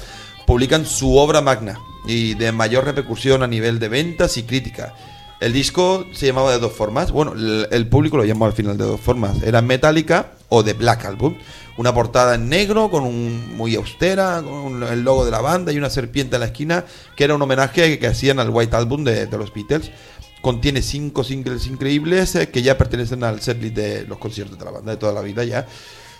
publican 0.47 0.83
su 0.83 1.15
obra 1.15 1.41
magna 1.41 1.77
y 2.07 2.33
de 2.33 2.51
mayor 2.51 2.83
repercusión 2.85 3.43
a 3.43 3.47
nivel 3.47 3.77
de 3.77 3.87
ventas 3.87 4.37
y 4.37 4.43
crítica. 4.43 4.95
El 5.41 5.53
disco 5.53 6.05
se 6.13 6.27
llamaba 6.27 6.51
de 6.51 6.59
dos 6.59 6.71
formas. 6.71 7.11
Bueno, 7.11 7.33
el, 7.33 7.67
el 7.71 7.87
público 7.87 8.15
lo 8.15 8.23
llamó 8.23 8.45
al 8.45 8.53
final 8.53 8.77
de 8.77 8.85
dos 8.85 9.01
formas. 9.01 9.41
Era 9.43 9.61
Metallica 9.61 10.33
o 10.49 10.63
The 10.63 10.73
Black 10.73 11.03
Album. 11.05 11.35
Una 11.77 11.93
portada 11.93 12.35
en 12.35 12.47
negro, 12.47 12.91
con 12.91 13.03
un 13.03 13.57
muy 13.57 13.75
austera, 13.75 14.41
con 14.43 14.53
un- 14.53 14.83
el 14.83 15.01
logo 15.01 15.25
de 15.25 15.31
la 15.31 15.41
banda 15.41 15.71
y 15.71 15.77
una 15.79 15.89
serpiente 15.89 16.35
en 16.35 16.41
la 16.41 16.45
esquina, 16.45 16.85
que 17.15 17.23
era 17.23 17.33
un 17.33 17.41
homenaje 17.41 17.97
que 17.97 18.07
hacían 18.07 18.39
al 18.39 18.49
White 18.51 18.75
Album 18.75 19.03
de, 19.03 19.25
de 19.25 19.37
los 19.37 19.51
Beatles. 19.51 19.89
Contiene 20.41 20.81
cinco 20.83 21.23
singles 21.23 21.65
increíbles 21.67 22.35
eh, 22.35 22.49
que 22.49 22.61
ya 22.61 22.77
pertenecen 22.77 23.23
al 23.23 23.41
setlist 23.41 23.75
de 23.75 24.05
los 24.05 24.19
conciertos 24.19 24.59
de 24.59 24.65
la 24.65 24.71
banda 24.71 24.91
de 24.91 24.97
toda 24.97 25.13
la 25.13 25.21
vida 25.21 25.43
ya. 25.43 25.65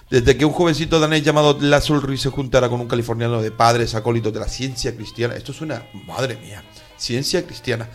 Desde 0.10 0.36
que 0.36 0.46
un 0.46 0.52
jovencito 0.52 1.00
danés 1.00 1.24
llamado 1.24 1.58
Lars 1.62 1.90
Ulrich 1.90 2.22
se 2.22 2.30
juntara 2.30 2.70
con 2.70 2.82
un 2.82 2.88
californiano 2.88 3.42
de 3.42 3.52
padres 3.52 3.94
acólitos 3.94 4.34
de 4.34 4.40
la 4.40 4.48
ciencia 4.48 4.96
cristiana. 4.96 5.36
Esto 5.36 5.52
es 5.52 5.62
una, 5.62 5.86
madre 6.08 6.38
mía, 6.38 6.64
ciencia 6.98 7.46
cristiana. 7.46 7.88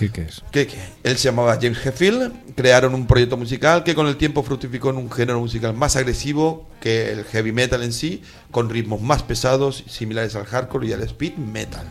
¿Qué, 0.00 0.08
qué 0.08 0.22
es? 0.22 0.42
¿Qué, 0.50 0.66
qué? 0.66 0.78
Él 1.02 1.18
se 1.18 1.28
llamaba 1.28 1.58
James 1.60 1.84
Hetfield. 1.84 2.32
Crearon 2.56 2.94
un 2.94 3.06
proyecto 3.06 3.36
musical 3.36 3.84
que 3.84 3.94
con 3.94 4.06
el 4.06 4.16
tiempo 4.16 4.42
fructificó 4.42 4.88
en 4.88 4.96
un 4.96 5.10
género 5.10 5.40
musical 5.40 5.74
más 5.74 5.94
agresivo 5.94 6.66
que 6.80 7.12
el 7.12 7.24
heavy 7.24 7.52
metal 7.52 7.82
en 7.82 7.92
sí, 7.92 8.22
con 8.50 8.70
ritmos 8.70 9.02
más 9.02 9.22
pesados, 9.22 9.84
similares 9.86 10.36
al 10.36 10.46
hardcore 10.46 10.88
y 10.88 10.92
al 10.94 11.02
speed 11.02 11.34
metal. 11.36 11.84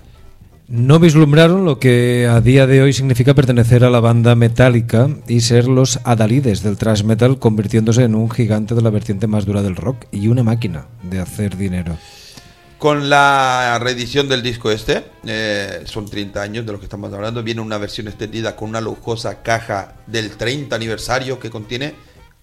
No 0.67 0.97
vislumbraron 0.97 1.65
lo 1.65 1.77
que 1.77 2.27
a 2.27 2.41
día 2.41 2.65
de 2.65 2.81
hoy 2.81 2.93
significa 2.93 3.35
pertenecer 3.35 3.83
a 3.83 3.91
la 3.91 3.99
banda 3.99 4.33
metálica 4.33 5.07
y 5.27 5.41
ser 5.41 5.67
los 5.67 5.99
adalides 6.03 6.63
del 6.63 6.77
thrash 6.77 7.03
metal, 7.03 7.37
convirtiéndose 7.37 8.03
en 8.03 8.15
un 8.15 8.31
gigante 8.31 8.73
de 8.73 8.81
la 8.81 8.89
vertiente 8.89 9.27
más 9.27 9.45
dura 9.45 9.61
del 9.61 9.75
rock 9.75 10.05
y 10.11 10.29
una 10.29 10.43
máquina 10.43 10.87
de 11.03 11.19
hacer 11.19 11.57
dinero. 11.57 11.95
Con 12.79 13.09
la 13.09 13.77
reedición 13.81 14.29
del 14.29 14.41
disco 14.41 14.71
este, 14.71 15.03
eh, 15.25 15.81
son 15.83 16.09
30 16.09 16.41
años 16.41 16.65
de 16.65 16.71
lo 16.71 16.79
que 16.79 16.85
estamos 16.85 17.11
hablando, 17.11 17.43
viene 17.43 17.59
una 17.59 17.77
versión 17.77 18.07
extendida 18.07 18.55
con 18.55 18.69
una 18.69 18.79
lujosa 18.79 19.43
caja 19.43 19.95
del 20.07 20.37
30 20.37 20.77
aniversario 20.77 21.41
que 21.41 21.49
contiene, 21.49 21.93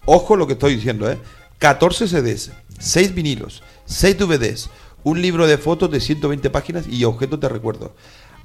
ojo 0.05 0.37
lo 0.37 0.47
que 0.47 0.53
estoy 0.53 0.75
diciendo, 0.75 1.11
eh, 1.11 1.19
14 1.59 2.07
CDs, 2.07 2.51
6 2.79 3.15
vinilos, 3.15 3.63
6 3.87 4.19
DVDs, 4.19 4.69
un 5.05 5.23
libro 5.23 5.47
de 5.47 5.57
fotos 5.57 5.91
de 5.91 6.01
120 6.01 6.51
páginas 6.51 6.85
y 6.87 7.05
objetos 7.05 7.41
de 7.41 7.49
recuerdo. 7.49 7.95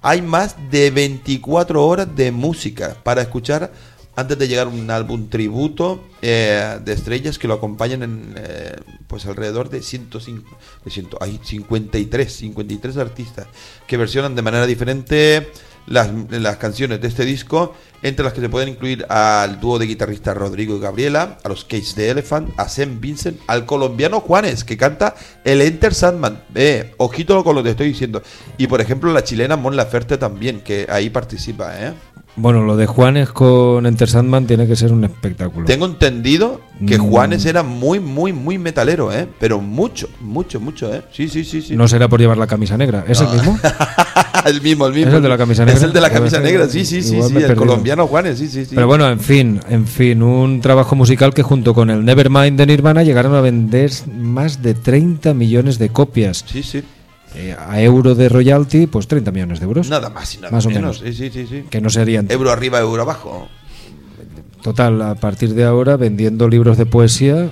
Hay 0.01 0.21
más 0.21 0.55
de 0.71 0.91
24 0.91 1.85
horas 1.85 2.07
de 2.15 2.31
música 2.31 2.95
para 3.03 3.21
escuchar 3.21 3.73
antes 4.15 4.37
de 4.37 4.47
llegar 4.47 4.67
un 4.67 4.89
álbum 4.91 5.29
tributo 5.29 6.03
eh, 6.21 6.79
de 6.83 6.93
estrellas 6.93 7.39
que 7.39 7.47
lo 7.47 7.55
acompañan 7.55 8.03
en 8.03 8.33
eh, 8.37 8.75
pues 9.07 9.25
alrededor 9.25 9.69
de 9.69 9.81
105 9.81 10.57
de 10.83 10.91
100, 10.91 11.07
hay 11.19 11.39
53 11.41 12.31
53 12.31 12.97
artistas 12.97 13.47
que 13.87 13.97
versionan 13.97 14.35
de 14.35 14.41
manera 14.41 14.65
diferente 14.67 15.49
las, 15.87 16.09
las 16.29 16.57
canciones 16.57 17.01
de 17.01 17.07
este 17.07 17.25
disco 17.25 17.73
entre 18.03 18.23
las 18.23 18.33
que 18.33 18.41
se 18.41 18.49
pueden 18.49 18.69
incluir 18.69 19.05
al 19.09 19.59
dúo 19.59 19.79
de 19.79 19.87
guitarristas 19.87 20.37
Rodrigo 20.37 20.75
y 20.75 20.79
Gabriela 20.79 21.37
a 21.43 21.49
los 21.49 21.65
Cage 21.65 21.95
de 21.95 22.09
Elephant 22.09 22.49
a 22.57 22.67
Sam 22.67 22.99
Vincent 22.99 23.39
al 23.47 23.65
colombiano 23.65 24.19
Juanes 24.19 24.63
que 24.63 24.77
canta 24.77 25.15
el 25.43 25.61
Enter 25.61 25.93
Sandman. 25.93 26.43
Eh, 26.55 26.93
ojito 26.97 27.43
con 27.43 27.55
lo 27.55 27.63
que 27.63 27.71
estoy 27.71 27.87
diciendo. 27.87 28.21
Y 28.57 28.67
por 28.67 28.81
ejemplo 28.81 29.11
la 29.11 29.23
chilena 29.23 29.55
Mon 29.55 29.75
Laferte 29.75 30.17
también 30.17 30.61
que 30.61 30.87
ahí 30.89 31.09
participa 31.09 31.73
eh 31.79 31.93
Bueno, 32.35 32.63
lo 32.63 32.77
de 32.77 32.85
Juanes 32.85 33.29
con 33.29 33.85
Enter 33.85 34.09
Sandman 34.09 34.47
tiene 34.47 34.65
que 34.65 34.75
ser 34.75 34.93
un 34.93 35.03
espectáculo. 35.03 35.65
Tengo 35.65 35.85
entendido 35.85 36.61
que 36.87 36.97
Mm. 36.97 37.01
Juanes 37.01 37.45
era 37.45 37.61
muy, 37.61 37.99
muy, 37.99 38.31
muy 38.33 38.57
metalero, 38.57 39.11
¿eh? 39.11 39.27
Pero 39.39 39.59
mucho, 39.59 40.07
mucho, 40.19 40.59
mucho, 40.59 40.93
¿eh? 40.93 41.03
Sí, 41.11 41.27
sí, 41.27 41.43
sí, 41.43 41.61
sí. 41.61 41.75
No 41.75 41.87
será 41.87 42.07
por 42.07 42.19
llevar 42.19 42.37
la 42.37 42.47
camisa 42.47 42.77
negra, 42.77 43.03
¿es 43.07 43.19
el 43.21 43.27
mismo? 43.27 43.59
el 44.45 44.61
mismo, 44.61 44.87
el 44.87 44.93
mismo. 44.93 45.09
¿Es 45.09 45.15
el 45.15 45.21
de 45.21 45.29
la 45.29 45.37
camisa 45.37 45.65
negra? 45.65 45.77
Es 45.77 45.83
el 45.83 45.93
de 45.93 46.01
la 46.01 46.09
camisa 46.09 46.39
negra, 46.39 46.67
sí, 46.67 46.85
sí, 46.85 47.01
sí, 47.03 47.09
sí. 47.09 47.15
El 47.17 47.33
perdido. 47.33 47.55
colombiano 47.55 48.07
Juanes, 48.07 48.39
sí, 48.39 48.47
sí, 48.47 48.65
sí. 48.65 48.75
Pero 48.75 48.87
bueno, 48.87 49.09
en 49.09 49.19
fin, 49.19 49.59
en 49.69 49.85
fin, 49.85 50.23
un 50.23 50.61
trabajo 50.61 50.95
musical 50.95 51.33
que 51.33 51.43
junto 51.43 51.73
con 51.73 51.89
el 51.89 52.03
Nevermind 52.05 52.57
de 52.57 52.65
Nirvana 52.65 53.03
llegaron 53.03 53.35
a 53.35 53.41
vender 53.41 53.91
más 54.17 54.61
de 54.61 54.73
30 54.73 55.33
millones 55.33 55.77
de 55.77 55.89
copias. 55.89 56.45
Sí, 56.47 56.63
sí. 56.63 56.81
Eh, 57.35 57.55
a 57.57 57.81
euro 57.81 58.13
de 58.15 58.27
royalty, 58.29 58.87
pues 58.87 59.07
30 59.07 59.31
millones 59.31 59.59
de 59.59 59.65
euros. 59.65 59.89
Nada 59.89 60.09
más 60.09 60.33
y 60.35 60.37
nada 60.39 60.51
Más 60.51 60.65
o 60.65 60.69
menos. 60.69 61.01
menos. 61.01 61.15
Sí, 61.17 61.29
sí, 61.29 61.31
sí, 61.33 61.47
sí. 61.47 61.63
Que 61.69 61.79
no 61.81 61.89
serían. 61.89 62.27
Euro 62.29 62.51
arriba, 62.51 62.79
euro 62.79 63.01
abajo. 63.03 63.47
Total, 64.61 65.01
a 65.01 65.15
partir 65.15 65.53
de 65.55 65.63
ahora, 65.63 65.97
vendiendo 65.97 66.47
libros 66.47 66.77
de 66.77 66.85
poesía, 66.85 67.49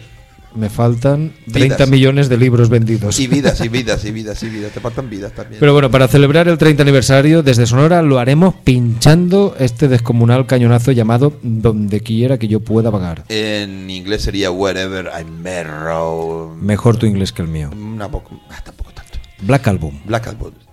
me 0.54 0.70
faltan 0.70 1.32
30 1.52 1.76
Vidas. 1.76 1.90
millones 1.90 2.30
de 2.30 2.38
libros 2.38 2.70
vendidos. 2.70 3.20
Y 3.20 3.28
vidas, 3.28 3.62
y 3.62 3.70
vidas, 3.70 4.04
y 4.06 4.12
vidas, 4.12 4.44
y 4.44 4.50
vidas. 4.50 4.72
Te 4.74 4.80
faltan 4.80 5.10
vidas 5.10 5.32
también. 5.32 5.60
Pero 5.60 5.74
bueno, 5.74 5.90
para 5.90 6.08
celebrar 6.08 6.48
el 6.48 6.58
30 6.60 6.84
aniversario, 6.84 7.42
desde 7.42 7.66
Sonora 7.66 8.02
lo 8.04 8.20
haremos 8.20 8.54
pinchando 8.64 9.56
este 9.60 9.88
descomunal 9.88 10.46
cañonazo 10.46 10.92
llamado 10.92 11.34
Donde 11.42 12.02
quiera 12.02 12.38
que 12.38 12.48
yo 12.48 12.60
pueda 12.60 12.90
vagar. 12.92 13.24
En 13.30 13.90
inglés 13.90 14.22
sería 14.24 14.52
Wherever 14.52 15.10
I 15.20 15.24
Marrow. 15.26 16.56
Mejor 16.62 16.98
tu 16.98 17.06
inglés 17.08 17.32
que 17.32 17.42
el 17.42 17.48
mío. 17.48 17.72
Una 17.74 18.10
poco, 18.10 18.40
tampoco. 18.64 18.89
Black 19.42 19.68
Album. 19.68 20.00
Black 20.06 20.28
Album. 20.28 20.69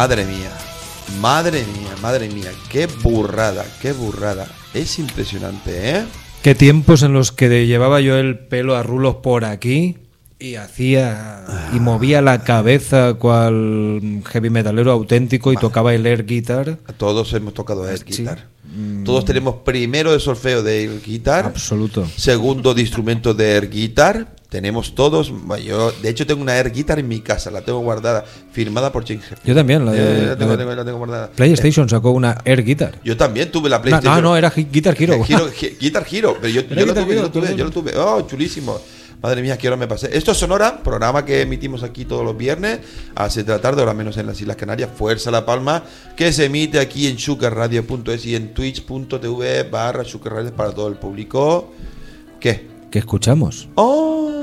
Madre 0.00 0.24
mía, 0.24 0.50
madre 1.20 1.62
mía, 1.78 1.90
madre 2.00 2.30
mía, 2.30 2.50
qué 2.70 2.86
burrada, 2.86 3.66
qué 3.82 3.92
burrada. 3.92 4.46
Es 4.72 4.98
impresionante, 4.98 5.90
¿eh? 5.90 6.04
Qué 6.42 6.54
tiempos 6.54 7.02
en 7.02 7.12
los 7.12 7.32
que 7.32 7.66
llevaba 7.66 8.00
yo 8.00 8.16
el 8.16 8.38
pelo 8.38 8.76
a 8.76 8.82
rulos 8.82 9.16
por 9.16 9.44
aquí 9.44 9.98
y 10.38 10.54
hacía 10.54 11.44
y 11.74 11.80
movía 11.80 12.22
la 12.22 12.44
cabeza 12.44 13.12
cual 13.12 14.22
heavy 14.24 14.48
metalero 14.48 14.90
auténtico 14.90 15.52
y 15.52 15.58
tocaba 15.58 15.92
el 15.94 16.06
air 16.06 16.24
guitar. 16.24 16.78
Todos 16.96 17.34
hemos 17.34 17.52
tocado 17.52 17.86
air 17.86 17.98
Sí. 17.98 18.22
guitar. 18.22 18.46
Todos 19.04 19.26
tenemos 19.26 19.56
primero 19.66 20.12
de 20.14 20.20
solfeo 20.20 20.62
de 20.62 20.84
air 20.84 21.02
guitar, 21.04 21.44
Absoluto. 21.44 22.08
segundo 22.16 22.72
de 22.72 22.80
instrumento 22.80 23.34
de 23.34 23.52
air 23.52 23.68
guitar. 23.68 24.28
Tenemos 24.50 24.96
todos, 24.96 25.32
yo 25.64 25.92
de 26.02 26.08
hecho 26.08 26.26
tengo 26.26 26.42
una 26.42 26.56
air 26.58 26.72
guitar 26.72 26.98
en 26.98 27.06
mi 27.06 27.20
casa, 27.20 27.52
la 27.52 27.60
tengo 27.62 27.78
guardada, 27.78 28.24
firmada 28.50 28.90
por 28.90 29.06
James. 29.06 29.24
Yo 29.44 29.54
también, 29.54 29.86
la 29.86 29.92
de- 29.92 29.98
Eh, 30.24 30.26
la 30.26 30.36
tengo, 30.36 30.50
la 30.50 30.56
de- 30.56 30.62
tengo- 30.64 30.74
la 30.76 30.84
tengo 30.84 30.98
guardada. 30.98 31.30
PlayStation 31.30 31.88
sacó 31.88 32.10
una 32.10 32.36
air 32.44 32.64
guitar. 32.64 32.98
Yo 33.04 33.16
también 33.16 33.52
tuve 33.52 33.68
la 33.70 33.80
PlayStation. 33.80 34.12
no, 34.16 34.30
no, 34.30 34.36
era 34.36 34.50
Guitar 34.50 34.96
Hero. 35.00 35.18
Guitar 35.80 36.04
Hero, 36.10 36.36
pero 36.40 36.52
yo, 36.52 36.62
yo 36.62 36.84
lo 36.86 36.94
tuve, 36.94 37.14
yo 37.14 37.22
lo 37.22 37.30
tuve, 37.30 37.56
yo 37.56 37.64
lo 37.64 37.70
tuve. 37.70 37.96
Oh, 37.96 38.26
chulísimo. 38.26 38.80
Madre 39.22 39.42
mía, 39.42 39.56
qué 39.58 39.68
hora 39.68 39.76
me 39.76 39.86
pasé. 39.86 40.08
Esto 40.16 40.32
es 40.32 40.38
Sonora, 40.38 40.82
programa 40.82 41.24
que 41.26 41.42
emitimos 41.42 41.82
aquí 41.82 42.06
todos 42.06 42.24
los 42.24 42.34
viernes 42.36 42.80
a 43.14 43.28
7 43.28 43.52
de 43.52 43.58
la 43.58 43.62
tarde, 43.62 43.82
ahora 43.82 43.92
menos 43.92 44.16
en 44.16 44.26
las 44.26 44.40
Islas 44.40 44.56
Canarias. 44.56 44.88
Fuerza 44.96 45.30
La 45.30 45.44
Palma, 45.44 45.84
que 46.16 46.32
se 46.32 46.46
emite 46.46 46.80
aquí 46.80 47.06
en 47.06 47.18
sucarradio.es 47.18 48.24
y 48.24 48.34
en 48.34 48.54
twitch.tv 48.54 49.64
barra 49.64 50.04
sucarradio 50.04 50.52
para 50.56 50.72
todo 50.72 50.88
el 50.88 50.94
público. 50.96 51.70
¿Qué? 52.40 52.69
Que 52.90 52.98
escuchamos. 52.98 53.68
¡Oh! 53.76 54.42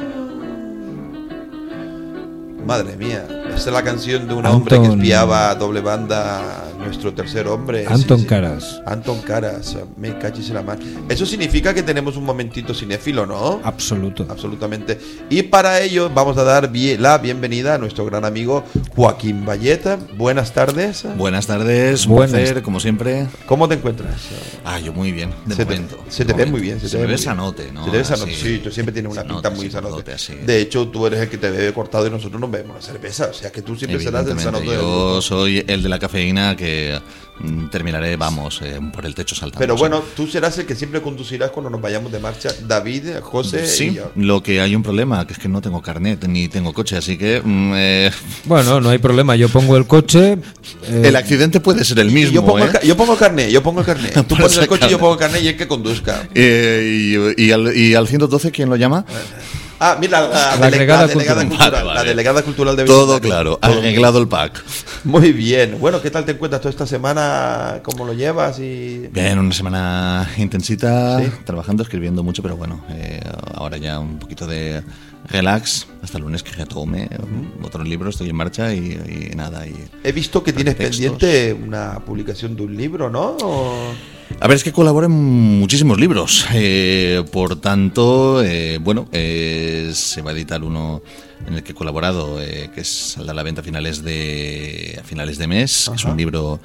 Madre 2.65 2.97
mía, 2.97 3.25
esta 3.57 3.69
es 3.71 3.73
la 3.73 3.83
canción 3.83 4.27
de 4.27 4.33
un 4.33 4.45
hombre 4.45 4.77
que 4.79 4.85
Anton- 4.85 4.99
espiaba 5.01 5.49
a 5.49 5.55
doble 5.55 5.81
banda, 5.81 6.63
nuestro 6.79 7.13
tercer 7.13 7.47
hombre. 7.47 7.85
Anton 7.87 8.19
sí. 8.19 8.25
Caras. 8.25 8.81
Anton 8.85 9.19
Caras, 9.21 9.75
me 9.97 10.17
cachis 10.17 10.49
en 10.49 10.55
la 10.55 10.61
mano. 10.61 10.81
Eso 11.09 11.25
significa 11.25 11.73
que 11.73 11.81
tenemos 11.83 12.15
un 12.17 12.23
momentito 12.23 12.73
cinéfilo, 12.73 13.25
¿no? 13.25 13.59
Absoluto. 13.63 14.25
Absolutamente. 14.29 14.97
Y 15.29 15.43
para 15.43 15.81
ello 15.81 16.09
vamos 16.13 16.37
a 16.37 16.43
dar 16.43 16.71
bien- 16.71 17.01
la 17.01 17.17
bienvenida 17.17 17.75
a 17.75 17.77
nuestro 17.77 18.05
gran 18.05 18.25
amigo 18.25 18.63
Joaquín 18.95 19.45
Valleta. 19.45 19.97
Buenas 20.17 20.53
tardes. 20.53 21.03
Buenas 21.17 21.47
tardes, 21.47 22.05
un 22.05 22.13
Buenas. 22.15 22.31
placer, 22.39 22.61
como 22.61 22.79
siempre. 22.79 23.27
¿Cómo 23.47 23.67
te 23.67 23.73
encuentras? 23.75 24.21
Ah, 24.63 24.79
yo 24.79 24.93
muy 24.93 25.11
bien, 25.11 25.31
de 25.45 25.55
se 25.55 25.65
te, 25.65 25.75
momento. 25.75 25.97
se 26.09 26.25
de 26.25 26.33
te 26.33 26.45
ve 26.45 26.51
muy 26.51 26.61
bien. 26.61 26.79
Se, 26.79 26.87
Se, 26.89 26.97
te 26.97 27.01
ve 27.01 27.07
bien. 27.07 27.19
sanote, 27.19 27.71
¿no? 27.71 27.85
Se 27.85 27.91
te 27.91 27.97
ve 27.97 28.03
sanote, 28.05 28.31
Así, 28.31 28.41
sí. 28.41 28.61
Tú 28.63 28.71
siempre 28.71 28.93
tienes 28.93 29.11
una 29.11 29.21
sanote, 29.23 29.33
pinta 29.33 29.49
muy 29.49 29.69
sanote. 29.71 29.91
sanote, 29.93 30.13
así. 30.13 30.35
De 30.45 30.59
hecho, 30.61 30.87
tú 30.89 31.05
eres 31.07 31.19
el 31.21 31.29
que 31.29 31.37
te 31.37 31.49
bebe 31.49 31.73
cortado 31.73 32.05
y 32.07 32.09
nosotros 32.11 32.39
nos 32.39 32.51
bebemos 32.51 32.75
la 32.77 32.81
cerveza. 32.81 33.27
O 33.31 33.33
sea 33.33 33.46
que 33.51 33.61
tú 33.61 33.75
siempre 33.75 33.99
serás 33.99 34.25
el 34.25 34.31
Evidentemente, 34.31 34.67
sanote 34.67 34.69
del 34.71 34.79
yo 34.81 35.21
soy 35.21 35.63
el 35.67 35.83
de 35.83 35.89
la 35.89 35.99
cafeína 35.99 36.55
que 36.55 36.99
mm, 37.39 37.67
terminaré, 37.67 38.15
vamos, 38.17 38.61
eh, 38.63 38.79
por 38.93 39.05
el 39.05 39.13
techo 39.15 39.35
saltando. 39.35 39.59
Pero 39.59 39.75
bueno, 39.75 40.03
tú 40.15 40.27
serás 40.27 40.57
el 40.57 40.65
que 40.65 40.75
siempre 40.75 41.01
conducirás 41.01 41.51
cuando 41.51 41.69
nos 41.69 41.81
vayamos 41.81 42.11
de 42.11 42.19
marcha. 42.19 42.49
David, 42.67 43.19
José 43.21 43.63
y 43.63 43.67
Sí, 43.67 43.93
yo. 43.95 44.11
lo 44.15 44.41
que 44.43 44.61
hay 44.61 44.75
un 44.75 44.83
problema, 44.83 45.25
que 45.27 45.33
es 45.33 45.39
que 45.39 45.47
no 45.47 45.61
tengo 45.61 45.81
carnet 45.81 46.25
ni 46.27 46.47
tengo 46.47 46.73
coche, 46.73 46.97
así 46.97 47.17
que 47.17 47.41
mm, 47.43 47.71
eh, 47.75 48.11
Bueno, 48.45 48.79
no 48.81 48.89
hay 48.89 48.97
problema. 48.97 49.35
Yo 49.35 49.49
pongo 49.49 49.77
el 49.77 49.85
coche. 49.87 50.33
eh, 50.87 51.01
el 51.05 51.15
accidente 51.15 51.59
puede 51.59 51.83
ser 51.85 51.99
el 51.99 52.11
mismo. 52.11 52.33
yo, 52.33 52.45
pongo 52.45 52.59
el, 52.59 52.75
¿eh? 52.75 52.79
yo 52.83 52.95
pongo 52.97 53.13
el 53.13 53.19
carnet, 53.19 53.49
yo 53.49 53.61
pongo 53.63 53.79
el 53.81 53.85
carnet. 53.85 54.13
Tú 54.27 54.35
pones 54.35 54.57
el 54.57 54.67
coche 54.67 54.87
y 54.87 54.91
yo 54.91 54.99
pongo 54.99 55.13
el 55.13 55.19
carnet 55.19 55.43
y 55.43 55.47
el 55.49 55.57
que 55.57 55.67
conduzca. 55.67 56.27
Eh, 56.33 57.33
y, 57.37 57.45
y 57.45 57.51
al, 57.51 57.75
y 57.75 57.95
al 57.95 58.07
112, 58.07 58.51
¿quién 58.51 58.69
lo 58.69 58.75
llama? 58.75 59.05
Ah, 59.79 59.97
mira, 59.99 60.27
la, 60.27 60.69
delegada 60.69 61.07
cultural. 61.07 61.47
cultural. 61.47 61.71
Vale, 61.71 61.83
vale. 61.85 61.99
La 61.99 62.03
delegada 62.03 62.41
cultural 62.41 62.75
de 62.75 62.85
Todo 62.85 63.19
claro, 63.21 63.57
Todo 63.57 63.71
arreglado 63.79 64.19
el 64.19 64.27
pack. 64.27 64.63
Muy 65.03 65.31
bien. 65.33 65.77
Bueno, 65.79 66.01
¿qué 66.01 66.09
tal 66.09 66.25
te 66.25 66.31
encuentras 66.31 66.61
toda 66.61 66.71
esta 66.71 66.87
semana? 66.87 67.79
¿Cómo 67.83 68.05
lo 68.05 68.13
llevas? 68.13 68.59
Y... 68.59 69.07
Bien, 69.11 69.37
una 69.37 69.53
semana 69.53 70.29
intensita, 70.37 71.19
Sí. 71.19 71.31
trabajando, 71.45 71.83
escribiendo 71.83 72.23
mucho, 72.23 72.41
pero 72.41 72.57
bueno, 72.57 72.83
eh, 72.89 73.19
ahora 73.53 73.77
ya 73.77 73.99
un 73.99 74.17
poquito 74.17 74.47
de 74.47 74.81
relax, 75.29 75.87
hasta 76.01 76.17
el 76.17 76.23
lunes 76.23 76.41
que 76.43 76.51
retome 76.51 77.09
otro 77.63 77.83
libro, 77.83 78.09
estoy 78.09 78.29
en 78.29 78.35
marcha 78.35 78.73
y, 78.73 79.29
y 79.31 79.35
nada. 79.35 79.67
Y... 79.67 79.73
He 80.03 80.11
visto 80.11 80.43
que 80.43 80.53
tienes 80.53 80.75
Textos. 80.77 80.97
pendiente 80.99 81.53
una 81.53 81.99
publicación 81.99 82.55
de 82.55 82.63
un 82.63 82.75
libro, 82.77 83.09
¿no? 83.09 83.35
O- 83.43 83.93
A 84.39 84.47
ver, 84.47 84.55
es 84.57 84.63
que 84.63 84.71
colaboro 84.71 85.05
en 85.07 85.11
muchísimos 85.59 85.99
libros, 85.99 86.45
eh, 86.53 87.23
por 87.31 87.59
tanto, 87.59 88.43
eh, 88.43 88.77
bueno, 88.81 89.07
eh, 89.11 89.91
se 89.93 90.21
va 90.21 90.31
a 90.31 90.33
editar 90.33 90.63
uno 90.63 91.01
en 91.45 91.53
el 91.55 91.63
que 91.63 91.71
he 91.71 91.75
colaborado, 91.75 92.41
eh, 92.41 92.69
que 92.73 92.83
saldrá 92.83 93.31
a 93.31 93.35
la 93.35 93.43
venta 93.43 93.61
a 93.61 93.63
finales 93.63 94.03
de, 94.03 94.97
a 95.01 95.03
finales 95.03 95.37
de 95.37 95.47
mes, 95.47 95.87
que 95.89 95.95
es 95.95 96.03
un 96.05 96.17
libro 96.17 96.59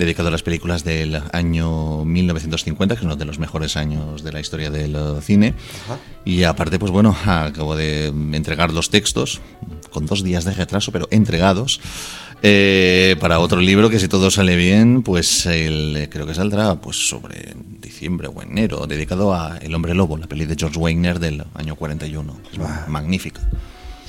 dedicado 0.00 0.28
a 0.28 0.32
las 0.32 0.42
películas 0.42 0.82
del 0.82 1.22
año 1.32 2.04
1950, 2.04 2.94
que 2.96 2.98
es 3.00 3.04
uno 3.04 3.14
de 3.16 3.24
los 3.24 3.38
mejores 3.38 3.76
años 3.76 4.24
de 4.24 4.32
la 4.32 4.40
historia 4.40 4.70
del 4.70 4.96
cine. 5.22 5.54
Y 6.24 6.42
aparte, 6.42 6.78
pues 6.78 6.90
bueno, 6.90 7.16
acabo 7.24 7.76
de 7.76 8.06
entregar 8.32 8.72
los 8.72 8.90
textos, 8.90 9.40
con 9.92 10.06
dos 10.06 10.24
días 10.24 10.44
de 10.44 10.52
retraso, 10.54 10.90
pero 10.92 11.06
entregados, 11.10 11.80
eh, 12.42 13.16
para 13.20 13.38
otro 13.40 13.60
libro 13.60 13.90
que 13.90 13.98
si 14.00 14.08
todo 14.08 14.30
sale 14.30 14.56
bien, 14.56 15.02
pues 15.02 15.44
el- 15.46 16.08
creo 16.10 16.26
que 16.26 16.34
saldrá 16.34 16.76
pues 16.80 17.08
sobre 17.08 17.54
diciembre 17.80 18.28
o 18.34 18.40
enero, 18.42 18.86
dedicado 18.86 19.34
a 19.34 19.58
El 19.58 19.74
hombre 19.74 19.94
lobo, 19.94 20.16
la 20.16 20.26
peli 20.26 20.46
de 20.46 20.56
George 20.58 20.78
Wagner 20.78 21.18
del 21.20 21.44
año 21.54 21.74
41. 21.76 22.36
Es 22.52 22.58
magnífica. 22.88 23.40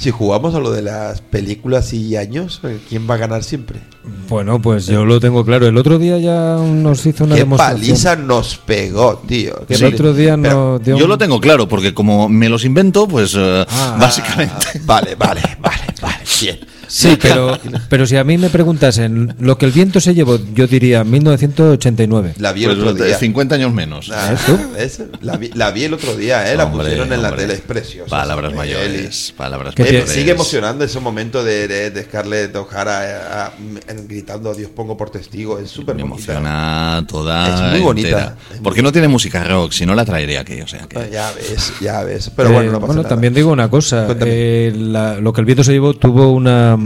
Si 0.02 0.10
jugamos 0.10 0.56
a 0.56 0.60
lo 0.60 0.72
de 0.72 0.82
las 0.82 1.22
películas 1.22 1.94
y 1.94 2.16
años, 2.16 2.60
eh, 2.64 2.80
¿quién 2.90 3.08
va 3.08 3.14
a 3.14 3.18
ganar 3.18 3.44
siempre? 3.44 3.82
Bueno, 4.28 4.60
pues 4.60 4.88
yo 4.88 5.06
lo 5.06 5.20
tengo 5.20 5.46
claro. 5.46 5.68
El 5.68 5.78
otro 5.78 6.00
día 6.00 6.18
ya 6.18 6.56
nos 6.58 7.06
hizo 7.06 7.26
una 7.26 7.36
¿Qué 7.36 7.42
demostración. 7.42 7.80
paliza 7.82 8.16
nos 8.16 8.58
pegó, 8.58 9.22
tío? 9.28 9.64
¿Qué 9.68 9.76
El 9.76 9.84
otro 9.86 10.12
día 10.16 10.36
dio 10.38 10.82
Yo 10.84 10.96
un- 11.04 11.08
lo 11.08 11.20
tengo 11.20 11.40
claro, 11.40 11.68
porque 11.68 11.94
como 11.94 12.28
me 12.30 12.50
los 12.50 12.66
invento, 12.66 13.08
pues 13.08 13.36
eh, 13.38 13.64
Ah. 13.70 13.98
básicamente... 14.02 14.82
Vale, 14.86 15.14
vale, 15.14 15.42
vale, 15.60 15.84
vale, 16.02 16.18
bien. 16.42 16.60
Sí, 16.94 17.18
pero, 17.22 17.58
pero 17.90 18.06
si 18.06 18.18
a 18.18 18.24
mí 18.26 18.38
me 18.38 18.50
preguntasen 18.50 19.34
lo 19.40 19.58
que 19.58 19.66
el 19.66 19.72
viento 19.72 20.02
se 20.02 20.14
llevó, 20.14 20.38
yo 20.54 20.68
diría 20.68 21.06
1989. 21.06 22.34
La 22.38 22.52
vi 22.52 22.66
el 22.66 22.76
pues, 22.76 22.88
otro 22.90 23.06
día. 23.06 23.18
50 23.18 23.56
años 23.56 23.74
menos. 23.74 24.12
Ah, 24.14 24.36
¿ves? 24.76 25.02
La, 25.22 25.38
vi, 25.38 25.50
la 25.54 25.72
vi 25.72 25.84
el 25.86 25.94
otro 25.94 26.16
día, 26.16 26.52
¿eh? 26.52 26.56
La 26.58 26.66
Hombre, 26.66 26.84
pusieron 26.84 27.14
en 27.14 27.22
la 27.22 27.30
hombre. 27.30 27.44
tele, 27.44 27.54
es 27.56 27.62
preciosa. 27.62 28.10
Palabras 28.10 28.54
mayores, 28.54 29.34
palabras 29.38 29.74
¿Qué 29.76 29.84
peli. 29.84 29.98
Me 29.98 30.00
te- 30.00 30.06
mayores. 30.08 30.20
sigue 30.20 30.32
emocionando 30.32 30.84
ese 30.84 31.00
momento 31.00 31.44
de, 31.44 31.68
de, 31.68 31.92
de 31.92 32.04
Scarlett 32.04 32.56
O'Hara 32.56 33.48
eh, 33.48 33.52
mm, 33.94 34.08
gritando 34.08 34.54
Dios 34.54 34.70
pongo 34.72 34.98
por 34.98 35.10
testigo. 35.12 35.60
Es 35.60 35.70
súper 35.70 35.96
Me 35.96 36.04
bonita. 36.04 36.34
emociona 36.34 37.06
toda 37.08 37.68
Es 37.68 37.72
muy 37.72 37.80
bonita. 37.82 38.08
entera. 38.10 38.36
Es 38.50 38.56
muy 38.58 38.64
Porque 38.64 38.82
no 38.82 38.92
tiene 38.92 39.08
música 39.08 39.44
rock, 39.44 39.72
si 39.72 39.86
no 39.86 39.96
la 39.96 40.04
traería 40.06 40.42
aquí, 40.42 40.60
o 40.62 40.68
sea 40.68 40.88
que... 40.88 40.98
Ah, 40.98 41.08
Ya 41.12 41.32
ves, 41.34 41.74
ya 41.80 42.04
ves. 42.04 42.32
Pero 42.36 42.50
Eh, 42.50 42.54
bueno, 42.54 42.72
no 42.74 42.82
pasa 42.82 42.94
nada. 42.96 43.08
también 43.10 43.34
digo 43.34 43.52
una 43.52 43.70
cosa. 43.70 44.08
Eh, 44.26 44.74
la- 44.76 45.16
lo 45.20 45.32
que 45.34 45.42
el 45.42 45.46
viento 45.46 45.64
se 45.64 45.72
llevó 45.72 45.94
tuvo 45.94 46.32
una, 46.32 46.78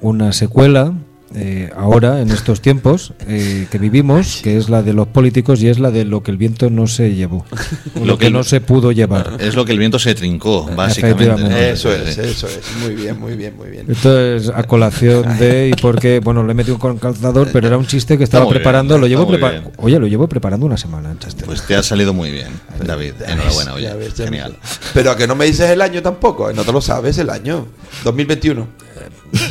una 0.00 0.32
secuela 0.32 0.92
eh, 1.34 1.70
ahora, 1.76 2.22
en 2.22 2.30
estos 2.30 2.60
tiempos 2.62 3.12
eh, 3.26 3.66
que 3.70 3.78
vivimos, 3.78 4.40
que 4.42 4.56
es 4.56 4.70
la 4.70 4.82
de 4.82 4.92
los 4.94 5.08
políticos 5.08 5.60
y 5.60 5.68
es 5.68 5.80
la 5.80 5.90
de 5.90 6.04
lo 6.04 6.22
que 6.22 6.30
el 6.30 6.36
viento 6.38 6.70
no 6.70 6.86
se 6.86 7.14
llevó. 7.14 7.44
lo, 7.96 8.04
Lo 8.06 8.16
que, 8.18 8.26
que- 8.26 8.30
no 8.30 8.44
se 8.44 8.60
pudo 8.60 8.92
llevar. 8.92 9.36
Es 9.40 9.54
lo 9.56 9.64
que 9.64 9.72
el 9.72 9.78
viento 9.78 9.98
se 9.98 10.14
trincó, 10.14 10.64
básicamente. 10.74 11.26
¿no? 11.26 11.32
Efectivamente. 11.34 11.70
Eso 11.72 11.92
es, 11.92 12.16
eso 12.16 12.46
es. 12.46 12.60
Muy 12.80 12.94
bien, 12.94 13.18
muy 13.18 13.34
bien, 13.36 13.54
muy 13.56 13.68
bien. 13.68 13.86
Esto 13.90 14.18
es 14.18 14.48
a 14.48 14.62
colación 14.62 15.36
de 15.38 15.70
y 15.76 15.80
porque 15.82 16.20
bueno 16.20 16.44
le 16.44 16.52
he 16.52 16.54
metido 16.54 16.78
con 16.78 16.96
calzador, 16.96 17.48
pero 17.52 17.66
era 17.66 17.76
un 17.76 17.86
chiste 17.86 18.16
que 18.16 18.24
estaba 18.24 18.44
bien, 18.44 18.54
preparando. 18.54 18.96
lo 18.96 19.08
llevo 19.08 19.28
prepa- 19.28 19.50
bien. 19.50 19.64
Oye, 19.78 19.98
lo 19.98 20.06
llevo 20.06 20.28
preparando 20.28 20.64
una 20.64 20.76
semana. 20.78 21.16
Pues 21.44 21.62
te 21.66 21.74
ha 21.74 21.82
salido 21.82 22.14
muy 22.14 22.30
bien, 22.30 22.48
David. 22.86 23.14
Enhorabuena, 23.26 23.74
oye. 23.74 23.82
ya 23.84 23.94
ves, 23.96 24.14
ya 24.14 24.24
Genial. 24.26 24.56
Pero 24.94 25.10
a 25.10 25.16
que 25.16 25.26
no 25.26 25.34
me 25.34 25.44
dices 25.44 25.68
el 25.70 25.82
año 25.82 26.00
tampoco, 26.02 26.50
no 26.52 26.62
te 26.64 26.72
lo 26.72 26.80
sabes 26.80 27.18
el 27.18 27.28
año. 27.30 27.66
2021. 28.04 28.86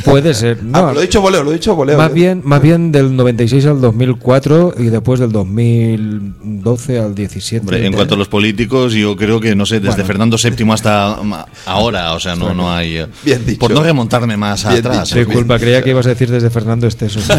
Puede 0.04 0.34
ser. 0.34 0.58
ah, 0.72 0.80
No, 0.82 0.92
lo 0.94 1.00
he 1.00 1.02
dicho 1.02 1.20
voleo, 1.20 1.42
lo 1.42 1.50
he 1.50 1.54
dicho 1.54 1.74
voleo. 1.74 1.96
más 1.98 2.12
bien, 2.12 2.40
más 2.44 2.60
bien 2.62 2.92
del 2.92 3.14
96 3.16 3.66
al 3.66 3.80
2004 3.80 4.74
y 4.78 4.84
después 4.84 5.20
del 5.20 5.32
2012 5.32 6.98
al 6.98 7.14
17. 7.14 7.60
Hombre, 7.60 7.86
en 7.86 7.92
cuanto 7.92 8.14
a 8.14 8.18
los 8.18 8.28
políticos, 8.28 8.92
yo 8.94 9.16
creo 9.16 9.40
que, 9.40 9.54
no 9.54 9.66
sé, 9.66 9.76
desde 9.76 9.88
Bueno. 9.90 10.04
Fernando 10.06 10.36
VII 10.42 10.70
hasta 10.72 11.18
mm, 11.22 11.34
ahora, 11.66 12.12
o 12.14 12.20
sea, 12.20 12.34
no, 12.36 12.54
no 12.54 12.72
hay... 12.72 12.96
eh, 12.98 13.06
Bien 13.24 13.44
dicho. 13.44 13.58
Por 13.58 13.70
no 13.72 13.82
remontarme 13.82 14.36
más 14.36 14.64
Bien 14.68 14.78
atrás. 14.86 15.12
¿eh? 15.12 15.24
Disculpa, 15.24 15.58
creía 15.58 15.82
que 15.82 15.90
ibas 15.90 16.06
a 16.06 16.10
decir 16.10 16.30
desde 16.30 16.50
Fernando 16.50 16.86
Esteso. 16.86 17.20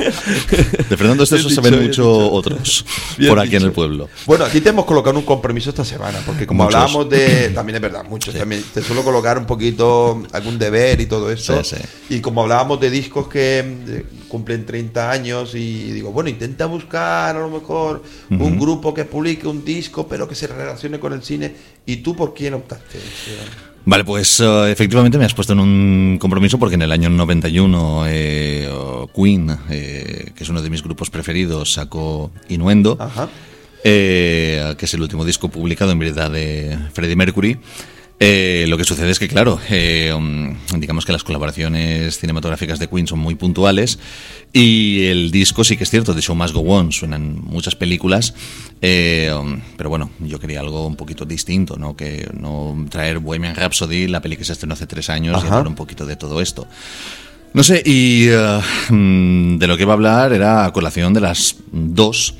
De 0.00 0.96
Fernando 0.96 1.24
Esteso 1.24 1.48
dicho, 1.48 1.62
bien 1.62 1.82
mucho 1.82 2.32
otros 2.32 2.84
Bien 3.18 3.30
por 3.30 3.38
aquí 3.38 3.56
en 3.56 3.62
el 3.62 3.72
pueblo. 3.72 4.08
Bueno, 4.26 4.44
aquí 4.44 4.60
te 4.60 4.70
hemos 4.70 4.84
colocado 4.84 5.18
un 5.18 5.24
compromiso 5.24 5.70
esta 5.70 5.84
semana, 5.84 6.18
porque 6.24 6.46
como 6.46 6.64
Muchos. 6.64 6.74
hablábamos 6.74 7.08
de. 7.10 7.50
También 7.54 7.76
es 7.76 7.82
verdad, 7.82 8.04
muchos. 8.08 8.34
También 8.34 8.62
te 8.72 8.82
suelo 8.82 9.02
colocar 9.04 9.38
un 9.38 9.46
poquito 9.46 10.22
algún 10.32 10.58
deber 10.58 11.00
y 11.00 11.06
todo 11.06 11.30
eso. 11.30 11.62
Sí, 11.62 11.76
Y 12.08 12.20
como 12.20 12.42
hablábamos 12.42 12.80
de 12.80 12.90
discos 12.90 13.28
que 13.28 13.58
eh, 13.58 14.04
cumplen 14.28 14.64
30 14.64 15.10
años, 15.10 15.54
y 15.54 15.92
digo, 15.92 16.12
bueno, 16.12 16.30
intenta 16.30 16.66
buscar 16.66 17.36
a 17.36 17.40
lo 17.40 17.50
mejor 17.50 18.02
un 18.30 18.58
grupo 18.58 18.94
que 18.94 19.04
publique 19.04 19.46
un 19.46 19.64
disco, 19.64 20.06
pero 20.08 20.28
que 20.28 20.34
se 20.34 20.46
relacione 20.46 20.98
con 20.98 21.12
el 21.12 21.22
cine. 21.22 21.54
¿Y 21.86 21.96
tú 21.98 22.14
por 22.14 22.34
quién 22.34 22.54
optaste? 22.54 22.98
Vale, 23.90 24.04
pues 24.04 24.38
eh, 24.38 24.70
efectivamente 24.70 25.18
me 25.18 25.24
has 25.24 25.34
puesto 25.34 25.52
en 25.52 25.58
un 25.58 26.18
compromiso 26.20 26.60
porque 26.60 26.76
en 26.76 26.82
el 26.82 26.92
año 26.92 27.10
91 27.10 28.04
eh, 28.06 28.70
Queen, 29.12 29.50
eh, 29.68 30.30
que 30.32 30.44
es 30.44 30.48
uno 30.48 30.62
de 30.62 30.70
mis 30.70 30.84
grupos 30.84 31.10
preferidos, 31.10 31.72
sacó 31.72 32.30
Innuendo, 32.48 32.96
Ajá. 33.00 33.28
eh, 33.82 34.76
que 34.78 34.84
es 34.84 34.94
el 34.94 35.00
último 35.02 35.24
disco 35.24 35.48
publicado 35.48 35.90
en 35.90 35.98
verdad 35.98 36.30
de 36.30 36.78
Freddie 36.92 37.16
Mercury. 37.16 37.58
Eh, 38.22 38.66
lo 38.68 38.76
que 38.76 38.84
sucede 38.84 39.10
es 39.10 39.18
que, 39.18 39.28
claro, 39.28 39.58
eh, 39.70 40.12
um, 40.14 40.54
digamos 40.76 41.06
que 41.06 41.12
las 41.12 41.24
colaboraciones 41.24 42.18
cinematográficas 42.18 42.78
de 42.78 42.86
Queen 42.86 43.06
son 43.06 43.18
muy 43.18 43.34
puntuales 43.34 43.98
y 44.52 45.06
el 45.06 45.30
disco 45.30 45.64
sí 45.64 45.78
que 45.78 45.84
es 45.84 45.90
cierto, 45.90 46.12
de 46.12 46.20
Show 46.20 46.36
Must 46.36 46.52
Go 46.52 46.60
On, 46.60 46.92
suenan 46.92 47.40
muchas 47.42 47.76
películas, 47.76 48.34
eh, 48.82 49.32
um, 49.34 49.62
pero 49.78 49.88
bueno, 49.88 50.10
yo 50.20 50.38
quería 50.38 50.60
algo 50.60 50.86
un 50.86 50.96
poquito 50.96 51.24
distinto, 51.24 51.78
¿no? 51.78 51.96
Que 51.96 52.28
no 52.38 52.86
traer 52.90 53.20
Bohemian 53.20 53.56
Rhapsody, 53.56 54.06
la 54.06 54.20
peli 54.20 54.36
que 54.36 54.44
se 54.44 54.52
estrenó 54.52 54.74
hace 54.74 54.86
tres 54.86 55.08
años, 55.08 55.42
y 55.42 55.46
hablar 55.46 55.66
un 55.66 55.74
poquito 55.74 56.04
de 56.04 56.16
todo 56.16 56.42
esto. 56.42 56.68
No 57.54 57.64
sé, 57.64 57.82
y 57.86 58.26
eh, 58.28 58.60
mm, 58.90 59.56
de 59.56 59.66
lo 59.66 59.78
que 59.78 59.84
iba 59.84 59.92
a 59.92 59.94
hablar 59.94 60.34
era 60.34 60.66
a 60.66 60.72
colación 60.74 61.14
de 61.14 61.20
las 61.20 61.56
dos 61.72 62.34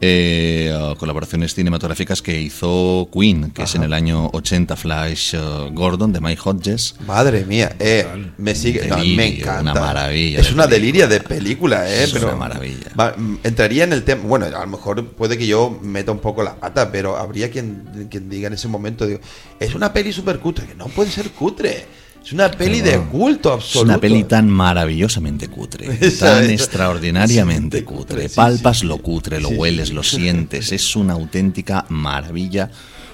eh, 0.00 0.94
colaboraciones 0.98 1.54
cinematográficas 1.54 2.20
que 2.22 2.40
hizo 2.40 3.08
Queen, 3.12 3.50
que 3.50 3.62
es 3.62 3.74
en 3.74 3.82
el 3.82 3.92
año 3.92 4.28
80 4.32 4.76
Flash 4.76 5.34
eh, 5.34 5.38
Gordon 5.72 6.12
de 6.12 6.20
Mike 6.20 6.40
Hodges. 6.44 6.96
Madre 7.06 7.44
mía, 7.44 7.74
eh, 7.78 8.06
me 8.36 8.54
sigue, 8.54 8.86
no, 8.88 8.98
me 8.98 9.38
encanta. 9.38 9.60
una 9.62 9.74
maravilla 9.74 10.40
Es 10.40 10.48
de 10.48 10.54
una 10.54 10.64
película. 10.64 10.76
deliria 10.76 11.06
de 11.06 11.20
película, 11.20 11.90
eh, 11.90 12.04
Es 12.04 12.12
pero 12.12 12.28
una 12.28 12.36
maravilla. 12.36 12.90
va, 12.98 13.14
mm, 13.16 13.38
entraría 13.44 13.84
en 13.84 13.92
el 13.92 14.04
tema, 14.04 14.22
bueno, 14.24 14.46
a 14.46 14.50
lo 14.50 14.66
mejor 14.66 15.06
puede 15.12 15.38
que 15.38 15.46
yo 15.46 15.78
meta 15.82 16.12
un 16.12 16.18
poco 16.20 16.42
la 16.42 16.56
pata, 16.56 16.92
pero 16.92 17.16
habría 17.16 17.50
quien, 17.50 18.08
quien 18.10 18.28
diga 18.28 18.48
en 18.48 18.54
ese 18.54 18.68
momento, 18.68 19.06
digo, 19.06 19.20
es 19.58 19.74
una 19.74 19.92
peli 19.92 20.12
súper 20.12 20.38
cutre, 20.40 20.66
que 20.66 20.74
no 20.74 20.86
puede 20.86 21.10
ser 21.10 21.30
cutre. 21.30 21.86
Es 22.26 22.32
una 22.32 22.50
peli 22.50 22.80
de 22.80 22.98
culto 23.02 23.50
Es 23.50 23.54
absoluto. 23.66 23.84
una 23.92 23.98
peli 24.00 24.24
tan 24.24 24.48
maravillosamente 24.50 25.46
cutre, 25.46 25.86
tan 26.18 26.42
es. 26.42 26.50
extraordinariamente 26.50 27.84
cutre. 27.84 28.28
Palpas 28.28 28.80
sí. 28.80 28.86
lo 28.86 28.98
cutre, 28.98 29.40
lo 29.40 29.50
Sí, 29.50 29.54
hueles, 29.54 29.88
sí. 29.88 29.94
lo 29.94 30.02
sientes. 30.02 30.72
Es 30.72 30.96
una 30.96 31.12
auténtica 31.12 31.84
maravilla, 31.88 32.68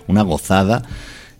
una 0.06 0.22
gozada. 0.22 0.82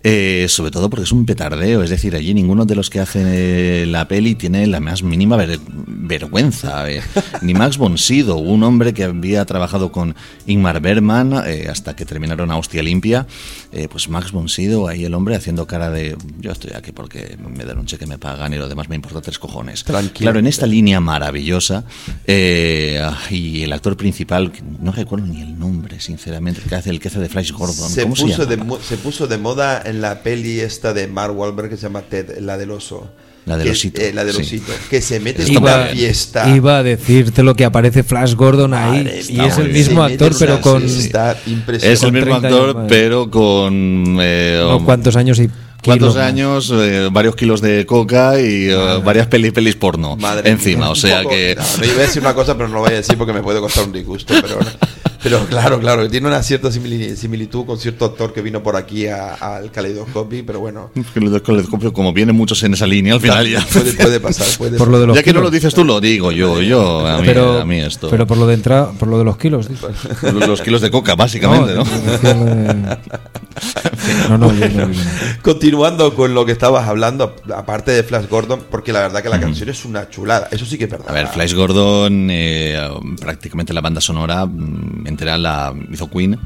Eh, 0.05 0.47
sobre 0.49 0.71
todo 0.71 0.91
porque 0.91 1.05
es 1.05 1.13
un 1.13 1.25
petardeo, 1.27 1.83
es 1.83 1.91
decir, 1.91 2.15
allí 2.17 2.35
ninguno 2.35 2.65
de 2.65 2.75
los 2.75 2.91
que 2.91 3.01
hacen 3.01 3.25
eh, 3.29 3.85
la 3.87 4.09
peli 4.09 4.35
tiene 4.35 4.67
la 4.67 4.81
más 4.81 5.03
mínima 5.03 5.37
ver- 5.37 5.61
vergüenza. 5.67 6.91
eh. 6.91 7.03
Ni 7.43 7.55
Max 7.55 7.79
von 7.79 7.97
Sydow, 7.99 8.39
un 8.39 8.63
hombre 8.65 8.93
que 8.95 9.05
había 9.05 9.45
trabajado 9.45 9.93
con 9.93 10.15
Ingmar 10.47 10.81
Bergman 10.81 11.33
eh, 11.47 11.69
hasta 11.71 11.95
que 11.97 12.05
terminaron 12.05 12.51
a 12.51 12.57
hostia 12.57 12.83
limpia, 12.83 13.27
eh, 13.73 13.89
pues 13.91 14.09
Max 14.09 14.33
von 14.33 14.49
Sydow, 14.49 14.89
ahí 14.89 15.05
el 15.05 15.15
hombre 15.15 15.37
haciendo 15.37 15.67
cara 15.67 15.91
de 15.91 16.17
yo 16.41 16.51
estoy 16.53 16.73
aquí 16.75 16.93
porque 16.93 17.37
me 17.49 17.65
dan 17.65 17.79
un 17.79 17.87
cheque, 17.87 18.07
me 18.07 18.19
pagan 18.19 18.53
y 18.53 18.57
lo 18.57 18.69
demás 18.69 18.89
me 18.89 18.97
importa 18.97 19.21
tres 19.21 19.39
cojones. 19.39 19.85
Tranquilo. 19.85 20.27
Claro, 20.27 20.39
en 20.41 20.47
esta 20.47 20.67
línea 20.67 21.01
maravillosa 21.01 21.85
eh, 22.27 23.01
y 23.31 23.63
el 23.63 23.73
actor 23.73 23.97
principal, 23.97 24.53
no 24.81 24.93
recuerdo 24.93 25.27
ni 25.27 25.41
el 25.43 25.59
nombre, 25.59 26.01
sinceramente, 26.01 26.61
el 26.63 26.69
que 26.69 26.75
hace 26.75 26.91
el 26.91 27.01
que 27.01 27.09
hace 27.09 27.21
de 27.21 27.29
Flash 27.29 27.53
Gordon, 27.53 27.91
se 27.91 28.03
¿cómo 28.03 28.17
se 28.17 28.23
puso, 28.25 28.47
de, 28.47 28.57
llama? 28.57 28.69
mo- 28.69 28.79
se 28.81 28.97
puso 28.97 29.27
de 29.27 29.39
moda 29.39 29.83
en 29.93 30.01
la 30.01 30.23
peli 30.23 30.61
esta 30.61 30.93
de 30.93 31.07
Mark 31.07 31.37
Wahlberg 31.37 31.69
que 31.71 31.77
se 31.77 31.83
llama 31.83 32.03
Ted, 32.03 32.39
la 32.41 32.59
del 32.59 32.71
oso. 32.73 33.11
La 33.45 33.57
del 33.57 33.71
osito, 33.71 34.01
eh, 34.01 34.13
la 34.13 34.25
del 34.25 34.35
sí. 34.37 34.43
osito. 34.43 34.73
Que 34.89 35.01
se 35.03 35.19
mete 35.19 35.43
en 35.43 35.57
una 35.57 35.87
fiesta. 35.87 36.49
Iba 36.49 36.79
a 36.79 36.83
decirte 36.85 37.43
lo 37.43 37.55
que 37.55 37.65
aparece 37.65 38.05
Flash 38.05 38.35
Gordon 38.35 38.73
ahí. 38.73 39.05
Madre 39.05 39.23
y 39.29 39.41
es 39.41 39.59
el 39.59 39.73
mismo 39.73 40.03
actor, 40.03 40.33
pero 40.39 40.61
con 40.61 40.85
Es 40.85 41.13
el 41.13 41.43
impresionante. 41.47 42.01
Con 42.01 42.15
mismo 42.15 42.41
30 42.41 42.47
actor, 42.47 42.87
pero 42.89 43.31
con 43.31 44.19
eh, 44.21 44.79
cuantos 44.85 45.17
años 45.17 45.41
y 45.41 45.51
¿Cuántos 45.85 46.17
años? 46.17 46.71
eh, 46.75 47.09
varios 47.13 47.35
kilos 47.37 47.61
de 47.61 47.85
coca 47.87 48.41
y 48.41 48.69
eh, 48.71 49.01
varias 49.05 49.27
pelis, 49.27 49.53
pelis 49.53 49.75
porno 49.77 50.17
Madre 50.17 50.51
encima. 50.51 50.85
mía, 50.87 50.91
O 50.91 50.95
sea 50.95 51.23
poco- 51.23 51.35
que. 51.35 51.57
No, 51.57 51.63
no 51.79 51.85
iba 51.85 51.97
a 51.97 52.07
decir 52.07 52.23
una 52.23 52.35
cosa, 52.35 52.55
pero 52.57 52.69
no 52.69 52.75
lo 52.75 52.81
voy 52.81 52.93
a 52.93 52.97
decir 52.97 53.17
porque 53.19 53.33
me 53.33 53.43
puede 53.43 53.61
costar 53.61 53.85
un 53.85 53.93
disgusto. 53.93 54.33
Pero, 54.41 54.59
pero 55.23 55.47
claro, 55.47 55.79
claro, 55.81 56.09
tiene 56.11 56.27
una 56.27 56.43
cierta 56.43 56.69
simili- 56.69 57.15
similitud 57.17 57.65
con 57.65 57.79
cierto 57.79 58.05
actor 58.05 58.33
que 58.33 58.43
vino 58.43 58.63
por 58.63 58.75
aquí 58.77 59.07
a- 59.07 59.35
al 59.35 59.71
Kaleidoscopy, 59.71 60.43
pero 60.43 60.61
bueno. 60.61 60.91
descubro, 61.15 61.93
Como 61.93 62.13
vienen 62.13 62.35
muchos 62.37 62.63
en 62.65 62.75
esa 62.75 62.87
línea, 62.87 63.15
al 63.15 63.21
final 63.21 63.49
ya. 63.49 63.65
Puede, 63.73 63.93
puede 63.93 64.21
pasar, 64.21 64.47
puede 64.59 64.79
Por 64.79 64.89
lo 64.89 65.01
de 65.01 65.07
los 65.09 65.17
ya 65.17 65.23
que 65.23 65.33
no 65.33 65.41
lo 65.41 65.51
dices 65.51 65.75
tú, 65.75 65.85
lo 65.85 66.01
digo 66.01 66.33
yo. 66.33 66.61
yo 66.63 67.07
a, 67.07 67.19
mí, 67.19 67.25
pero, 67.27 67.61
a 67.61 67.65
mí 67.65 67.81
esto. 67.81 68.09
pero 68.11 68.27
por 68.27 68.37
lo 68.39 68.47
de 68.47 68.55
entrada, 68.55 68.91
por 68.93 69.09
lo 69.09 69.19
de 69.19 69.25
los 69.25 69.37
kilos, 69.37 69.69
dices. 69.69 69.89
los 70.33 70.61
kilos 70.63 70.81
de 70.81 70.91
coca, 70.91 71.15
básicamente, 71.17 71.75
¿no? 71.75 71.85
lo 71.85 72.45
de- 72.45 72.97
No, 74.29 74.39
no, 74.39 74.53
yo 74.55 74.69
no- 74.71 74.91
Continuando 75.73 76.15
con 76.15 76.35
lo 76.35 76.45
que 76.45 76.53
estabas 76.53 76.87
hablando, 76.87 77.35
aparte 77.57 77.93
de 77.93 78.03
Flash 78.03 78.29
Gordon, 78.29 78.63
porque 78.71 78.93
la 78.93 79.01
verdad 79.01 79.23
que 79.23 79.31
la 79.31 79.41
canción 79.41 79.71
es 79.71 79.87
una 79.87 80.07
chulada. 80.11 80.49
Eso 80.51 80.67
sí 80.67 80.77
que 80.77 80.85
es 80.85 80.91
verdad. 80.91 81.09
A 81.09 81.15
ver, 81.15 81.29
Flash 81.29 81.55
Gordon, 81.55 82.29
eh, 82.31 82.79
prácticamente 83.19 83.73
la 83.73 83.81
banda 83.81 84.03
sonora 84.03 84.45
mm, 84.45 85.07
entera 85.07 85.39
la 85.39 85.75
hizo 85.91 86.11
Queen, 86.11 86.39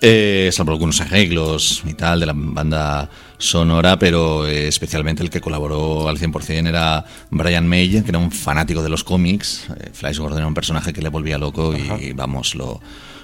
eh, 0.00 0.50
salvo 0.52 0.72
algunos 0.72 1.00
arreglos 1.00 1.84
y 1.86 1.94
tal 1.94 2.18
de 2.18 2.26
la 2.26 2.32
banda 2.34 3.08
sonora, 3.38 4.00
pero 4.00 4.48
eh, 4.48 4.66
especialmente 4.66 5.22
el 5.22 5.30
que 5.30 5.40
colaboró 5.40 6.08
al 6.08 6.18
100% 6.18 6.66
era 6.66 7.04
Brian 7.30 7.68
May, 7.68 8.02
que 8.02 8.08
era 8.08 8.18
un 8.18 8.32
fanático 8.32 8.82
de 8.82 8.88
los 8.88 9.04
cómics. 9.04 9.68
Eh, 9.78 9.90
Flash 9.92 10.18
Gordon 10.18 10.38
era 10.38 10.48
un 10.48 10.54
personaje 10.54 10.92
que 10.92 11.02
le 11.02 11.08
volvía 11.08 11.38
loco 11.38 11.72
y, 11.72 12.12
vamos, 12.14 12.56
lo, 12.56 12.80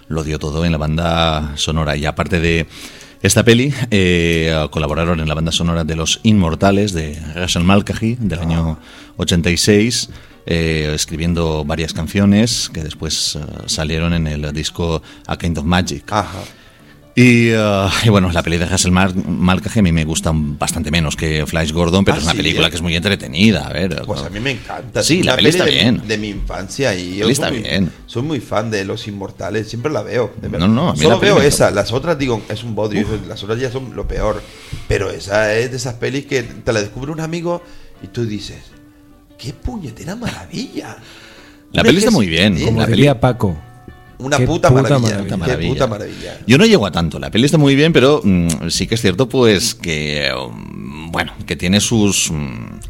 lo 0.07 0.23
dio 0.23 0.39
todo 0.39 0.65
en 0.65 0.71
la 0.71 0.79
banda 0.79 1.51
sonora. 1.57 1.97
Y 1.97 2.07
aparte 2.07 2.39
de 2.39 2.69
esta 3.23 3.45
peli, 3.45 3.73
eh, 3.93 4.67
colaboraron 4.73 5.21
en 5.21 5.29
la 5.29 5.35
banda 5.35 5.53
sonora 5.53 5.85
de 5.85 5.95
Los 5.95 6.19
Inmortales 6.25 6.93
de 6.93 7.21
Russell 7.37 7.63
Mulcahy 7.63 8.17
del 8.19 8.41
año 8.41 8.81
86, 9.17 10.11
eh, 10.45 10.91
escribiendo 10.93 11.65
varias 11.65 11.93
canciones 11.93 12.69
que 12.75 12.83
después 12.83 13.37
eh, 13.37 13.41
salieron 13.67 14.13
en 14.13 14.27
el 14.27 14.53
disco 14.53 15.03
A 15.29 15.37
Kind 15.39 15.59
of 15.59 15.65
Magic. 15.65 16.13
Y, 17.15 17.51
eh, 17.51 17.89
y 18.05 18.09
bueno, 18.09 18.33
la 18.33 18.43
peli 18.43 18.57
de 18.57 18.67
Mal 18.91 19.15
Mulcahy 19.15 19.81
a 19.81 19.83
mí 19.83 19.93
me 19.93 20.05
gusta 20.07 20.31
bastante 20.35 20.91
menos 20.91 21.15
que 21.15 21.45
Flash 21.47 21.71
Gordon, 21.73 22.07
pero 22.07 22.15
Ah, 22.15 22.19
es 22.19 22.25
una 22.25 22.33
sí, 22.33 22.39
película 22.39 22.67
¿eh? 22.69 22.71
que 22.71 22.77
es 22.77 22.83
muy 22.83 22.97
entretenida. 22.97 23.67
A 23.67 23.73
ver, 23.73 24.03
Pues 24.07 24.23
a 24.23 24.31
mí 24.31 24.41
me 24.41 24.53
encanta. 24.53 25.03
Sí, 25.03 25.21
Es 25.21 25.27
la 25.27 25.33
una 25.33 25.37
peli 25.37 25.49
está 25.51 25.65
de, 25.67 25.71
bien. 25.73 26.03
De 26.09 26.17
mi 26.17 26.29
infancia 26.29 26.95
y 26.95 27.17
yo 27.17 27.25
peli 27.27 27.35
soy 27.35 27.45
está 27.45 27.51
muy- 27.51 27.59
bien. 27.63 27.93
Soy 28.07 28.23
muy 28.23 28.41
fan 28.41 28.71
de 28.71 28.87
Los 28.87 29.07
Inmortales, 29.09 29.69
siempre 29.69 29.93
la 29.93 30.03
veo. 30.03 30.33
de. 30.41 30.49
No, 30.49 30.67
no, 30.69 30.89
a 30.89 30.93
mí 30.95 30.99
Solo 31.01 31.11
la 31.17 31.21
peli 31.21 31.33
veo 31.33 31.43
esa, 31.43 31.71
las 31.71 31.93
otras 31.93 32.19
digo, 32.19 32.41
es 32.49 32.65
un 32.65 32.75
bodrio, 32.75 33.07
las 33.29 33.43
otras 33.45 33.61
ya 33.61 33.71
son 33.71 33.95
lo 33.95 34.09
peor. 34.09 34.43
Pero 34.89 35.11
esa 35.11 35.55
es 35.55 35.71
de 35.71 35.77
esas 35.77 35.95
pelis 35.95 36.25
que 36.25 36.43
te 36.43 36.73
la 36.73 36.81
descubre 36.81 37.13
un 37.13 37.21
amigo 37.21 37.63
y 38.03 38.07
tú 38.07 38.25
dices, 38.25 38.59
qué 39.39 39.53
puñetera 39.53 40.17
maravilla. 40.17 40.97
La 41.73 41.83
peli 41.83 41.99
está 41.99 42.11
muy 42.11 42.27
bien. 42.27 42.59
Como 42.65 42.81
La 42.81 42.87
peli- 42.87 42.97
diría 42.97 43.21
Paco. 43.21 43.57
Una 44.23 44.39
Qué 44.39 44.47
puta, 44.47 44.69
puta 44.69 44.83
maravilla, 44.83 45.09
maravilla. 45.11 45.29
Qué 45.29 45.37
Maravilla. 45.37 45.69
puta 45.73 45.87
maravilla. 45.87 46.39
Yo 46.47 46.59
no 46.59 46.65
llego 46.67 46.87
a 46.87 46.91
tanto. 46.93 47.19
La 47.19 47.31
peli 47.31 47.45
está 47.47 47.59
muy 47.59 47.75
bien, 47.75 47.93
pero 47.93 48.21
mm, 48.23 48.69
sí 48.69 48.87
que 48.87 48.95
es 48.95 49.01
cierto, 49.01 49.29
pues, 49.29 49.75
que. 49.75 50.31
um, 50.37 51.11
bueno, 51.11 51.33
que 51.47 51.57
tiene 51.57 51.81
sus. 51.81 52.31
mm, 52.31 52.81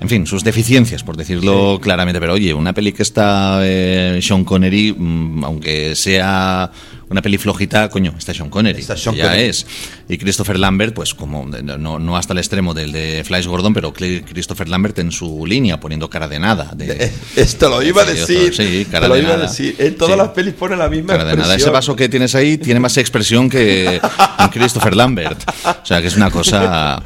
en 0.00 0.08
fin, 0.08 0.26
sus 0.26 0.42
deficiencias, 0.44 1.02
por 1.04 1.16
decirlo 1.16 1.78
claramente. 1.82 2.20
Pero 2.20 2.32
oye, 2.34 2.54
una 2.54 2.72
peli 2.72 2.92
que 2.92 3.02
está 3.02 3.60
eh, 3.62 4.18
Sean 4.22 4.44
Connery, 4.44 4.94
mm, 4.96 5.44
aunque 5.44 5.94
sea 5.94 6.70
una 7.10 7.20
peli 7.22 7.36
flojita, 7.38 7.88
coño, 7.90 8.14
está 8.16 8.32
Sean 8.32 8.48
Connery. 8.48 8.80
Está 8.80 8.96
Sean 8.96 9.14
ya 9.16 9.24
Connery. 9.24 9.48
es. 9.48 9.66
Y 10.08 10.16
Christopher 10.16 10.58
Lambert, 10.58 10.94
pues 10.94 11.12
como 11.14 11.44
no, 11.46 11.98
no 11.98 12.16
hasta 12.16 12.32
el 12.32 12.38
extremo 12.38 12.72
del 12.72 12.92
de 12.92 13.22
Flash 13.24 13.46
Gordon, 13.46 13.74
pero 13.74 13.92
Christopher 13.92 14.68
Lambert 14.68 14.98
en 15.00 15.10
su 15.12 15.44
línea, 15.46 15.78
poniendo 15.80 16.08
cara 16.08 16.28
de 16.28 16.38
nada. 16.38 16.70
De, 16.74 16.90
Eh, 17.04 17.12
Esto 17.36 17.68
lo 17.68 17.82
iba 17.82 18.02
a 18.02 18.06
Sí, 18.06 18.12
decir. 18.34 18.54
sí, 18.54 18.86
cara 18.90 19.02
te 19.06 19.08
lo 19.08 19.14
de 19.14 19.20
iba 19.20 19.30
a 19.30 19.36
nada. 19.36 19.48
decir. 19.48 19.74
En 19.78 19.96
todas 19.96 20.14
Sí. 20.14 20.18
las 20.18 20.28
pelis 20.30 20.54
pone 20.54 20.76
la 20.76 20.88
misma 20.88 21.14
Cara 21.14 21.24
de 21.24 21.32
nada. 21.32 21.42
Ese 21.42 21.52
expresión. 21.54 21.72
vaso 21.72 21.96
que 21.96 22.08
tienes 22.08 22.34
ahí 22.34 22.58
tiene 22.58 22.78
más 22.80 22.96
expresión 22.96 23.48
que 23.50 24.00
un 24.38 24.48
Christopher 24.48 24.94
Lambert. 24.96 25.42
O 25.82 25.86
sea, 25.86 26.00
que 26.00 26.06
es 26.08 26.16
una 26.16 26.30
cosa 26.30 27.02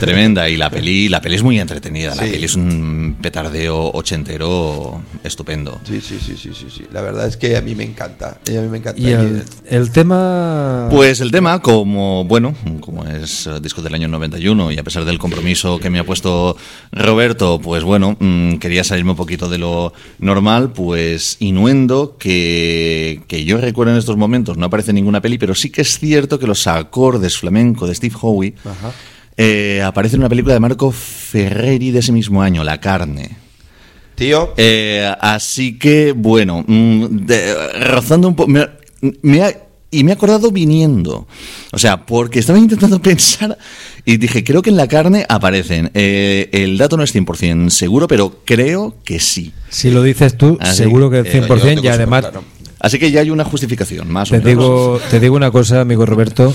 tremenda. 0.00 0.48
Y 0.48 0.56
la 0.56 0.70
peli, 0.70 1.08
la 1.08 1.20
peli 1.20 1.36
es 1.36 1.42
muy 1.42 1.60
entretenida. 1.60 2.14
La 2.14 2.24
Sí. 2.24 2.30
peli 2.30 2.44
es 2.44 2.54
un 2.56 3.16
petardeo 3.22 3.90
ochentero 3.92 5.02
estupendo. 5.22 5.80
Sí, 5.86 6.00
sí, 6.00 6.18
sí, 6.24 6.36
sí, 6.36 6.50
sí, 6.54 6.66
sí. 6.74 6.84
La 6.92 7.02
verdad 7.02 7.26
es 7.28 7.36
que 7.36 7.56
a 7.56 7.60
mí 7.60 7.74
me 7.74 7.84
encanta. 7.84 8.38
A 8.46 8.50
mí 8.50 8.68
me 8.68 8.78
encanta. 8.78 9.00
Y 9.00 9.08
el, 9.12 9.43
el 9.66 9.90
tema. 9.90 10.88
Pues 10.90 11.20
el 11.20 11.30
tema, 11.30 11.60
como 11.60 12.24
bueno, 12.24 12.54
como 12.80 13.04
es 13.04 13.46
eh, 13.46 13.60
disco 13.60 13.82
del 13.82 13.94
año 13.94 14.08
91 14.08 14.72
y 14.72 14.78
a 14.78 14.82
pesar 14.84 15.04
del 15.04 15.18
compromiso 15.18 15.78
que 15.78 15.90
me 15.90 15.98
ha 15.98 16.04
puesto 16.04 16.56
Roberto, 16.92 17.60
pues 17.62 17.82
bueno, 17.82 18.16
mm, 18.18 18.54
quería 18.56 18.84
salirme 18.84 19.12
un 19.12 19.16
poquito 19.16 19.48
de 19.48 19.58
lo 19.58 19.92
normal, 20.18 20.72
pues 20.72 21.36
Inuendo, 21.40 22.16
que, 22.18 23.22
que 23.28 23.44
yo 23.44 23.58
recuerdo 23.58 23.92
en 23.92 23.98
estos 23.98 24.16
momentos, 24.16 24.56
no 24.56 24.66
aparece 24.66 24.90
en 24.90 24.96
ninguna 24.96 25.20
peli, 25.20 25.38
pero 25.38 25.54
sí 25.54 25.70
que 25.70 25.82
es 25.82 25.98
cierto 25.98 26.38
que 26.38 26.46
los 26.46 26.66
acordes 26.66 27.38
flamenco 27.38 27.86
de 27.86 27.94
Steve 27.94 28.14
Howe 28.20 28.54
eh, 29.36 29.82
aparecen 29.84 30.16
en 30.18 30.22
una 30.22 30.28
película 30.28 30.54
de 30.54 30.60
Marco 30.60 30.92
Ferreri 30.92 31.90
de 31.90 31.98
ese 32.00 32.12
mismo 32.12 32.42
año, 32.42 32.62
La 32.64 32.80
carne. 32.80 33.36
Tío, 34.14 34.54
Eh, 34.56 35.12
así 35.20 35.76
que, 35.76 36.12
bueno, 36.12 36.64
mm, 36.66 37.04
de- 37.26 37.72
rozando 37.88 38.28
un 38.28 38.36
poco. 38.36 38.52
Me, 39.22 39.42
ha 39.42 39.54
y 39.94 40.02
me 40.02 40.10
he 40.10 40.14
acordado 40.14 40.50
viniendo. 40.50 41.26
O 41.72 41.78
sea, 41.78 42.04
porque 42.04 42.40
estaba 42.40 42.58
intentando 42.58 43.00
pensar 43.02 43.56
y 44.04 44.16
dije, 44.16 44.42
creo 44.42 44.60
que 44.60 44.70
en 44.70 44.76
la 44.76 44.88
carne 44.88 45.24
aparecen. 45.28 45.90
Eh, 45.94 46.50
el 46.52 46.76
dato 46.76 46.96
no 46.96 47.04
es 47.04 47.14
100% 47.14 47.70
seguro, 47.70 48.08
pero 48.08 48.40
creo 48.44 48.96
que 49.04 49.20
sí. 49.20 49.52
Si 49.68 49.90
lo 49.90 50.02
dices 50.02 50.36
tú, 50.36 50.58
Así 50.60 50.82
seguro 50.82 51.10
que 51.10 51.18
el 51.18 51.24
que, 51.24 51.42
100% 51.42 51.46
yo 51.46 51.54
lo 51.54 51.60
tengo 51.62 51.84
y 51.84 51.88
además. 51.88 52.26
Así 52.80 52.98
que 52.98 53.10
ya 53.10 53.20
hay 53.20 53.30
una 53.30 53.44
justificación, 53.44 54.10
más 54.10 54.30
o 54.30 54.34
te 54.34 54.40
menos. 54.40 54.50
digo, 54.50 55.00
te 55.10 55.20
digo 55.20 55.36
una 55.36 55.50
cosa, 55.50 55.80
amigo 55.80 56.04
Roberto. 56.04 56.52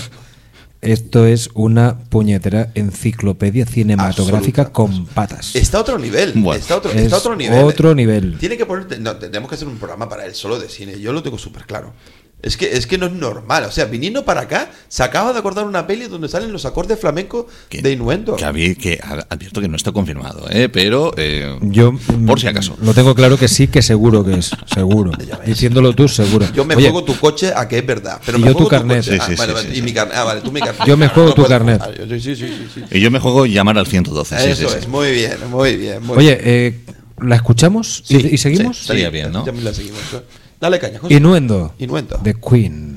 Esto 0.82 1.26
es 1.26 1.50
una 1.56 1.98
puñetera 1.98 2.72
enciclopedia 2.74 3.66
cinematográfica 3.66 4.62
Absoluta. 4.62 4.74
con 4.74 5.06
patas. 5.08 5.54
Está 5.54 5.80
a 5.80 5.82
otro 5.82 6.00
nivel. 6.00 6.32
Bueno, 6.36 6.58
está, 6.58 6.76
a 6.76 6.78
otro, 6.78 6.92
es 6.92 6.98
está 7.02 7.18
a 7.18 7.20
otro 7.20 7.36
nivel. 7.36 7.64
otro 7.66 7.94
nivel. 7.94 8.38
Tiene 8.38 8.56
que 8.56 8.66
ponerte. 8.66 8.98
No, 8.98 9.18
tenemos 9.18 9.50
que 9.50 9.56
hacer 9.56 9.68
un 9.68 9.78
programa 9.78 10.08
para 10.08 10.26
él 10.26 10.34
solo 10.36 10.58
de 10.58 10.70
cine. 10.70 10.98
Yo 11.00 11.12
lo 11.12 11.22
tengo 11.22 11.38
súper 11.38 11.66
claro. 11.66 11.94
Es 12.42 12.56
que, 12.56 12.72
es 12.78 12.88
que 12.88 12.98
no 12.98 13.08
es 13.08 13.12
normal. 13.12 13.66
O 13.66 13.72
sea, 13.72 13.84
viniendo 13.86 14.24
para 14.24 14.42
acá, 14.42 14.72
se 14.88 15.04
acaba 15.04 15.34
de 15.34 15.40
acordar 15.40 15.66
una 15.66 15.86
peli 15.86 16.06
donde 16.08 16.30
salen 16.30 16.54
los 16.54 16.64
acordes 16.66 16.98
flamencos 16.98 17.48
Que- 17.68 17.82
de 17.82 17.92
Inuendo. 17.92 18.38
Que, 18.38 18.76
que 18.76 18.98
ad- 19.04 19.26
advierto 19.30 19.60
que 19.60 19.68
no 19.68 19.76
está 19.76 19.92
confirmado, 19.92 20.46
¿eh? 20.50 20.70
pero 20.70 21.14
eh, 21.18 21.58
Yo 21.64 21.94
por 22.26 22.40
si 22.40 22.48
acaso. 22.48 22.78
Lo 22.82 22.94
tengo 22.94 23.14
claro 23.14 23.38
que 23.38 23.50
sí, 23.50 23.68
que 23.68 23.82
seguro 23.82 24.24
que 24.24 24.36
es. 24.36 24.52
Seguro. 24.74 25.12
Diciéndolo 25.46 25.94
tú, 25.94 26.08
seguro. 26.08 26.46
Yo 26.54 26.64
me 26.64 26.76
Oye, 26.76 26.90
juego 26.90 27.04
tu 27.04 27.18
coche 27.20 27.52
a 27.54 27.68
que 27.68 27.80
es 27.80 27.86
verdad. 27.86 28.22
Pero 28.26 28.38
Y 28.38 28.42
me 28.42 28.48
yo 28.48 28.54
juego 28.54 28.70
tu 28.70 28.72
carnet. 28.72 28.98
coche. 29.00 29.12
Sí, 29.12 29.18
Ah, 29.22 29.26
sí, 29.28 29.36
vale, 29.36 29.52
sí, 29.52 29.56
vale, 29.58 29.74
sí, 29.74 29.80
y 29.80 29.82
mi 29.82 29.92
carnet. 29.94 30.16
Ah, 30.18 30.24
vale, 30.24 30.40
tú 30.42 30.52
mi 30.54 30.62
carnet. 30.62 30.88
Yo 30.88 30.96
me 30.96 31.08
juego 31.10 31.30
tu 31.32 31.36
puedo- 31.42 31.50
carnet. 31.50 31.82
Ah, 31.84 31.90
yo- 31.92 32.06
Sí, 32.08 32.22
sí, 32.22 32.36
sí, 32.38 32.48
sí, 32.48 32.68
sí. 32.76 32.84
Y 32.98 33.02
yo 33.02 33.12
me 33.12 33.20
juego 33.20 33.46
llamar 33.48 33.78
al 33.78 33.86
112. 33.88 34.38
sí, 34.38 34.44
sí, 34.46 34.50
Eso 34.64 34.70
sí. 34.70 34.78
es, 34.80 34.88
muy 34.88 35.12
bien, 35.12 35.36
muy 35.50 35.76
bien. 35.76 36.02
Muy 36.06 36.18
Oye, 36.20 36.36
bien. 36.36 36.40
eh, 36.46 36.80
¿la 37.22 37.36
escuchamos 37.36 38.04
y, 38.08 38.20
Sí, 38.22 38.30
y 38.32 38.38
seguimos? 38.38 38.78
sí. 38.78 38.82
Estaría 38.84 39.10
bien, 39.10 39.34
¿no? 39.34 39.46
Ya 39.46 39.52
me 39.52 39.62
la 39.62 39.74
seguimos. 39.74 40.00
Dale 40.60 40.80
caña, 40.80 41.00
José. 41.00 41.14
Inuendo. 41.14 41.74
Inuendo. 41.80 42.18
De 42.18 42.34
Queen. 42.34 42.89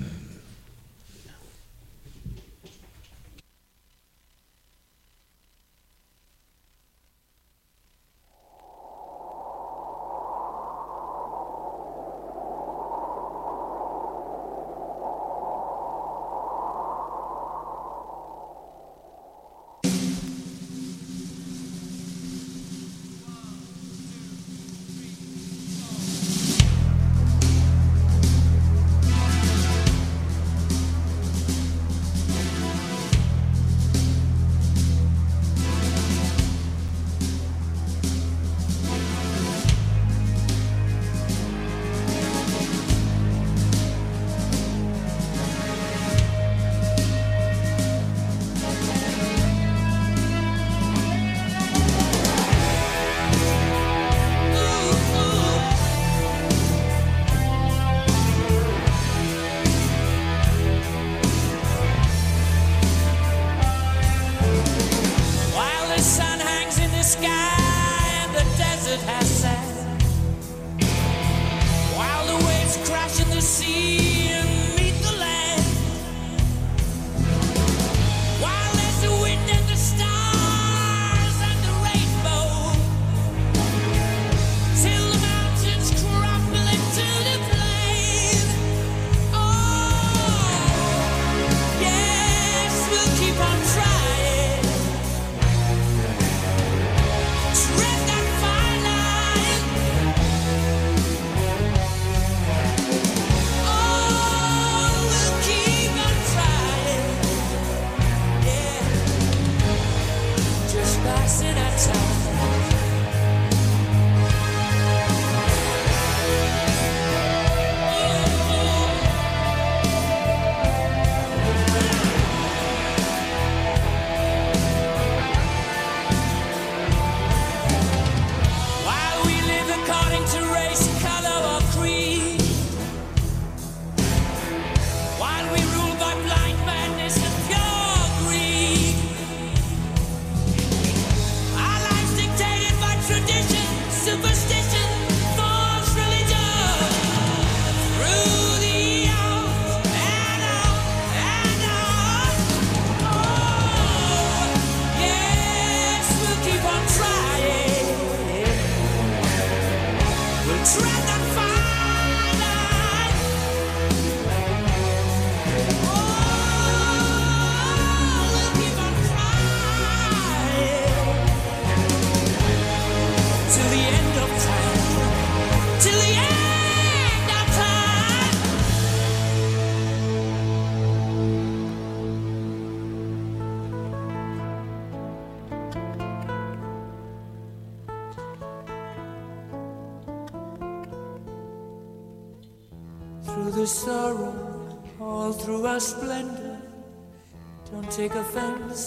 Passing 111.33 111.57
our 111.57 111.79
time. 111.79 112.72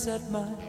At 0.07 0.29
my 0.29 0.64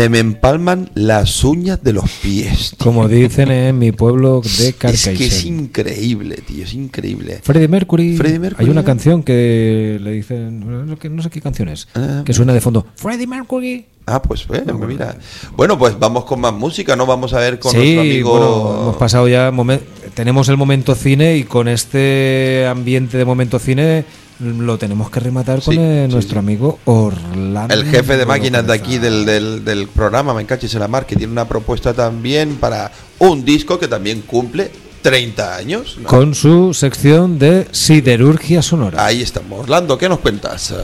Se 0.00 0.08
me 0.08 0.18
empalman 0.18 0.90
las 0.94 1.44
uñas 1.44 1.84
de 1.84 1.92
los 1.92 2.10
pies. 2.22 2.70
tío. 2.70 2.78
Como 2.86 3.06
dicen 3.06 3.50
en 3.50 3.78
mi 3.78 3.92
pueblo 3.92 4.40
de 4.40 4.48
Es 4.48 4.74
que 4.76 4.88
es 4.88 5.04
Carcaixent. 5.04 5.44
increíble, 5.44 6.36
tío, 6.36 6.64
es 6.64 6.72
increíble. 6.72 7.40
Freddie 7.42 7.68
Mercury, 7.68 8.16
Freddie 8.16 8.38
Mercury. 8.38 8.64
Hay 8.64 8.70
una 8.70 8.82
canción 8.82 9.22
que 9.22 9.98
le 10.00 10.12
dicen. 10.12 10.60
No, 10.88 11.22
sé 11.22 11.28
qué 11.28 11.42
canción 11.42 11.68
es. 11.68 11.86
Ah, 11.94 12.22
que 12.24 12.32
suena 12.32 12.54
de 12.54 12.62
fondo. 12.62 12.86
Freddie 12.94 13.26
Mercury. 13.26 13.84
Ah, 14.06 14.22
pues 14.22 14.46
bueno, 14.46 14.78
mira. 14.78 15.18
Bueno, 15.54 15.78
pues 15.78 15.98
vamos 15.98 16.24
con 16.24 16.40
más 16.40 16.54
música, 16.54 16.96
¿no? 16.96 17.04
Vamos 17.04 17.34
a 17.34 17.40
ver 17.40 17.58
con 17.58 17.72
sí, 17.72 17.76
nuestro 17.76 18.00
amigo. 18.00 18.30
bueno, 18.30 18.82
hemos 18.84 18.96
pasado 18.96 19.28
ya. 19.28 19.52
tenemos 20.14 20.48
el 20.48 20.56
momento 20.56 20.94
cine 20.94 21.36
y 21.36 21.44
con 21.44 21.68
este 21.68 22.66
ambiente 22.66 23.18
de 23.18 23.26
momento 23.26 23.58
cine 23.58 24.06
lo 24.40 24.78
tenemos 24.78 25.10
que 25.10 25.20
rematar 25.20 25.60
con 25.62 25.74
Sí, 25.74 25.80
eh, 25.80 26.04
sí, 26.08 26.12
nuestro 26.12 26.34
sí. 26.34 26.38
amigo 26.38 26.78
Orlando. 26.86 27.74
El 27.74 27.84
jefe 27.84 28.16
de 28.16 28.26
máquinas 28.26 28.66
de 28.66 28.72
aquí 28.72 28.98
del, 28.98 29.24
del, 29.24 29.64
del 29.64 29.88
programa, 29.88 30.32
me 30.34 30.42
encaches 30.42 30.72
en 30.74 30.80
la 30.80 30.88
mar, 30.88 31.06
que 31.06 31.16
tiene 31.16 31.32
una 31.32 31.46
propuesta 31.46 31.92
también 31.94 32.56
para 32.56 32.90
un 33.18 33.44
disco 33.44 33.78
que 33.78 33.88
también 33.88 34.22
cumple 34.22 34.70
30 35.02 35.56
años. 35.56 35.96
¿no? 36.00 36.08
Con 36.08 36.34
su 36.34 36.74
sección 36.74 37.38
de 37.38 37.66
siderurgia 37.70 38.62
sonora. 38.62 39.04
Ahí 39.04 39.22
estamos. 39.22 39.60
Orlando, 39.60 39.96
¿qué 39.98 40.08
nos 40.08 40.18
cuentas? 40.20 40.74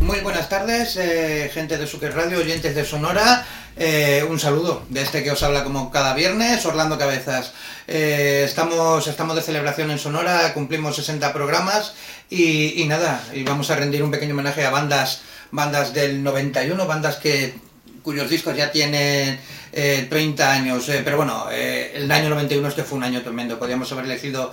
Muy 0.00 0.20
buenas 0.20 0.48
tardes, 0.48 0.96
eh, 0.96 1.50
gente 1.52 1.76
de 1.76 1.86
Suker 1.86 2.14
Radio, 2.14 2.38
oyentes 2.38 2.74
de 2.74 2.84
Sonora. 2.84 3.44
eh, 3.76 4.24
un 4.28 4.40
saludo 4.40 4.82
de 4.88 5.02
este 5.02 5.22
que 5.22 5.30
os 5.30 5.42
habla 5.42 5.62
como 5.64 5.90
cada 5.90 6.14
viernes, 6.14 6.64
Orlando 6.66 6.98
Cabezas. 6.98 7.52
Eh, 7.86 8.42
estamos, 8.44 9.06
estamos 9.06 9.36
de 9.36 9.42
celebración 9.42 9.90
en 9.90 9.98
Sonora, 9.98 10.52
cumplimos 10.54 10.96
60 10.96 11.32
programas 11.32 11.94
y, 12.30 12.80
y 12.82 12.86
nada, 12.88 13.22
y 13.32 13.42
vamos 13.44 13.70
a 13.70 13.76
rendir 13.76 14.02
un 14.02 14.10
pequeño 14.10 14.34
homenaje 14.34 14.64
a 14.64 14.70
bandas, 14.70 15.20
bandas 15.52 15.92
del 15.94 16.22
91, 16.22 16.86
bandas 16.86 17.16
que 17.16 17.54
cuyos 18.02 18.30
discos 18.30 18.56
ya 18.56 18.72
tienen 18.72 19.38
eh, 19.72 20.06
30 20.08 20.50
años. 20.52 20.88
eh, 20.88 21.02
pero 21.04 21.18
bueno, 21.18 21.48
el 21.50 22.10
año 22.10 22.30
91 22.30 22.66
este 22.68 22.82
fue 22.84 22.98
un 22.98 23.04
año 23.04 23.22
tremendo. 23.22 23.58
Podríamos 23.58 23.92
haber 23.92 24.06
elegido 24.06 24.52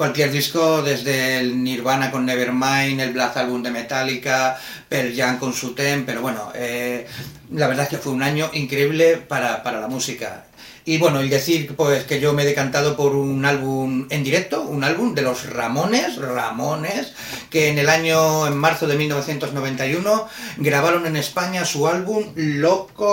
cualquier 0.00 0.32
disco, 0.32 0.80
desde 0.80 1.40
el 1.40 1.62
Nirvana 1.62 2.10
con 2.10 2.24
Nevermind, 2.24 2.98
el 3.02 3.12
Black 3.12 3.36
Album 3.36 3.62
de 3.62 3.70
Metallica, 3.70 4.58
Pearl 4.88 5.14
Jam 5.14 5.38
con 5.38 5.52
su 5.52 5.74
Tem, 5.74 6.06
pero 6.06 6.22
bueno, 6.22 6.50
eh, 6.54 7.06
la 7.52 7.68
verdad 7.68 7.84
es 7.84 7.90
que 7.90 7.98
fue 7.98 8.12
un 8.12 8.22
año 8.22 8.48
increíble 8.54 9.18
para, 9.18 9.62
para 9.62 9.78
la 9.78 9.88
música. 9.88 10.46
Y 10.86 10.96
bueno, 10.96 11.22
y 11.22 11.28
decir 11.28 11.76
pues 11.76 12.04
que 12.04 12.18
yo 12.18 12.32
me 12.32 12.44
he 12.44 12.46
decantado 12.46 12.96
por 12.96 13.14
un 13.14 13.44
álbum 13.44 14.06
en 14.08 14.24
directo, 14.24 14.62
un 14.62 14.84
álbum 14.84 15.14
de 15.14 15.20
los 15.20 15.44
Ramones, 15.50 16.16
Ramones, 16.16 17.12
que 17.50 17.68
en 17.68 17.76
el 17.76 17.90
año, 17.90 18.46
en 18.46 18.56
marzo 18.56 18.86
de 18.86 18.96
1991, 18.96 20.28
grabaron 20.56 21.04
en 21.04 21.16
España 21.16 21.66
su 21.66 21.86
álbum 21.86 22.24
Loco 22.36 23.06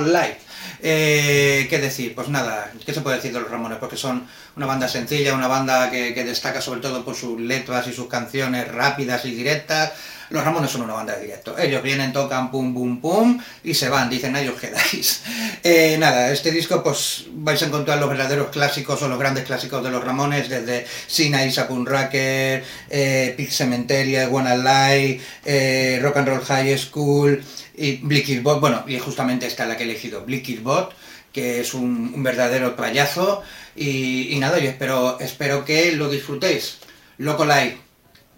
Live. 0.00 0.43
Eh, 0.86 1.66
¿Qué 1.70 1.78
decir? 1.78 2.14
Pues 2.14 2.28
nada, 2.28 2.70
¿qué 2.84 2.92
se 2.92 3.00
puede 3.00 3.16
decir 3.16 3.32
de 3.32 3.40
los 3.40 3.50
Ramones? 3.50 3.78
Porque 3.78 3.96
son 3.96 4.26
una 4.54 4.66
banda 4.66 4.86
sencilla, 4.86 5.32
una 5.32 5.48
banda 5.48 5.90
que, 5.90 6.12
destaca 6.12 6.60
sobre 6.60 6.80
todo 6.80 7.02
por 7.02 7.14
sus 7.14 7.40
letras 7.40 7.86
y 7.86 7.94
sus 7.94 8.06
canciones 8.06 8.70
rápidas 8.70 9.24
y 9.24 9.30
directas. 9.30 9.92
Los 10.28 10.44
Ramones 10.44 10.70
son 10.70 10.82
una 10.82 10.92
banda 10.92 11.16
de 11.16 11.22
directo. 11.22 11.56
Ellos 11.56 11.82
vienen, 11.82 12.12
tocan 12.12 12.50
pum, 12.50 12.74
pum, 12.74 13.00
pum 13.00 13.40
y 13.62 13.72
se 13.72 13.88
van, 13.88 14.10
dicen 14.10 14.36
ellos 14.36 14.60
quedáis. 14.60 15.22
Eh, 15.66 15.96
nada, 15.98 16.30
este 16.30 16.50
disco 16.50 16.82
pues 16.82 17.24
vais 17.32 17.62
a 17.62 17.64
encontrar 17.64 17.98
los 17.98 18.10
verdaderos 18.10 18.48
clásicos 18.48 19.00
o 19.00 19.08
los 19.08 19.18
grandes 19.18 19.44
clásicos 19.44 19.82
de 19.82 19.90
los 19.90 20.04
Ramones, 20.04 20.50
desde 20.50 20.86
Sina 21.06 21.46
Isa 21.46 21.66
Racker, 21.70 22.62
eh, 22.90 23.32
Pig 23.34 23.50
Cemetery, 23.50 24.26
Wanna 24.26 24.56
Lie, 24.56 25.22
eh, 25.46 26.00
Rock 26.02 26.18
and 26.18 26.28
Roll 26.28 26.44
High 26.44 26.76
School 26.76 27.42
y 27.76 28.38
Bot. 28.40 28.60
Bueno, 28.60 28.84
y 28.86 28.98
justamente 28.98 29.46
esta 29.46 29.66
la 29.66 29.76
que 29.76 29.84
he 29.84 29.86
elegido, 29.86 30.24
Bot, 30.62 30.94
que 31.32 31.60
es 31.60 31.74
un, 31.74 32.22
verdadero 32.22 32.76
payaso. 32.76 33.42
Y, 33.76 34.34
y 34.34 34.38
nada, 34.38 34.58
yo 34.58 34.70
espero, 34.70 35.18
espero 35.20 35.64
que 35.64 35.92
lo 35.92 36.08
disfrutéis. 36.08 36.78
Loco 37.18 37.44
Live. 37.44 37.78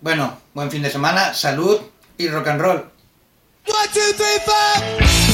Bueno, 0.00 0.38
buen 0.54 0.70
fin 0.70 0.82
de 0.82 0.90
semana, 0.90 1.34
salud 1.34 1.80
y 2.18 2.28
rock 2.28 2.48
and 2.48 2.60
roll. 2.60 2.90
One, 3.66 3.88
two, 3.92 4.12
three, 4.16 5.25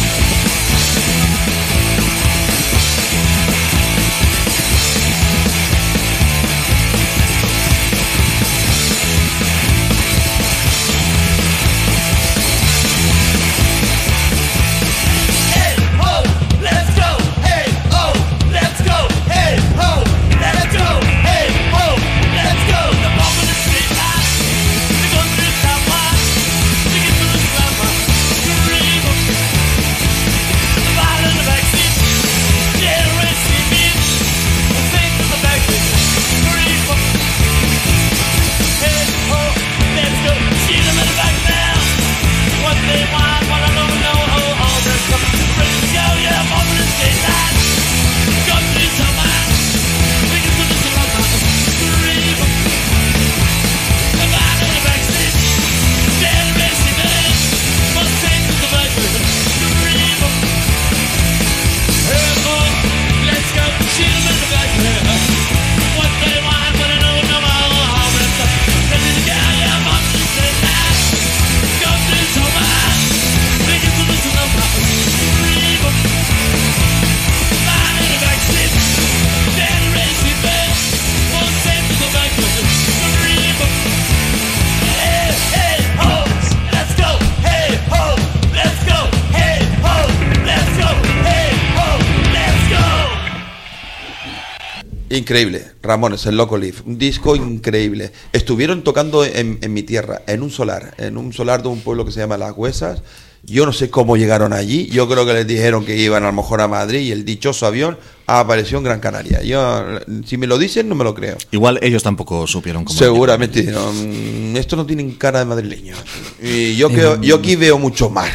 Increíble, 95.17 95.63
Ramones, 95.83 96.25
el 96.27 96.37
Loco 96.39 96.57
Leaf, 96.57 96.81
un 96.87 96.97
disco 96.97 97.37
increíble. 97.37 98.13
Estuvieron 98.33 98.83
tocando 98.83 99.25
en, 99.27 99.59
en 99.61 99.73
mi 99.75 99.83
tierra, 99.83 100.23
en 100.27 100.43
un 100.43 100.51
solar, 100.51 100.95
en 100.97 101.19
un 101.19 101.35
solar 101.35 101.63
de 101.63 101.69
un 101.69 101.81
pueblo 101.81 102.07
que 102.07 102.13
se 102.13 102.21
llama 102.21 102.39
Las 102.39 102.53
Huesas. 102.57 103.03
Yo 103.45 103.67
no 103.67 103.73
sé 103.73 103.91
cómo 103.91 104.17
llegaron 104.17 104.53
allí, 104.53 104.87
yo 104.87 105.09
creo 105.09 105.27
que 105.27 105.35
les 105.35 105.47
dijeron 105.47 105.85
que 105.85 105.97
iban 105.99 106.23
a 106.23 106.29
lo 106.29 106.33
mejor 106.33 106.61
a 106.61 106.69
Madrid 106.69 107.01
y 107.01 107.11
el 107.11 107.25
dichoso 107.25 107.67
avión 107.67 107.99
apareció 108.27 108.79
en 108.79 108.85
Gran 108.85 109.01
Canaria. 109.01 109.43
Yo, 109.43 109.85
si 110.25 110.37
me 110.39 110.47
lo 110.47 110.59
dicen, 110.59 110.89
no 110.89 110.95
me 110.95 111.03
lo 111.05 111.13
creo. 111.13 111.37
Igual 111.51 111.81
ellos 111.83 112.05
tampoco 112.05 112.47
supieron 112.47 112.85
cómo. 112.85 112.97
Seguramente 112.97 113.61
dijeron, 113.61 114.53
"Mm, 114.53 114.57
esto 114.57 114.77
no 114.77 114.87
tienen 114.87 115.11
cara 115.17 115.41
de 115.41 115.45
madrileños. 115.45 115.99
Y 116.41 116.77
yo, 116.77 116.89
que, 116.89 117.19
yo 117.21 117.35
aquí 117.37 117.57
veo 117.57 117.79
mucho 117.79 118.09
mar. 118.09 118.31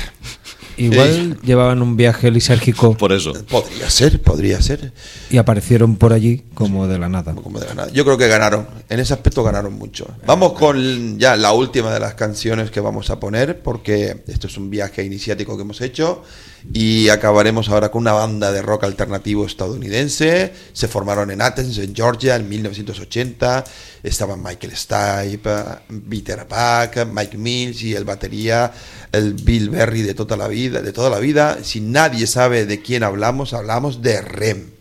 Igual 0.77 1.39
llevaban 1.41 1.81
un 1.81 1.97
viaje 1.97 2.29
lisérgico 2.31 2.95
Por 2.95 3.11
eso. 3.11 3.33
Podría 3.49 3.89
ser, 3.89 4.21
podría 4.21 4.61
ser. 4.61 4.93
y 5.29 5.37
aparecieron 5.37 5.95
por 5.95 6.13
allí 6.13 6.43
como 6.53 6.87
de 6.87 6.99
la 6.99 7.09
nada. 7.09 7.33
Como 7.33 7.59
de 7.59 7.67
la 7.67 7.73
nada. 7.73 7.91
Yo 7.91 8.05
creo 8.05 8.17
que 8.17 8.27
ganaron. 8.27 8.67
En 8.89 8.99
ese 8.99 9.13
aspecto 9.13 9.43
ganaron 9.43 9.73
mucho. 9.73 10.07
Vamos 10.25 10.53
con 10.53 11.19
ya 11.19 11.35
la 11.35 11.51
última 11.53 11.93
de 11.93 11.99
las 11.99 12.13
canciones 12.13 12.71
que 12.71 12.79
vamos 12.79 13.09
a 13.09 13.19
poner, 13.19 13.61
porque 13.61 14.23
esto 14.27 14.47
es 14.47 14.57
un 14.57 14.69
viaje 14.69 15.03
iniciático 15.03 15.55
que 15.55 15.63
hemos 15.63 15.81
hecho. 15.81 16.23
Y 16.73 17.07
acabaremos 17.09 17.69
ahora 17.69 17.89
con 17.89 18.01
una 18.01 18.13
banda 18.13 18.51
de 18.51 18.61
rock 18.61 18.83
alternativo 18.83 19.45
estadounidense. 19.45 20.53
Se 20.73 20.87
formaron 20.87 21.31
en 21.31 21.41
Athens, 21.41 21.77
en 21.77 21.95
Georgia, 21.95 22.35
en 22.35 22.49
1980. 22.49 23.63
Estaban 24.03 24.41
Michael 24.43 24.75
Stipe, 24.75 25.49
Peter 26.09 26.45
Pack, 26.47 27.07
Mike 27.11 27.37
Mills 27.37 27.81
y 27.83 27.93
el 27.95 28.05
batería, 28.05 28.71
el 29.11 29.33
Bill 29.33 29.69
Berry 29.69 30.01
de 30.01 30.13
toda 30.13 30.35
la 30.35 30.47
vida. 30.47 30.66
De 30.69 30.93
toda 30.93 31.09
la 31.09 31.19
vida. 31.19 31.59
Si 31.63 31.79
nadie 31.79 32.27
sabe 32.27 32.65
de 32.65 32.81
quién 32.81 33.03
hablamos, 33.03 33.53
hablamos 33.53 34.01
de 34.01 34.21
REM. 34.21 34.77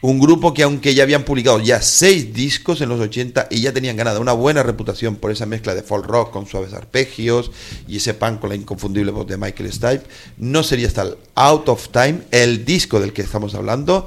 Un 0.00 0.20
grupo 0.20 0.54
que 0.54 0.62
aunque 0.62 0.94
ya 0.94 1.02
habían 1.02 1.24
publicado 1.24 1.58
ya 1.58 1.82
seis 1.82 2.32
discos 2.32 2.80
en 2.80 2.88
los 2.88 3.00
80 3.00 3.48
y 3.50 3.62
ya 3.62 3.72
tenían 3.72 3.96
ganado 3.96 4.20
una 4.20 4.32
buena 4.32 4.62
reputación 4.62 5.16
por 5.16 5.32
esa 5.32 5.44
mezcla 5.44 5.74
de 5.74 5.82
folk 5.82 6.06
rock 6.06 6.30
con 6.30 6.46
suaves 6.46 6.72
arpegios 6.72 7.50
y 7.88 7.96
ese 7.96 8.14
pan 8.14 8.38
con 8.38 8.50
la 8.50 8.54
inconfundible 8.54 9.10
voz 9.10 9.26
de 9.26 9.36
Michael 9.36 9.72
Stipe, 9.72 10.04
no 10.36 10.62
sería 10.62 10.86
hasta 10.86 11.02
el 11.02 11.16
Out 11.34 11.68
of 11.68 11.88
Time, 11.88 12.20
el 12.30 12.64
disco 12.64 13.00
del 13.00 13.12
que 13.12 13.22
estamos 13.22 13.56
hablando, 13.56 14.06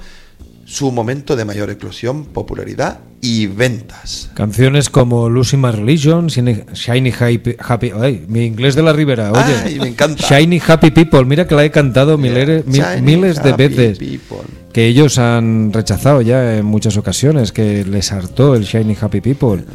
su 0.71 0.89
momento 0.91 1.35
de 1.35 1.43
mayor 1.43 1.69
eclosión, 1.69 2.23
popularidad 2.25 2.99
y 3.19 3.47
ventas. 3.47 4.31
Canciones 4.33 4.89
como 4.89 5.29
Losing 5.29 5.59
My 5.59 5.71
Religion, 5.71 6.27
Shiny 6.27 7.11
Happy, 7.11 7.55
Happy- 7.59 7.91
ay, 7.99 8.25
mi 8.29 8.45
inglés 8.45 8.75
de 8.75 8.81
la 8.81 8.93
Ribera, 8.93 9.31
oye. 9.33 9.55
Ay, 9.65 9.79
me 9.79 9.87
encanta. 9.89 10.23
Shiny 10.27 10.61
Happy 10.65 10.91
People, 10.91 11.25
mira 11.25 11.45
que 11.45 11.55
la 11.55 11.65
he 11.65 11.71
cantado 11.71 12.17
miles, 12.17 12.65
Shiny 12.65 13.01
miles 13.01 13.43
de 13.43 13.51
veces. 13.53 13.97
People. 13.99 14.37
Que 14.71 14.87
ellos 14.87 15.17
han 15.17 15.73
rechazado 15.73 16.21
ya 16.21 16.55
en 16.57 16.65
muchas 16.65 16.95
ocasiones, 16.95 17.51
que 17.51 17.83
les 17.83 18.11
hartó 18.13 18.55
el 18.55 18.63
Shiny 18.63 18.95
Happy 18.99 19.19
People. 19.19 19.65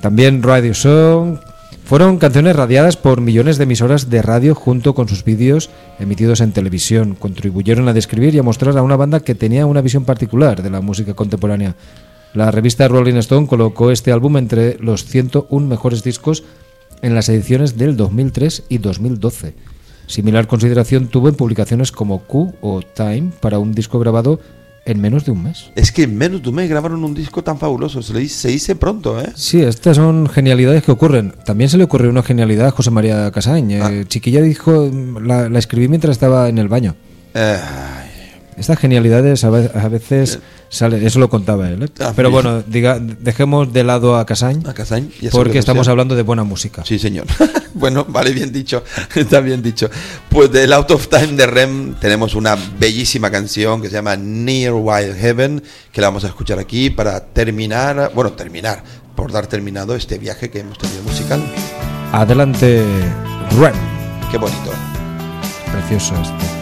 También 0.00 0.42
Radio 0.44 0.74
Song. 0.74 1.38
Fueron 1.90 2.18
canciones 2.18 2.54
radiadas 2.54 2.96
por 2.96 3.20
millones 3.20 3.58
de 3.58 3.64
emisoras 3.64 4.08
de 4.08 4.22
radio 4.22 4.54
junto 4.54 4.94
con 4.94 5.08
sus 5.08 5.24
vídeos 5.24 5.70
emitidos 5.98 6.40
en 6.40 6.52
televisión. 6.52 7.16
Contribuyeron 7.16 7.88
a 7.88 7.92
describir 7.92 8.32
y 8.32 8.38
a 8.38 8.44
mostrar 8.44 8.78
a 8.78 8.82
una 8.82 8.94
banda 8.94 9.18
que 9.18 9.34
tenía 9.34 9.66
una 9.66 9.80
visión 9.80 10.04
particular 10.04 10.62
de 10.62 10.70
la 10.70 10.80
música 10.82 11.14
contemporánea. 11.14 11.74
La 12.32 12.52
revista 12.52 12.86
Rolling 12.86 13.16
Stone 13.16 13.48
colocó 13.48 13.90
este 13.90 14.12
álbum 14.12 14.36
entre 14.36 14.78
los 14.78 15.04
101 15.04 15.66
mejores 15.66 16.04
discos 16.04 16.44
en 17.02 17.16
las 17.16 17.28
ediciones 17.28 17.76
del 17.76 17.96
2003 17.96 18.66
y 18.68 18.78
2012. 18.78 19.54
Similar 20.06 20.46
consideración 20.46 21.08
tuvo 21.08 21.28
en 21.28 21.34
publicaciones 21.34 21.90
como 21.90 22.20
Q 22.20 22.54
o 22.60 22.82
Time 22.82 23.32
para 23.40 23.58
un 23.58 23.72
disco 23.72 23.98
grabado 23.98 24.38
en 24.90 25.00
menos 25.00 25.24
de 25.24 25.30
un 25.32 25.42
mes. 25.42 25.70
Es 25.74 25.92
que 25.92 26.02
en 26.04 26.16
menos 26.16 26.42
de 26.42 26.48
un 26.48 26.54
mes 26.56 26.68
grabaron 26.68 27.02
un 27.04 27.14
disco 27.14 27.42
tan 27.44 27.58
fabuloso, 27.58 28.02
se, 28.02 28.12
le 28.12 28.20
dice, 28.20 28.34
se 28.36 28.48
dice 28.48 28.76
pronto, 28.76 29.20
¿eh? 29.20 29.30
Sí, 29.34 29.60
estas 29.62 29.96
son 29.96 30.28
genialidades 30.28 30.82
que 30.82 30.92
ocurren. 30.92 31.34
También 31.44 31.70
se 31.70 31.78
le 31.78 31.84
ocurrió 31.84 32.10
una 32.10 32.22
genialidad 32.22 32.66
a 32.68 32.70
José 32.70 32.90
María 32.90 33.30
Casañ. 33.30 33.70
Eh, 33.70 33.80
Ah. 33.82 33.90
Chiquilla 34.08 34.42
dijo, 34.42 34.90
la, 35.22 35.48
la 35.48 35.58
escribí 35.58 35.88
mientras 35.88 36.12
estaba 36.12 36.48
en 36.48 36.58
el 36.58 36.68
baño. 36.68 36.94
Eh, 37.34 37.56
Estas 38.56 38.78
genialidades 38.78 39.44
a 39.44 39.50
ve- 39.50 39.70
a 39.74 39.88
veces 39.88 40.38
sale, 40.70 41.04
eso 41.04 41.18
lo 41.18 41.28
contaba 41.28 41.68
él. 41.68 41.82
¿eh? 41.82 41.88
Ah, 42.00 42.12
Pero 42.16 42.30
bueno, 42.30 42.62
diga, 42.62 42.98
dejemos 42.98 43.72
de 43.72 43.84
lado 43.84 44.16
a 44.16 44.24
Casañ 44.24 44.66
a 44.66 44.72
Casañ, 44.72 45.10
porque 45.30 45.52
que 45.52 45.58
estamos 45.58 45.88
hablando 45.88 46.14
de 46.16 46.22
buena 46.22 46.44
música. 46.44 46.84
Sí, 46.84 46.98
señor. 46.98 47.26
bueno, 47.74 48.06
vale, 48.08 48.32
bien 48.32 48.52
dicho. 48.52 48.82
Está 49.14 49.40
bien 49.40 49.62
dicho. 49.62 49.90
Pues 50.30 50.50
del 50.50 50.72
Out 50.72 50.92
of 50.92 51.08
Time 51.08 51.34
de 51.34 51.46
Rem 51.46 51.94
tenemos 51.94 52.34
una 52.34 52.56
bellísima 52.78 53.30
canción 53.30 53.82
que 53.82 53.88
se 53.88 53.94
llama 53.94 54.16
Near 54.16 54.72
Wild 54.72 55.16
Heaven, 55.16 55.62
que 55.92 56.00
la 56.00 56.06
vamos 56.06 56.24
a 56.24 56.28
escuchar 56.28 56.58
aquí 56.58 56.88
para 56.88 57.20
terminar, 57.20 58.12
bueno, 58.14 58.32
terminar, 58.32 58.82
por 59.16 59.32
dar 59.32 59.48
terminado 59.48 59.94
este 59.96 60.18
viaje 60.18 60.50
que 60.50 60.60
hemos 60.60 60.78
tenido 60.78 61.02
musical. 61.02 61.42
Adelante, 62.12 62.84
Rem. 63.58 63.74
Qué 64.30 64.38
bonito. 64.38 64.70
Precioso 65.72 66.14
esto. 66.14 66.59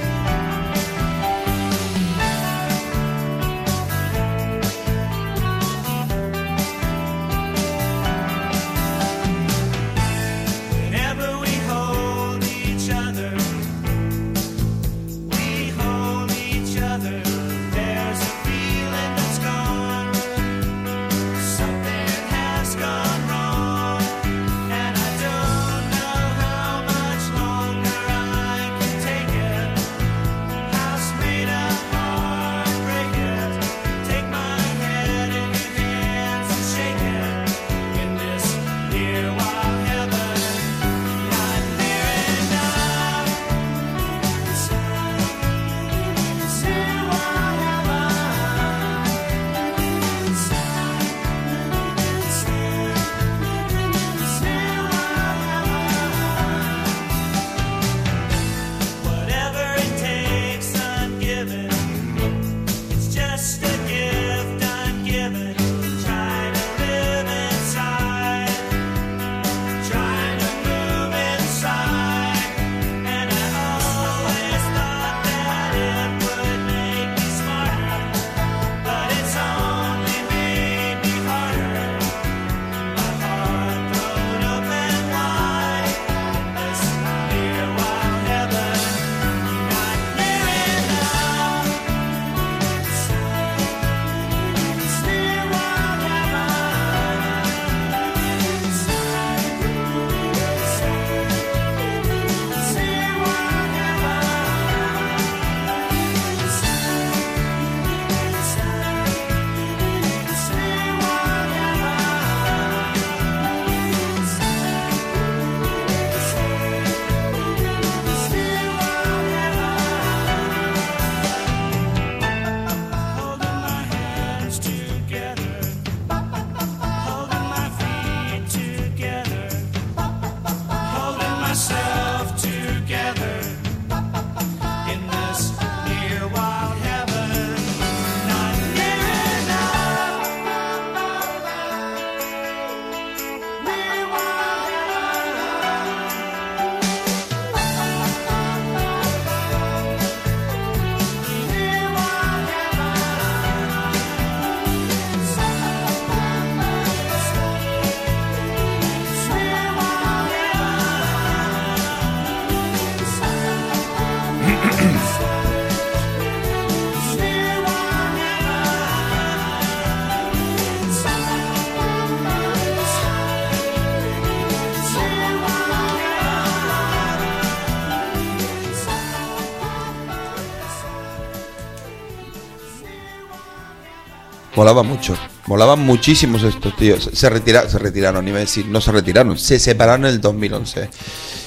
Molaba 184.59 184.83
mucho. 184.83 185.15
Molaban 185.47 185.79
muchísimos 185.79 186.43
estos 186.43 186.75
tíos. 186.77 187.09
Se, 187.13 187.31
retira, 187.31 187.69
se 187.69 187.79
retiraron, 187.79 188.27
iba 188.27 188.39
a 188.39 188.41
decir, 188.41 188.67
no 188.67 188.81
se 188.81 188.91
retiraron, 188.91 189.39
se 189.39 189.59
separaron 189.61 190.05
en 190.05 190.11
el 190.15 190.21
2011. 190.21 190.91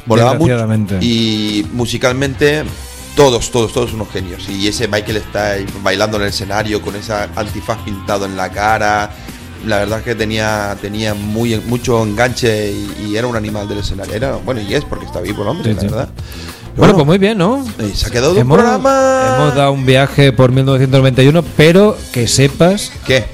Molaba 0.05 0.33
mucho. 0.35 0.47
Y 1.01 1.65
musicalmente, 1.73 2.63
todos, 3.17 3.51
todos, 3.51 3.73
todos 3.73 3.91
unos 3.91 4.09
genios. 4.11 4.47
Y 4.47 4.65
ese 4.69 4.87
Michael 4.87 5.17
está 5.17 5.55
bailando 5.83 6.15
en 6.17 6.23
el 6.23 6.29
escenario 6.29 6.81
con 6.81 6.95
esa 6.95 7.29
antifaz 7.35 7.79
pintado 7.83 8.25
en 8.25 8.37
la 8.37 8.49
cara. 8.49 9.11
La 9.65 9.79
verdad 9.79 9.99
es 9.99 10.05
que 10.05 10.15
tenía, 10.15 10.75
tenía 10.81 11.13
muy, 11.13 11.59
mucho 11.67 12.01
enganche 12.03 12.71
y, 12.71 13.07
y 13.09 13.17
era 13.17 13.27
un 13.27 13.35
animal 13.35 13.67
del 13.67 13.79
escenario. 13.79 14.13
Era, 14.15 14.37
bueno, 14.37 14.61
y 14.61 14.73
es 14.73 14.85
porque 14.85 15.05
está 15.05 15.19
vivo 15.19 15.43
el 15.43 15.49
hombre, 15.49 15.69
Sí, 15.71 15.75
la 15.75 15.81
sí. 15.81 15.87
verdad. 15.87 16.09
Bueno, 16.75 16.93
pues 16.95 17.05
muy 17.05 17.17
bien, 17.17 17.37
¿no? 17.37 17.63
eh, 17.79 17.91
se 17.93 18.07
ha 18.07 18.09
quedado 18.09 18.29
de 18.33 18.37
un 18.37 18.41
Hemos, 18.41 18.57
programa. 18.57 19.35
hemos 19.37 19.55
dado 19.55 19.71
un 19.73 19.85
viaje 19.85 20.31
por 20.31 20.51
1991, 20.51 21.43
pero 21.57 21.97
que 22.13 22.27
sepas 22.27 22.91
¿Qué? 23.05 23.25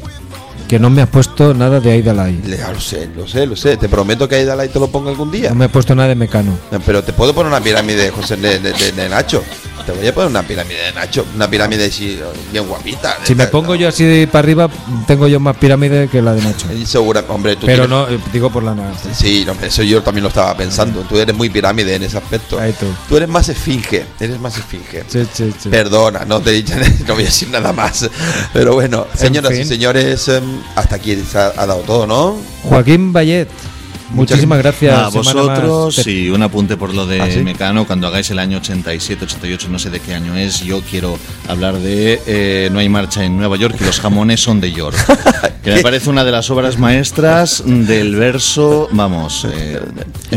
que 0.67 0.79
no 0.79 0.89
me 0.89 1.01
has 1.01 1.09
puesto 1.09 1.53
nada 1.53 1.79
de 1.79 1.91
Aida 1.91 2.13
Lai. 2.13 2.41
Ya 2.45 2.71
lo 2.71 2.79
sé, 2.81 3.07
lo 3.15 3.27
sé, 3.27 3.45
lo 3.45 3.55
sé. 3.55 3.77
Te 3.77 3.87
prometo 3.87 4.27
que 4.27 4.35
ahí 4.35 4.43
Dalai 4.45 4.67
te 4.69 4.79
lo 4.79 4.87
ponga 4.87 5.09
algún 5.11 5.31
día. 5.31 5.49
No 5.49 5.55
me 5.55 5.65
has 5.65 5.71
puesto 5.71 5.95
nada 5.95 6.09
de 6.09 6.15
Mecano. 6.15 6.51
No, 6.71 6.79
Pero 6.81 7.03
te 7.03 7.13
puedo 7.13 7.33
poner 7.33 7.51
una 7.51 7.61
pirámide 7.61 8.03
de 8.03 8.11
José 8.11 8.35
de, 8.37 8.59
de- 8.59 8.73
de- 8.73 8.91
de 8.91 9.09
Nacho. 9.09 9.43
Te 9.87 9.93
voy 9.93 10.05
a 10.05 10.13
poner 10.13 10.29
una 10.29 10.43
pirámide 10.43 10.83
de 10.83 10.91
Nacho. 10.91 11.25
Una 11.33 11.49
pirámide 11.49 11.85
así, 11.85 12.19
bien 12.51 12.67
guapita. 12.67 13.19
Si 13.23 13.33
me 13.35 13.47
pongo 13.47 13.73
yo 13.73 13.87
así 13.87 14.27
para 14.29 14.39
arriba, 14.43 14.69
tengo 15.07 15.29
yo 15.29 15.39
más 15.39 15.55
pirámide 15.55 16.09
que 16.09 16.21
la 16.21 16.33
de 16.33 16.41
Nacho. 16.41 16.67
Segura, 16.85 17.23
hombre, 17.29 17.55
tú 17.55 17.65
Pero 17.65 17.87
tienes- 17.87 17.89
no, 17.89 18.09
eh, 18.09 18.19
digo 18.33 18.49
por 18.51 18.63
la 18.63 18.75
nada. 18.75 18.91
Sí, 19.13 19.45
no, 19.47 19.53
eso 19.65 19.83
yo 19.83 20.03
también 20.03 20.23
lo 20.23 20.27
estaba 20.27 20.57
pensando. 20.57 21.01
Tú 21.03 21.17
eres 21.17 21.33
muy 21.33 21.49
pirámide 21.49 21.95
en 21.95 22.03
ese 22.03 22.17
aspecto. 22.17 22.59
Ahí 22.59 22.73
tú. 22.77 22.85
Tú 23.07 23.15
eres 23.15 23.29
más 23.29 23.47
esfinge. 23.47 24.05
Eres 24.19 24.39
más 24.41 24.57
esfinge. 24.57 25.05
Sí, 25.07 25.25
sí, 25.33 25.53
sí. 25.57 25.69
Perdona, 25.69 26.25
no 26.25 26.41
te 26.41 26.49
he 26.49 26.53
dicho- 26.53 26.73
no 27.07 27.13
voy 27.13 27.23
a 27.23 27.27
decir 27.27 27.49
nada 27.49 27.71
más. 27.71 28.09
Pero 28.51 28.73
bueno, 28.73 29.07
En 29.13 29.17
señoras 29.19 29.53
y 29.57 29.63
señores, 29.63 30.27
em, 30.27 30.59
hasta 30.75 30.97
aquí 30.97 31.15
se 31.15 31.37
ha, 31.37 31.53
ha 31.55 31.65
dado 31.65 31.79
todo, 31.83 32.05
¿no? 32.05 32.35
Joaquín 32.63 33.13
Bayet, 33.13 33.47
muchísimas 34.09 34.59
gracias. 34.59 34.97
A 34.97 35.09
vosotros 35.09 35.97
más. 35.97 36.07
Y 36.07 36.29
un 36.29 36.41
apunte 36.43 36.77
por 36.77 36.93
lo 36.93 37.05
de 37.05 37.21
¿Ah, 37.21 37.27
sí? 37.31 37.39
Mecano, 37.39 37.85
cuando 37.85 38.07
hagáis 38.07 38.29
el 38.31 38.39
año 38.39 38.57
87, 38.57 39.25
88, 39.25 39.67
no 39.69 39.79
sé 39.79 39.89
de 39.89 39.99
qué 39.99 40.13
año 40.13 40.35
es, 40.35 40.61
yo 40.61 40.81
quiero 40.89 41.17
hablar 41.47 41.75
de 41.75 42.21
eh, 42.25 42.69
No 42.71 42.79
hay 42.79 42.89
marcha 42.89 43.23
en 43.23 43.37
Nueva 43.37 43.57
York 43.57 43.75
y 43.79 43.83
los 43.83 43.99
jamones 43.99 44.41
son 44.41 44.59
de 44.61 44.71
York. 44.71 44.95
Que 45.67 45.73
me 45.73 45.81
parece 45.81 46.09
una 46.09 46.23
de 46.23 46.31
las 46.31 46.49
obras 46.49 46.77
maestras 46.79 47.61
del 47.65 48.15
verso, 48.15 48.87
vamos, 48.93 49.45
eh, 49.51 49.81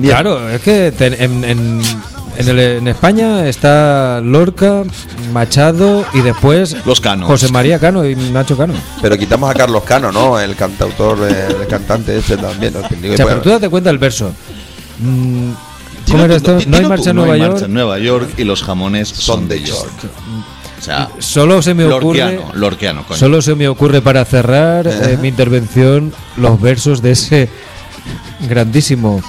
Claro, 0.03 0.49
es 0.51 0.61
que 0.61 0.91
te- 0.91 1.23
en, 1.23 1.45
en- 1.45 1.81
en 2.41 2.49
el- 2.49 2.59
en 2.79 2.89
España 2.89 3.47
está 3.49 4.21
Lorca, 4.23 4.83
Machado 5.33 6.05
y 6.15 6.21
después 6.21 6.77
Los. 6.85 7.01
José 7.27 7.49
María 7.53 7.79
Cano 7.79 8.05
y 8.05 8.15
Nacho 8.17 8.57
Cano. 8.57 8.75
Pero 9.03 9.17
quitamos 9.19 9.51
a 9.51 9.55
Carlos 9.55 9.83
Cano, 9.85 10.11
¿no? 10.13 10.39
El 10.41 10.57
cantautor, 10.57 11.19
eh, 11.31 11.47
el 11.61 11.67
cantante 11.67 12.17
ese 12.19 12.37
también. 12.37 12.73
¿no? 12.75 12.81
O 12.81 13.17
sea, 13.17 13.27
pero 13.27 13.41
tú 13.41 13.51
date 13.51 13.69
cuenta 13.69 13.91
del 13.91 13.99
verso. 13.99 14.33
Mm, 14.99 15.51
No 16.13 16.77
hay 16.77 16.85
marcha 16.87 17.11
en 17.11 17.17
no 17.17 17.23
Nueva 17.23 17.35
hay 17.35 17.41
York. 17.41 17.53
marcha 17.53 17.67
en 17.67 17.75
Nueva 17.75 17.99
York 17.99 18.31
y 18.37 18.45
los 18.45 18.63
jamones 18.63 19.09
son 19.09 19.47
de 19.49 19.63
York. 19.63 19.91
O 20.79 20.83
sea, 20.83 21.11
Solo 21.19 21.61
se 21.63 21.75
me 21.75 21.85
ocurre. 21.85 22.19
lorquiano, 22.21 22.53
lorquiano, 22.55 23.05
coño. 23.07 23.19
Solo 23.21 23.43
se 23.43 23.55
me 23.55 23.69
ocurre 23.69 24.01
para 24.01 24.25
cerrar 24.25 24.87
eh, 24.89 25.19
mi 25.21 25.29
intervención 25.29 26.13
los 26.39 26.61
versos 26.61 27.03
de 27.03 27.11
ese 27.13 27.49
grandísimo 28.49 29.23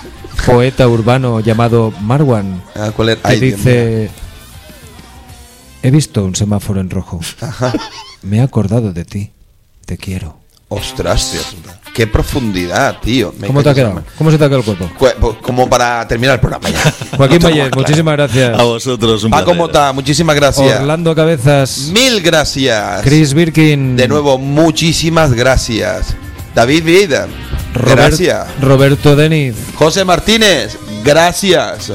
poeta 0.46 0.88
urbano 0.88 1.40
llamado 1.40 1.94
Marwan, 2.02 2.62
ah, 2.76 2.92
¿cuál 2.96 3.10
era? 3.10 3.22
que 3.22 3.28
Ay, 3.28 3.40
dice: 3.40 4.10
He 5.84 5.92
visto 5.92 6.24
un 6.24 6.36
semáforo 6.36 6.80
en 6.80 6.90
rojo. 6.90 7.20
Me 8.22 8.38
he 8.38 8.42
acordado 8.42 8.94
de 8.94 9.06
ti. 9.06 9.32
Te 9.86 9.98
quiero. 9.98 10.38
Ostras, 10.70 11.32
tío. 11.32 11.42
Qué 11.94 12.08
profundidad, 12.08 13.00
tío. 13.02 13.34
Me 13.38 13.48
¿Cómo 13.48 13.62
te 13.62 13.70
ha 13.70 13.74
quedado? 13.74 14.02
¿Cómo 14.18 14.32
se 14.32 14.38
te 14.38 14.46
ha 14.46 14.48
quedado 14.48 14.60
el 14.60 14.66
cuerpo? 14.78 14.90
Cu- 14.98 15.08
pues, 15.20 15.38
Como 15.42 15.68
para 15.70 16.08
terminar 16.08 16.36
el 16.36 16.40
programa 16.40 16.70
ya. 16.70 16.82
Joaquín 17.18 17.40
tengo 17.40 17.50
Valle, 17.50 17.62
claro. 17.70 17.76
muchísimas 17.82 18.14
gracias. 18.14 18.58
A 18.60 18.64
vosotros, 18.64 19.24
un 19.26 19.32
Paco. 19.32 19.54
Mota, 19.54 19.92
muchísimas 19.92 20.36
gracias. 20.36 20.80
Orlando 20.80 21.14
Cabezas, 21.14 21.90
Mil 21.92 22.22
gracias. 22.22 23.02
Chris 23.02 23.34
Birkin, 23.34 23.98
De 23.98 24.08
nuevo, 24.08 24.38
muchísimas 24.38 25.34
gracias. 25.34 26.16
David 26.56 26.84
Vida, 26.86 27.28
Robert- 27.74 27.96
gracias. 27.98 28.48
Roberto 28.62 29.16
Deniz, 29.16 29.56
José 29.76 30.04
Martínez, 30.06 30.78
gracias. 31.04 31.92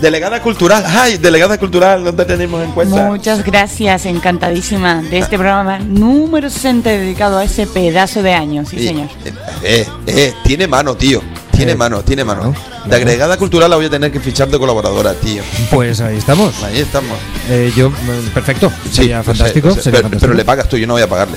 Delegada 0.00 0.40
cultural, 0.40 0.84
ay, 0.86 1.18
delegada 1.18 1.58
cultural, 1.58 2.04
¿dónde 2.04 2.24
tenemos 2.24 2.62
en 2.64 2.70
cuenta? 2.70 3.04
Muchas 3.06 3.44
gracias, 3.44 4.06
encantadísima 4.06 5.02
de 5.02 5.18
este 5.18 5.36
programa 5.36 5.80
número 5.80 6.48
60 6.48 6.88
dedicado 6.90 7.38
a 7.38 7.44
ese 7.44 7.66
pedazo 7.66 8.22
de 8.22 8.32
año, 8.32 8.64
sí, 8.64 8.76
Y- 8.76 8.86
señor. 8.86 9.08
Eh, 9.24 9.32
eh, 9.64 9.86
eh, 10.06 10.34
tiene 10.44 10.66
mano, 10.68 10.96
tío. 10.96 11.20
Tiene 11.50 11.72
Eh, 11.72 11.76
mano, 11.76 12.02
tiene 12.02 12.22
mano. 12.24 12.52
claro, 12.54 12.88
De 12.88 12.94
agregada 12.94 13.36
cultural 13.36 13.68
la 13.68 13.74
voy 13.74 13.86
a 13.86 13.90
tener 13.90 14.12
que 14.12 14.20
fichar 14.20 14.46
de 14.48 14.56
colaboradora, 14.60 15.12
tío. 15.14 15.42
pues 15.72 16.00
ahí 16.00 16.16
estamos. 16.16 16.62
Ahí 16.62 16.78
estamos. 16.78 17.18
Eh, 17.50 17.72
yo, 17.76 17.90
mm, 17.90 18.28
perfecto, 18.32 18.70
sería 18.92 19.24
fantástico. 19.24 19.70
sería 19.70 19.82
pero, 19.82 20.02
fantástico. 20.02 20.20
pero 20.20 20.34
le 20.34 20.44
pagas 20.44 20.68
tú, 20.68 20.76
yo 20.76 20.86
no 20.86 20.92
voy 20.92 21.02
a 21.02 21.08
pagarle. 21.08 21.36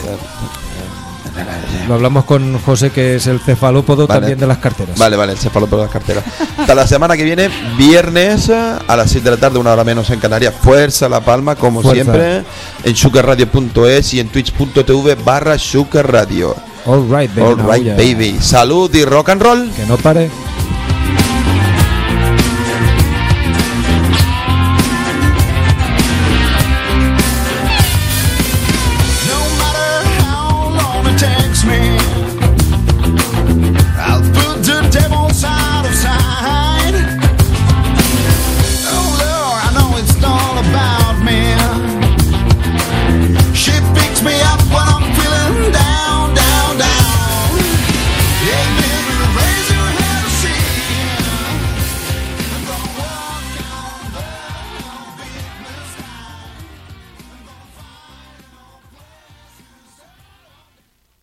Lo 1.88 1.96
hablamos 1.96 2.26
con 2.26 2.60
José, 2.60 2.92
que 2.92 3.16
es 3.16 3.28
el 3.28 3.40
cefalópodo 3.40 4.08
Vale. 4.08 4.20
también 4.22 4.40
de 4.40 4.48
las 4.48 4.58
carteras. 4.60 4.98
Vale, 4.98 5.16
vale, 5.18 5.34
el 5.34 5.38
cefalópodo 5.38 5.82
de 5.82 5.86
las 5.86 5.94
carteras. 5.94 6.24
Hasta 6.58 6.76
la 6.76 6.88
semana 6.88 7.18
que 7.18 7.24
viene, 7.24 7.50
viernes 7.78 8.50
a 8.50 8.96
las 8.96 9.12
6 9.12 9.24
de 9.24 9.32
la 9.32 9.38
tarde, 9.38 9.60
una 9.60 9.74
hora 9.74 9.84
menos 9.84 10.10
en 10.10 10.20
Canarias. 10.20 10.54
Fuerza 10.62 11.10
La 11.10 11.22
Palma, 11.22 11.56
como 11.56 11.82
Fuerza. 11.82 12.04
siempre, 12.04 12.44
en 12.84 12.96
sugarradio.es 12.96 14.14
y 14.14 14.20
en 14.20 14.30
twitch.tv 14.30 15.16
barra 15.16 15.58
sugarradio. 15.58 16.56
All 16.86 17.04
right, 17.10 17.34
baby. 17.36 17.42
All 17.42 17.58
right, 17.58 17.96
baby. 17.96 18.38
Salud 18.42 18.94
y 18.96 19.06
rock 19.06 19.30
and 19.30 19.42
roll. 19.42 19.72
Que 19.72 19.86
no 19.86 19.98
pare. 19.98 20.30